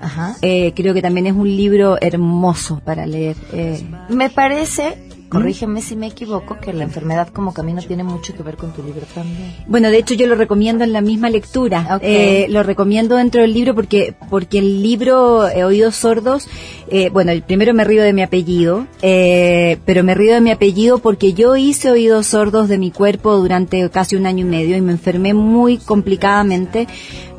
Ajá. 0.02 0.36
Eh, 0.42 0.74
creo 0.76 0.96
que 0.96 1.04
también 1.04 1.28
es 1.28 1.34
un 1.34 1.48
libro 1.48 2.00
hermoso 2.02 2.82
para 2.84 3.06
leer. 3.06 3.36
Eh. 3.54 3.84
Me 4.10 4.32
parece 4.32 4.98
corrígeme 5.32 5.82
si 5.82 5.96
me 5.96 6.08
equivoco, 6.08 6.58
que 6.60 6.74
la 6.74 6.84
enfermedad 6.84 7.30
como 7.30 7.54
camino 7.54 7.82
tiene 7.82 8.04
mucho 8.04 8.36
que 8.36 8.44
ver 8.44 8.58
con 8.58 8.74
tu 8.74 8.84
libro 8.84 9.06
también. 9.16 9.56
Bueno, 9.66 9.90
de 9.90 9.98
hecho 9.98 10.14
yo 10.14 10.28
lo 10.28 10.36
recomiendo 10.36 10.84
en 10.84 10.92
la 10.92 11.00
misma 11.00 11.30
lectura. 11.30 12.00
Eh, 12.02 12.48
lo 12.50 12.64
recomiendo 12.64 13.16
dentro 13.16 13.42
del 13.42 13.54
libro 13.54 13.74
porque, 13.74 14.14
porque 14.30 14.60
el 14.60 14.84
libro 14.84 15.48
eh, 15.48 15.64
Oídos 15.64 15.96
Sordos, 15.96 16.48
eh, 16.90 17.10
bueno, 17.10 17.32
el 17.32 17.44
primero 17.44 17.74
me 17.74 17.86
río 17.86 18.04
de 18.04 18.12
mi 18.12 18.22
apellido, 18.22 18.86
pero 19.02 20.04
me 20.04 20.16
río 20.16 20.34
de 20.34 20.42
mi 20.42 20.52
apellido 20.52 21.00
porque 21.00 21.32
yo 21.32 21.56
hice 21.56 21.90
oídos 21.90 22.28
sordos 22.28 22.68
de 22.68 22.78
mi 22.78 22.92
cuerpo 22.92 23.38
durante 23.38 23.90
casi 23.90 24.18
un 24.18 24.26
año 24.26 24.46
y 24.46 24.50
medio 24.50 24.76
y 24.76 24.82
me 24.82 24.92
enfermé 24.92 25.34
muy 25.34 25.78
complicadamente 25.78 26.88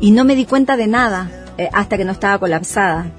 y 0.00 0.12
no 0.12 0.24
me 0.24 0.34
di 0.34 0.46
cuenta 0.46 0.78
de 0.78 0.86
nada 0.86 1.30
hasta 1.72 1.98
que 1.98 2.06
no 2.06 2.12
estaba 2.12 2.38
colapsada. 2.38 3.12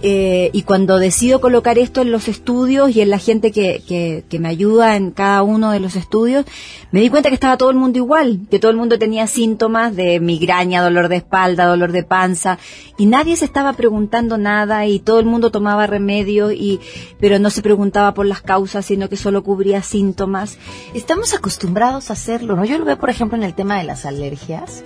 Eh, 0.00 0.50
y 0.52 0.62
cuando 0.62 0.98
decido 0.98 1.40
colocar 1.40 1.76
esto 1.76 2.02
en 2.02 2.12
los 2.12 2.28
estudios 2.28 2.94
y 2.94 3.00
en 3.00 3.10
la 3.10 3.18
gente 3.18 3.50
que, 3.50 3.82
que, 4.28 4.38
me 4.38 4.48
ayuda 4.48 4.94
en 4.94 5.10
cada 5.10 5.42
uno 5.42 5.72
de 5.72 5.80
los 5.80 5.96
estudios, 5.96 6.46
me 6.92 7.00
di 7.00 7.10
cuenta 7.10 7.30
que 7.30 7.34
estaba 7.34 7.56
todo 7.56 7.70
el 7.70 7.76
mundo 7.76 7.98
igual, 7.98 8.42
que 8.48 8.60
todo 8.60 8.70
el 8.70 8.76
mundo 8.76 8.96
tenía 9.00 9.26
síntomas 9.26 9.96
de 9.96 10.20
migraña, 10.20 10.82
dolor 10.82 11.08
de 11.08 11.16
espalda, 11.16 11.66
dolor 11.66 11.90
de 11.90 12.04
panza, 12.04 12.58
y 12.96 13.06
nadie 13.06 13.36
se 13.36 13.44
estaba 13.44 13.72
preguntando 13.72 14.38
nada 14.38 14.86
y 14.86 15.00
todo 15.00 15.18
el 15.18 15.26
mundo 15.26 15.50
tomaba 15.50 15.88
remedios, 15.88 16.52
y, 16.52 16.78
pero 17.18 17.40
no 17.40 17.50
se 17.50 17.62
preguntaba 17.62 18.14
por 18.14 18.26
las 18.26 18.40
causas, 18.40 18.86
sino 18.86 19.08
que 19.08 19.16
solo 19.16 19.42
cubría 19.42 19.82
síntomas. 19.82 20.58
Estamos 20.94 21.34
acostumbrados 21.34 22.10
a 22.10 22.12
hacerlo, 22.12 22.54
¿no? 22.54 22.64
Yo 22.64 22.78
lo 22.78 22.84
veo, 22.84 22.98
por 22.98 23.10
ejemplo, 23.10 23.36
en 23.36 23.42
el 23.42 23.54
tema 23.54 23.78
de 23.78 23.84
las 23.84 24.06
alergias 24.06 24.84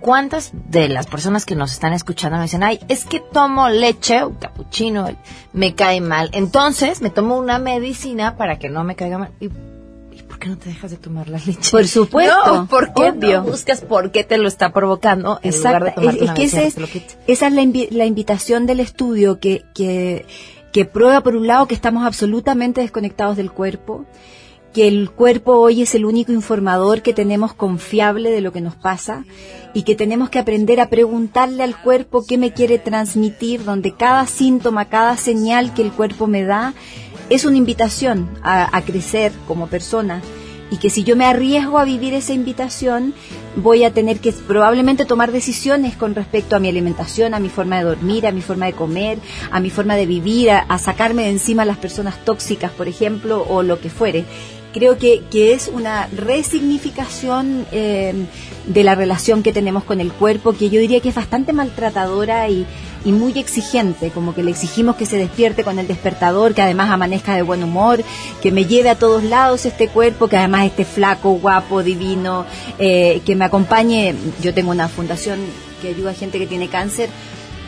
¿Cuántas 0.00 0.52
de 0.52 0.88
las 0.88 1.06
personas 1.06 1.44
que 1.44 1.54
nos 1.54 1.72
están 1.72 1.92
escuchando 1.92 2.38
me 2.38 2.44
dicen, 2.44 2.62
ay, 2.62 2.80
es 2.88 3.04
que 3.04 3.20
tomo 3.20 3.68
leche 3.68 4.22
o 4.22 4.38
capuchino, 4.38 5.08
me 5.52 5.74
cae 5.74 6.00
mal? 6.00 6.30
Entonces 6.32 7.02
me 7.02 7.10
tomo 7.10 7.36
una 7.36 7.58
medicina 7.58 8.36
para 8.36 8.58
que 8.58 8.68
no 8.68 8.82
me 8.82 8.96
caiga 8.96 9.18
mal. 9.18 9.30
¿Y, 9.40 9.48
por 9.48 10.38
qué 10.38 10.48
no 10.48 10.58
te 10.58 10.70
dejas 10.70 10.90
de 10.90 10.96
tomar 10.96 11.28
la 11.28 11.38
leche? 11.38 11.70
Por 11.70 11.86
supuesto. 11.86 12.34
No, 12.46 12.66
¿por 12.66 12.94
qué 12.94 13.12
no 13.12 13.42
buscas 13.42 13.82
por 13.82 14.10
qué 14.10 14.24
te 14.24 14.38
lo 14.38 14.48
está 14.48 14.72
provocando 14.72 15.38
Exacto. 15.42 16.00
es, 16.00 16.30
que 16.30 16.44
esa 16.44 16.62
es, 16.62 16.76
esa 17.26 17.46
es 17.48 17.52
la, 17.52 17.62
la 17.90 18.06
invitación 18.06 18.64
del 18.64 18.80
estudio 18.80 19.38
que, 19.38 19.64
que, 19.74 20.24
que 20.72 20.84
prueba, 20.86 21.20
por 21.20 21.36
un 21.36 21.46
lado, 21.46 21.66
que 21.66 21.74
estamos 21.74 22.06
absolutamente 22.06 22.80
desconectados 22.80 23.36
del 23.36 23.50
cuerpo 23.50 24.06
que 24.72 24.86
el 24.86 25.10
cuerpo 25.10 25.58
hoy 25.58 25.82
es 25.82 25.94
el 25.94 26.04
único 26.04 26.32
informador 26.32 27.02
que 27.02 27.12
tenemos 27.12 27.54
confiable 27.54 28.30
de 28.30 28.40
lo 28.40 28.52
que 28.52 28.60
nos 28.60 28.76
pasa 28.76 29.24
y 29.74 29.82
que 29.82 29.94
tenemos 29.94 30.30
que 30.30 30.38
aprender 30.38 30.80
a 30.80 30.88
preguntarle 30.88 31.62
al 31.62 31.80
cuerpo 31.80 32.24
qué 32.26 32.38
me 32.38 32.52
quiere 32.52 32.78
transmitir, 32.78 33.64
donde 33.64 33.94
cada 33.94 34.26
síntoma, 34.26 34.86
cada 34.86 35.16
señal 35.16 35.74
que 35.74 35.82
el 35.82 35.92
cuerpo 35.92 36.26
me 36.26 36.44
da 36.44 36.74
es 37.28 37.44
una 37.44 37.56
invitación 37.56 38.28
a, 38.42 38.80
crecer 38.82 39.32
como 39.46 39.68
persona. 39.68 40.20
Y 40.72 40.76
que 40.76 40.88
si 40.88 41.02
yo 41.02 41.16
me 41.16 41.24
arriesgo 41.24 41.78
a 41.78 41.84
vivir 41.84 42.14
esa 42.14 42.32
invitación, 42.32 43.12
voy 43.56 43.82
a 43.82 43.92
tener 43.92 44.20
que 44.20 44.32
probablemente 44.32 45.04
tomar 45.04 45.32
decisiones 45.32 45.96
con 45.96 46.14
respecto 46.14 46.54
a 46.54 46.60
mi 46.60 46.68
alimentación, 46.68 47.34
a 47.34 47.40
mi 47.40 47.48
forma 47.48 47.78
de 47.78 47.84
dormir, 47.84 48.24
a 48.24 48.30
mi 48.30 48.40
forma 48.40 48.66
de 48.66 48.72
comer, 48.74 49.18
a 49.50 49.58
mi 49.58 49.70
forma 49.70 49.96
de 49.96 50.06
vivir, 50.06 50.52
a, 50.52 50.60
a 50.60 50.78
sacarme 50.78 51.24
de 51.24 51.30
encima 51.30 51.64
las 51.64 51.78
personas 51.78 52.24
tóxicas, 52.24 52.70
por 52.70 52.86
ejemplo, 52.86 53.44
o 53.48 53.64
lo 53.64 53.80
que 53.80 53.90
fuere 53.90 54.24
creo 54.72 54.98
que, 54.98 55.22
que 55.30 55.52
es 55.52 55.68
una 55.68 56.08
resignificación 56.08 57.66
eh, 57.72 58.14
de 58.66 58.84
la 58.84 58.94
relación 58.94 59.42
que 59.42 59.52
tenemos 59.52 59.84
con 59.84 60.00
el 60.00 60.12
cuerpo, 60.12 60.52
que 60.52 60.70
yo 60.70 60.80
diría 60.80 61.00
que 61.00 61.08
es 61.08 61.14
bastante 61.14 61.52
maltratadora 61.52 62.48
y, 62.48 62.66
y 63.04 63.12
muy 63.12 63.38
exigente, 63.38 64.10
como 64.10 64.34
que 64.34 64.42
le 64.42 64.50
exigimos 64.50 64.96
que 64.96 65.06
se 65.06 65.16
despierte 65.16 65.64
con 65.64 65.78
el 65.78 65.86
despertador, 65.86 66.54
que 66.54 66.62
además 66.62 66.90
amanezca 66.90 67.34
de 67.34 67.42
buen 67.42 67.64
humor, 67.64 68.02
que 68.42 68.52
me 68.52 68.66
lleve 68.66 68.90
a 68.90 68.94
todos 68.94 69.24
lados 69.24 69.66
este 69.66 69.88
cuerpo, 69.88 70.28
que 70.28 70.36
además 70.36 70.66
esté 70.66 70.84
flaco, 70.84 71.30
guapo, 71.32 71.82
divino, 71.82 72.44
eh, 72.78 73.22
que 73.24 73.34
me 73.34 73.44
acompañe. 73.44 74.14
Yo 74.42 74.54
tengo 74.54 74.70
una 74.70 74.88
fundación 74.88 75.40
que 75.80 75.88
ayuda 75.88 76.10
a 76.10 76.14
gente 76.14 76.38
que 76.38 76.46
tiene 76.46 76.68
cáncer. 76.68 77.08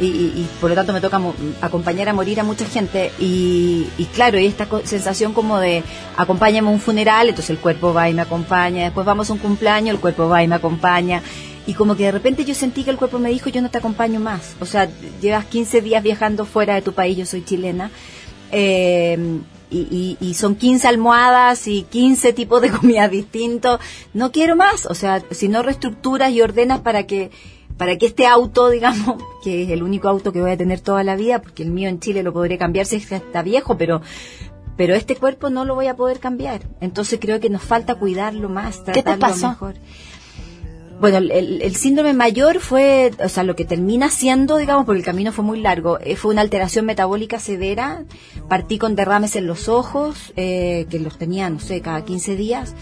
Y, 0.03 0.47
por 0.61 0.71
lo 0.71 0.77
tanto 0.77 0.93
me 0.93 1.01
toca 1.01 1.21
acompañar 1.61 2.09
a 2.09 2.13
morir 2.13 2.41
a 2.41 2.45
mucha 2.45 2.65
gente 2.65 3.13
y, 3.19 3.87
y 3.99 4.05
claro, 4.07 4.39
y 4.39 4.47
esta 4.47 4.67
sensación 4.85 5.33
como 5.33 5.59
de 5.59 5.83
acompáñame 6.17 6.69
a 6.69 6.71
un 6.71 6.81
funeral, 6.81 7.29
entonces 7.29 7.51
el 7.51 7.59
cuerpo 7.59 7.95
va 7.95 8.09
y 8.09 8.15
me 8.15 8.23
acompaña, 8.23 8.85
después 8.85 9.07
vamos 9.07 9.31
a 9.31 9.33
un 9.33 9.39
cumpleaños, 9.39 9.95
el 9.95 10.01
cuerpo 10.01 10.29
va 10.29 10.43
y 10.43 10.49
me 10.49 10.57
acompaña, 10.57 11.23
y 11.67 11.75
como 11.75 11.97
que 11.97 12.05
de 12.05 12.13
repente 12.13 12.45
yo 12.45 12.55
sentí 12.55 12.83
que 12.83 12.91
el 12.91 12.97
cuerpo 12.97 13.19
me 13.19 13.31
dijo, 13.31 13.49
yo 13.49 13.63
no 13.63 13.71
te 13.71 13.79
acompaño 13.79 14.19
más. 14.19 14.57
O 14.61 14.67
sea, 14.67 14.89
llevas 15.21 15.45
15 15.45 15.81
días 15.81 16.03
viajando 16.03 16.45
fuera 16.45 16.75
de 16.75 16.83
tu 16.83 16.93
país, 16.93 17.17
yo 17.17 17.27
soy 17.27 17.45
chilena. 17.45 17.91
Eh, 18.51 19.39
y, 19.71 20.19
y, 20.21 20.35
son 20.35 20.57
15 20.57 20.87
almohadas 20.87 21.67
y 21.67 21.85
15 21.85 22.35
tipos 22.35 22.61
de 22.61 22.71
comida 22.79 23.09
distintos. 23.09 23.81
No 24.13 24.31
quiero 24.33 24.57
más. 24.57 24.85
O 24.87 24.95
sea, 24.95 25.23
si 25.31 25.49
no 25.49 25.63
reestructuras 25.63 26.31
y 26.33 26.43
ordenas 26.43 26.81
para 26.81 27.07
que 27.07 27.31
para 27.77 27.97
que 27.99 28.07
este 28.07 28.27
auto, 28.27 28.69
digamos, 28.71 29.23
que 29.43 29.65
es 29.65 29.71
el 29.71 29.83
único 29.83 30.09
auto 30.09 30.33
que 30.33 30.41
voy 30.41 30.51
a 30.51 30.57
tener 30.57 30.81
toda 30.81 31.05
la 31.05 31.17
vida, 31.17 31.43
porque 31.43 31.63
el 31.63 31.71
mío 31.71 31.89
en 31.89 32.01
Chile 32.01 32.23
lo 32.23 32.33
podré 32.33 32.59
cambiar 32.59 32.87
si 32.87 32.97
está 32.97 33.43
viejo, 33.43 33.77
pero 33.77 34.03
pero 34.75 34.95
este 34.95 35.17
cuerpo 35.17 35.51
no 35.51 35.67
lo 35.67 35.75
voy 35.75 35.87
a 35.87 35.97
poder 35.97 36.19
cambiar. 36.19 36.63
Entonces 36.81 37.19
creo 37.21 37.41
que 37.41 37.51
nos 37.51 37.63
falta 37.63 37.97
cuidarlo 37.97 38.49
más, 38.49 38.83
tratarlo 38.83 38.95
¿Qué 38.95 39.03
te 39.03 39.19
pasó? 39.19 39.49
mejor 39.51 39.75
bueno, 41.03 41.19
el, 41.19 41.75
síndrome 41.75 42.13
mayor 42.13 42.61
fue, 42.61 43.11
o 43.19 43.29
sea, 43.29 43.43
lo 43.43 43.57
que 43.57 43.65
termina 43.65 44.09
siendo, 44.09 44.57
digamos, 44.57 44.87
porque 44.87 45.01
el 45.01 45.05
camino 45.05 45.33
fue 45.33 45.45
muy 45.45 45.61
largo, 45.61 45.99
eh, 46.01 46.15
fue 46.15 46.31
una 46.31 46.43
alteración 46.43 46.87
metabólica 46.87 47.41
severa. 47.41 48.05
Partí 48.49 48.79
con 48.79 48.95
derrames 48.95 49.35
en 49.35 49.49
los 49.49 49.69
ojos, 49.69 50.33
eh, 50.37 50.87
que 50.91 51.01
los 51.01 51.19
tenía, 51.19 51.51
no 51.51 51.59
sé, 51.59 51.81
cada 51.81 52.05
15 52.05 52.37
días. 52.37 52.77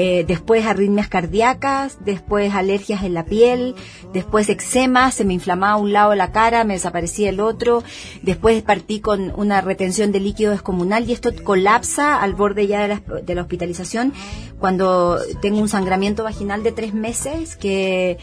Eh, 0.00 0.24
después 0.24 0.64
arritmias 0.64 1.08
cardíacas, 1.08 1.98
después 2.04 2.54
alergias 2.54 3.02
en 3.02 3.14
la 3.14 3.24
piel, 3.24 3.74
después 4.12 4.48
eczema, 4.48 5.10
se 5.10 5.24
me 5.24 5.34
inflamaba 5.34 5.74
un 5.74 5.92
lado 5.92 6.14
la 6.14 6.30
cara, 6.30 6.62
me 6.62 6.74
desaparecía 6.74 7.30
el 7.30 7.40
otro, 7.40 7.82
después 8.22 8.62
partí 8.62 9.00
con 9.00 9.32
una 9.34 9.60
retención 9.60 10.12
de 10.12 10.20
líquido 10.20 10.52
descomunal 10.52 11.10
y 11.10 11.14
esto 11.14 11.32
colapsa 11.42 12.22
al 12.22 12.34
borde 12.34 12.68
ya 12.68 12.86
de 12.86 13.34
la, 13.34 13.42
hospitalización. 13.42 14.12
Cuando 14.60 15.18
tengo 15.42 15.58
un 15.58 15.68
sangramiento 15.68 16.22
vaginal 16.22 16.62
de 16.62 16.70
tres 16.70 16.94
meses 16.94 17.56
que 17.56 18.18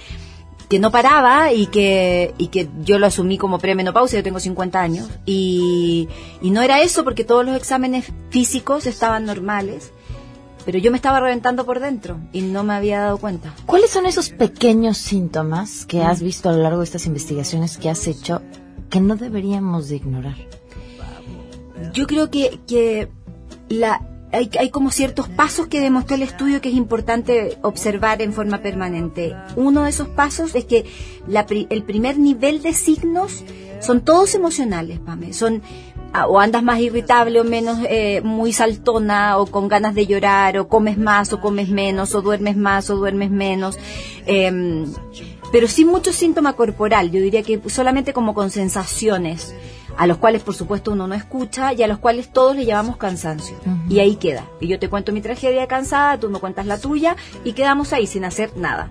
que 0.70 0.80
no 0.80 0.92
paraba 0.92 1.52
y 1.54 1.68
que, 1.68 2.34
y 2.38 2.48
que 2.48 2.70
yo 2.84 2.98
lo 3.00 3.06
asumí 3.06 3.38
como 3.38 3.60
premenopausia, 3.60 4.20
yo 4.20 4.24
tengo 4.24 4.40
50 4.40 4.82
años, 4.82 5.08
y, 5.24 6.08
y 6.42 6.50
no 6.50 6.64
era 6.64 6.82
eso 6.82 7.04
porque 7.04 7.24
todos 7.24 7.46
los 7.46 7.56
exámenes 7.56 8.12
físicos 8.32 8.88
estaban 8.88 9.26
normales, 9.26 9.92
pero 10.66 10.80
yo 10.80 10.92
me 10.92 10.98
estaba 10.98 11.20
reventando 11.20 11.66
por 11.66 11.80
dentro 11.80 12.18
y 12.34 12.42
no 12.42 12.64
me 12.64 12.74
había 12.74 13.00
dado 13.02 13.18
cuenta. 13.18 13.54
¿Cuáles 13.66 13.92
son 13.92 14.06
esos 14.06 14.30
pequeños 14.30 14.98
síntomas 14.98 15.86
que 15.86 16.04
has 16.04 16.22
visto 16.22 16.50
a 16.50 16.54
lo 16.54 16.64
largo 16.64 16.80
de 16.80 16.86
estas 16.86 17.06
investigaciones 17.06 17.78
que 17.78 17.90
has 17.90 18.08
hecho 18.08 18.42
que 18.90 19.00
no 19.00 19.16
deberíamos 19.16 19.90
de 19.90 19.98
ignorar? 19.98 20.36
Yo 21.94 22.08
creo 22.08 22.32
que, 22.32 22.60
que 22.68 23.10
la, 23.70 24.02
hay, 24.32 24.50
hay, 24.60 24.70
como 24.70 24.92
ciertos 24.92 25.30
pasos 25.30 25.68
que 25.68 25.80
demostró 25.80 26.16
el 26.16 26.24
estudio 26.24 26.62
que 26.62 26.70
es 26.70 26.76
importante 26.76 27.58
observar 27.62 28.22
en 28.22 28.34
forma 28.34 28.60
permanente. 28.60 29.36
Uno 29.56 29.84
de 29.84 29.90
esos 29.90 30.08
pasos 30.08 30.56
es 30.56 30.66
que 30.66 30.86
la, 31.28 31.46
el 31.50 31.84
primer 31.84 32.18
nivel 32.18 32.62
de 32.62 32.74
signos 32.74 33.44
son 33.82 34.02
todos 34.02 34.34
emocionales, 34.36 35.00
Pame. 35.00 35.34
Son 35.34 35.62
o 36.28 36.40
andas 36.40 36.64
más 36.64 36.80
irritable 36.80 37.40
o 37.40 37.44
menos 37.44 37.80
eh, 37.90 38.22
muy 38.24 38.54
saltona 38.54 39.38
o 39.38 39.46
con 39.46 39.68
ganas 39.68 39.96
de 39.96 40.08
llorar 40.08 40.58
o 40.58 40.68
comes 40.68 40.98
más 40.98 41.34
o 41.34 41.42
comes 41.42 41.70
menos 41.70 42.16
o 42.16 42.22
duermes 42.22 42.58
más 42.58 42.90
o 42.90 42.96
duermes 42.96 43.30
menos. 43.30 43.78
Em, 44.26 44.86
pero 45.52 45.68
sin 45.68 45.88
mucho 45.88 46.12
síntoma 46.12 46.54
corporal, 46.54 47.12
yo 47.12 47.22
diría 47.22 47.44
que 47.44 47.62
solamente 47.70 48.14
como 48.14 48.34
con 48.34 48.50
sensaciones, 48.50 49.54
a 49.98 50.08
los 50.08 50.18
cuales 50.18 50.42
por 50.42 50.56
supuesto 50.56 50.92
uno 50.92 51.08
no 51.08 51.16
escucha 51.16 51.74
y 51.74 51.84
a 51.84 51.88
los 51.88 52.00
cuales 52.00 52.32
todos 52.32 52.56
le 52.56 52.66
llamamos 52.66 52.98
cansancio. 52.98 53.56
Y 53.90 54.00
ahí 54.00 54.16
queda. 54.16 54.46
Y 54.60 54.68
yo 54.68 54.80
te 54.80 54.90
cuento 54.90 55.12
mi 55.12 55.22
tragedia 55.22 55.68
cansada, 55.68 56.20
tú 56.20 56.30
me 56.30 56.40
cuentas 56.40 56.66
la 56.66 56.78
tuya 56.78 57.16
y 57.44 57.54
quedamos 57.54 57.94
ahí 57.94 58.08
sin 58.08 58.26
hacer 58.26 58.58
nada. 58.58 58.90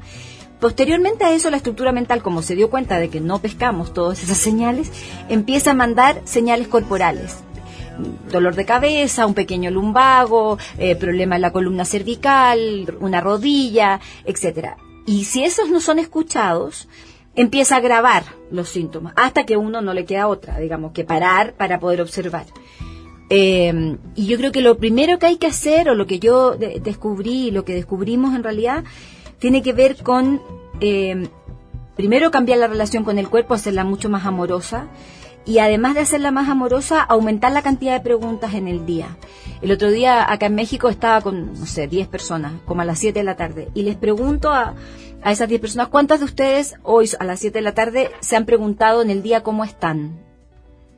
Posteriormente 0.64 1.24
a 1.24 1.34
eso, 1.34 1.50
la 1.50 1.58
estructura 1.58 1.92
mental, 1.92 2.22
como 2.22 2.40
se 2.40 2.56
dio 2.56 2.70
cuenta 2.70 2.98
de 2.98 3.10
que 3.10 3.20
no 3.20 3.38
pescamos 3.38 3.92
todas 3.92 4.22
esas 4.22 4.38
señales, 4.38 4.90
empieza 5.28 5.72
a 5.72 5.74
mandar 5.74 6.22
señales 6.24 6.68
corporales. 6.68 7.40
Dolor 8.32 8.54
de 8.54 8.64
cabeza, 8.64 9.26
un 9.26 9.34
pequeño 9.34 9.70
lumbago, 9.70 10.56
eh, 10.78 10.96
problema 10.96 11.36
en 11.36 11.42
la 11.42 11.52
columna 11.52 11.84
cervical, 11.84 12.96
una 13.00 13.20
rodilla, 13.20 14.00
etcétera. 14.24 14.78
Y 15.04 15.24
si 15.24 15.44
esos 15.44 15.68
no 15.68 15.80
son 15.80 15.98
escuchados, 15.98 16.88
empieza 17.34 17.76
a 17.76 17.80
grabar 17.80 18.24
los 18.50 18.70
síntomas, 18.70 19.12
hasta 19.16 19.44
que 19.44 19.58
uno 19.58 19.82
no 19.82 19.92
le 19.92 20.06
queda 20.06 20.28
otra, 20.28 20.58
digamos, 20.58 20.92
que 20.92 21.04
parar 21.04 21.52
para 21.58 21.78
poder 21.78 22.00
observar. 22.00 22.46
Eh, 23.28 23.98
y 24.14 24.26
yo 24.26 24.38
creo 24.38 24.50
que 24.50 24.62
lo 24.62 24.78
primero 24.78 25.18
que 25.18 25.26
hay 25.26 25.36
que 25.36 25.46
hacer, 25.46 25.90
o 25.90 25.94
lo 25.94 26.06
que 26.06 26.20
yo 26.20 26.56
descubrí, 26.56 27.50
lo 27.50 27.66
que 27.66 27.74
descubrimos 27.74 28.34
en 28.34 28.42
realidad, 28.42 28.84
tiene 29.44 29.60
que 29.60 29.74
ver 29.74 30.02
con, 30.02 30.40
eh, 30.80 31.28
primero, 31.96 32.30
cambiar 32.30 32.60
la 32.60 32.66
relación 32.66 33.04
con 33.04 33.18
el 33.18 33.28
cuerpo, 33.28 33.52
hacerla 33.52 33.84
mucho 33.84 34.08
más 34.08 34.24
amorosa 34.24 34.86
y 35.44 35.58
además 35.58 35.92
de 35.92 36.00
hacerla 36.00 36.30
más 36.30 36.48
amorosa, 36.48 37.02
aumentar 37.02 37.52
la 37.52 37.60
cantidad 37.60 37.92
de 37.92 38.00
preguntas 38.00 38.54
en 38.54 38.68
el 38.68 38.86
día. 38.86 39.18
El 39.60 39.70
otro 39.70 39.90
día 39.90 40.32
acá 40.32 40.46
en 40.46 40.54
México 40.54 40.88
estaba 40.88 41.20
con, 41.20 41.60
no 41.60 41.66
sé, 41.66 41.88
10 41.88 42.08
personas, 42.08 42.54
como 42.64 42.80
a 42.80 42.86
las 42.86 42.98
7 42.98 43.18
de 43.18 43.24
la 43.24 43.36
tarde, 43.36 43.68
y 43.74 43.82
les 43.82 43.96
pregunto 43.96 44.50
a, 44.50 44.76
a 45.22 45.30
esas 45.30 45.46
10 45.46 45.60
personas, 45.60 45.88
¿cuántas 45.88 46.20
de 46.20 46.24
ustedes 46.24 46.76
hoy 46.82 47.10
a 47.20 47.24
las 47.24 47.38
7 47.40 47.58
de 47.58 47.62
la 47.62 47.74
tarde 47.74 48.12
se 48.20 48.36
han 48.36 48.46
preguntado 48.46 49.02
en 49.02 49.10
el 49.10 49.22
día 49.22 49.42
cómo 49.42 49.62
están? 49.62 50.24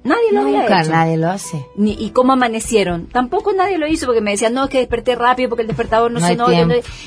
Nadie 0.06 0.32
lo 0.32 0.40
había 0.40 0.64
hecho. 0.66 0.90
nadie 0.90 1.16
lo 1.16 1.28
hace. 1.28 1.66
Ni, 1.74 1.96
¿Y 1.98 2.10
cómo 2.10 2.32
amanecieron? 2.32 3.06
Tampoco 3.06 3.52
nadie 3.52 3.76
lo 3.76 3.88
hizo 3.88 4.06
porque 4.06 4.20
me 4.20 4.30
decían, 4.30 4.54
no, 4.54 4.64
es 4.64 4.70
que 4.70 4.78
desperté 4.78 5.16
rápido 5.16 5.48
porque 5.48 5.62
el 5.62 5.68
despertador 5.68 6.12
no, 6.12 6.20
sonó. 6.20 6.46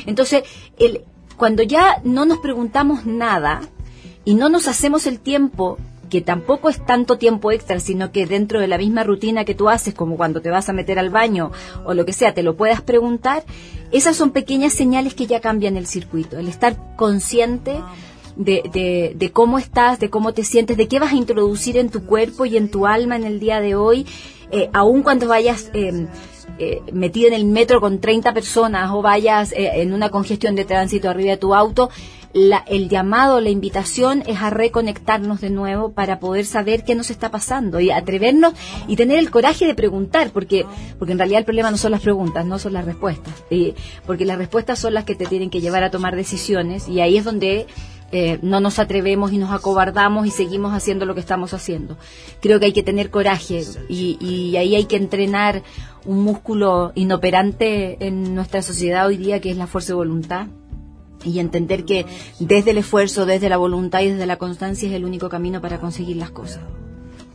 Entonces, 0.05 0.43
el, 0.77 1.05
cuando 1.39 1.63
ya 1.63 2.01
no 2.03 2.25
nos 2.25 2.37
preguntamos 2.39 3.05
nada 3.05 3.61
y 4.25 4.35
no 4.35 4.49
nos 4.49 4.67
hacemos 4.67 5.07
el 5.07 5.19
tiempo 5.19 5.77
que 6.09 6.21
tampoco 6.21 6.69
es 6.69 6.85
tanto 6.85 7.17
tiempo 7.17 7.51
extra, 7.51 7.79
sino 7.79 8.11
que 8.11 8.25
dentro 8.25 8.59
de 8.59 8.67
la 8.67 8.77
misma 8.77 9.03
rutina 9.03 9.45
que 9.45 9.55
tú 9.55 9.69
haces, 9.69 9.93
como 9.93 10.17
cuando 10.17 10.41
te 10.41 10.49
vas 10.49 10.67
a 10.67 10.73
meter 10.73 10.99
al 10.99 11.09
baño 11.09 11.51
o 11.85 11.93
lo 11.93 12.05
que 12.05 12.13
sea, 12.13 12.33
te 12.33 12.43
lo 12.43 12.57
puedas 12.57 12.81
preguntar, 12.81 13.43
esas 13.91 14.17
son 14.17 14.31
pequeñas 14.31 14.73
señales 14.73 15.13
que 15.13 15.27
ya 15.27 15.39
cambian 15.39 15.77
el 15.77 15.87
circuito. 15.87 16.37
El 16.37 16.49
estar 16.49 16.75
consciente 16.97 17.79
de, 18.35 19.13
de, 19.15 19.31
cómo 19.31 19.59
estás, 19.59 19.99
de 19.99 20.09
cómo 20.09 20.33
te 20.33 20.43
sientes, 20.43 20.77
de 20.77 20.87
qué 20.87 20.99
vas 20.99 21.13
a 21.13 21.17
introducir 21.17 21.77
en 21.77 21.89
tu 21.89 22.05
cuerpo 22.05 22.45
y 22.45 22.57
en 22.57 22.69
tu 22.69 22.85
alma 22.85 23.15
en 23.15 23.23
el 23.23 23.39
día 23.39 23.61
de 23.61 23.75
hoy, 23.75 24.05
eh, 24.51 24.69
aun 24.73 25.03
cuando 25.03 25.27
vayas... 25.29 25.69
Eh, 25.73 26.07
eh, 26.59 26.81
metido 26.91 27.27
en 27.27 27.33
el 27.33 27.45
metro 27.45 27.79
con 27.79 27.99
30 27.99 28.33
personas 28.33 28.91
o 28.91 29.01
vayas 29.01 29.51
eh, 29.53 29.81
en 29.81 29.93
una 29.93 30.09
congestión 30.09 30.55
de 30.55 30.65
tránsito 30.65 31.09
arriba 31.09 31.31
de 31.31 31.37
tu 31.37 31.55
auto, 31.55 31.89
el 32.33 32.89
llamado, 32.89 33.41
la 33.41 33.49
invitación 33.49 34.23
es 34.27 34.39
a 34.41 34.51
reconectarnos 34.51 35.41
de 35.41 35.49
nuevo 35.49 35.93
para 35.93 36.19
poder 36.19 36.45
saber 36.45 36.83
qué 36.83 36.93
nos 36.93 37.09
está 37.09 37.31
pasando 37.31 37.79
y 37.79 37.89
atrevernos 37.89 38.53
y 38.87 38.95
tener 38.95 39.17
el 39.17 39.31
coraje 39.31 39.65
de 39.65 39.73
preguntar, 39.73 40.29
porque, 40.31 40.65
porque 40.99 41.13
en 41.13 41.17
realidad 41.17 41.39
el 41.39 41.45
problema 41.45 41.71
no 41.71 41.77
son 41.77 41.91
las 41.91 42.01
preguntas, 42.01 42.45
no 42.45 42.59
son 42.59 42.73
las 42.73 42.85
respuestas, 42.85 43.33
porque 44.05 44.25
las 44.25 44.37
respuestas 44.37 44.77
son 44.77 44.93
las 44.93 45.05
que 45.05 45.15
te 45.15 45.25
tienen 45.25 45.49
que 45.49 45.61
llevar 45.61 45.83
a 45.83 45.89
tomar 45.89 46.15
decisiones 46.15 46.87
y 46.87 47.01
ahí 47.01 47.17
es 47.17 47.23
donde 47.23 47.65
eh, 48.11 48.39
no 48.41 48.59
nos 48.59 48.79
atrevemos 48.79 49.31
y 49.31 49.37
nos 49.37 49.51
acobardamos 49.51 50.25
y 50.25 50.31
seguimos 50.31 50.73
haciendo 50.73 51.05
lo 51.05 51.13
que 51.13 51.19
estamos 51.19 51.53
haciendo. 51.53 51.97
Creo 52.41 52.59
que 52.59 52.67
hay 52.67 52.73
que 52.73 52.83
tener 52.83 53.09
coraje 53.09 53.63
y, 53.87 54.17
y, 54.19 54.57
ahí 54.57 54.75
hay 54.75 54.85
que 54.85 54.95
entrenar 54.95 55.63
un 56.05 56.23
músculo 56.23 56.91
inoperante 56.95 57.97
en 58.05 58.35
nuestra 58.35 58.61
sociedad 58.61 59.07
hoy 59.07 59.17
día 59.17 59.41
que 59.41 59.51
es 59.51 59.57
la 59.57 59.67
fuerza 59.67 59.89
de 59.89 59.95
voluntad 59.95 60.47
y 61.23 61.39
entender 61.39 61.85
que 61.85 62.05
desde 62.39 62.71
el 62.71 62.77
esfuerzo, 62.77 63.25
desde 63.25 63.49
la 63.49 63.57
voluntad 63.57 64.01
y 64.01 64.11
desde 64.11 64.25
la 64.25 64.37
constancia 64.37 64.87
es 64.87 64.95
el 64.95 65.05
único 65.05 65.29
camino 65.29 65.61
para 65.61 65.79
conseguir 65.79 66.17
las 66.17 66.31
cosas. 66.31 66.61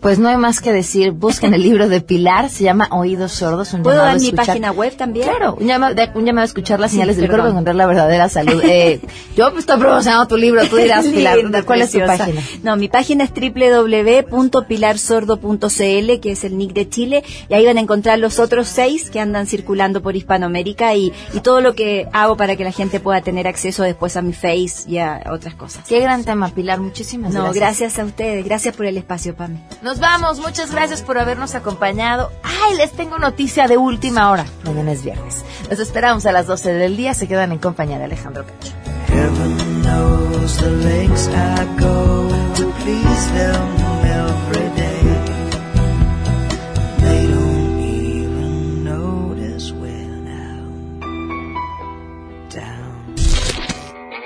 Pues 0.04 0.18
no 0.18 0.28
hay 0.28 0.36
más 0.36 0.60
que 0.60 0.70
decir, 0.70 1.12
busquen 1.12 1.54
el 1.54 1.62
libro 1.62 1.88
de 1.88 2.02
Pilar, 2.02 2.50
se 2.50 2.62
llama 2.62 2.88
Oídos 2.90 3.32
Sordos. 3.32 3.72
Un 3.72 3.82
¿Puedo 3.82 3.96
dar 3.96 4.20
mi 4.20 4.32
página 4.32 4.70
web 4.70 4.94
también? 4.94 5.26
Claro, 5.26 5.56
un 5.58 5.66
llamado, 5.66 5.96
un 6.14 6.26
llamado 6.26 6.42
a 6.42 6.44
escuchar 6.44 6.78
las 6.78 6.90
señales 6.90 7.16
del 7.16 7.30
cuerpo 7.30 7.46
y 7.46 7.50
encontrar 7.52 7.74
la 7.74 7.86
verdadera 7.86 8.28
salud. 8.28 8.62
Eh, 8.74 9.00
yo 9.34 9.48
estoy 9.56 9.78
promocionando 9.78 10.26
tu 10.26 10.36
libro, 10.36 10.62
tú 10.66 10.76
dirás, 10.76 11.06
Pilar, 11.06 11.38
¿cuál 11.64 11.80
es 11.80 11.92
tu 11.92 12.00
página? 12.00 12.42
No, 12.62 12.76
mi 12.76 12.88
página 12.88 13.24
es 13.24 13.30
www.pilarsordo.cl, 13.30 16.20
que 16.20 16.32
es 16.32 16.44
el 16.44 16.58
nick 16.58 16.74
de 16.74 16.86
Chile, 16.88 17.24
y 17.48 17.54
ahí 17.54 17.64
van 17.64 17.78
a 17.78 17.80
encontrar 17.80 18.18
los 18.18 18.38
otros 18.38 18.68
seis 18.68 19.08
que 19.08 19.20
andan 19.20 19.46
circulando 19.46 20.02
por 20.02 20.16
Hispanoamérica 20.16 20.94
y, 20.94 21.14
y 21.32 21.40
todo 21.40 21.62
lo 21.62 21.74
que 21.74 22.08
hago 22.12 22.36
para 22.36 22.56
que 22.56 22.64
la 22.64 22.72
gente 22.72 23.00
pueda 23.00 23.22
tener 23.22 23.48
acceso 23.48 23.82
después 23.82 24.18
a 24.18 24.22
mi 24.22 24.34
Face 24.34 24.84
y 24.86 24.98
a 24.98 25.22
otras 25.30 25.54
cosas. 25.54 25.86
Qué 25.88 26.00
gran 26.00 26.24
tema, 26.24 26.50
Pilar, 26.50 26.78
muchísimas 26.80 27.32
no, 27.32 27.44
gracias. 27.44 27.54
No, 27.54 27.60
gracias 27.60 27.98
a 27.98 28.04
ustedes, 28.04 28.44
gracias 28.44 28.76
por 28.76 28.84
el 28.84 28.98
espacio, 28.98 29.34
Pame. 29.34 29.62
Nos 29.94 30.00
vamos, 30.00 30.40
muchas 30.40 30.72
gracias 30.72 31.02
por 31.02 31.18
habernos 31.18 31.54
acompañado. 31.54 32.32
Ay, 32.42 32.76
les 32.76 32.90
tengo 32.90 33.16
noticia 33.16 33.68
de 33.68 33.76
última 33.76 34.28
hora. 34.32 34.44
Mañana 34.64 34.90
es 34.90 35.04
viernes. 35.04 35.44
Nos 35.70 35.78
esperamos 35.78 36.26
a 36.26 36.32
las 36.32 36.48
12 36.48 36.72
del 36.72 36.96
día, 36.96 37.14
se 37.14 37.28
quedan 37.28 37.52
en 37.52 37.58
compañía 37.58 37.98
de 37.98 38.06
Alejandro 38.06 38.44
Cacho. 38.44 38.72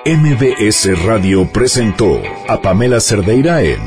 MBS 0.06 1.04
Radio 1.04 1.52
presentó 1.52 2.22
a 2.48 2.62
Pamela 2.62 3.00
Cerdeira 3.00 3.60
en 3.60 3.86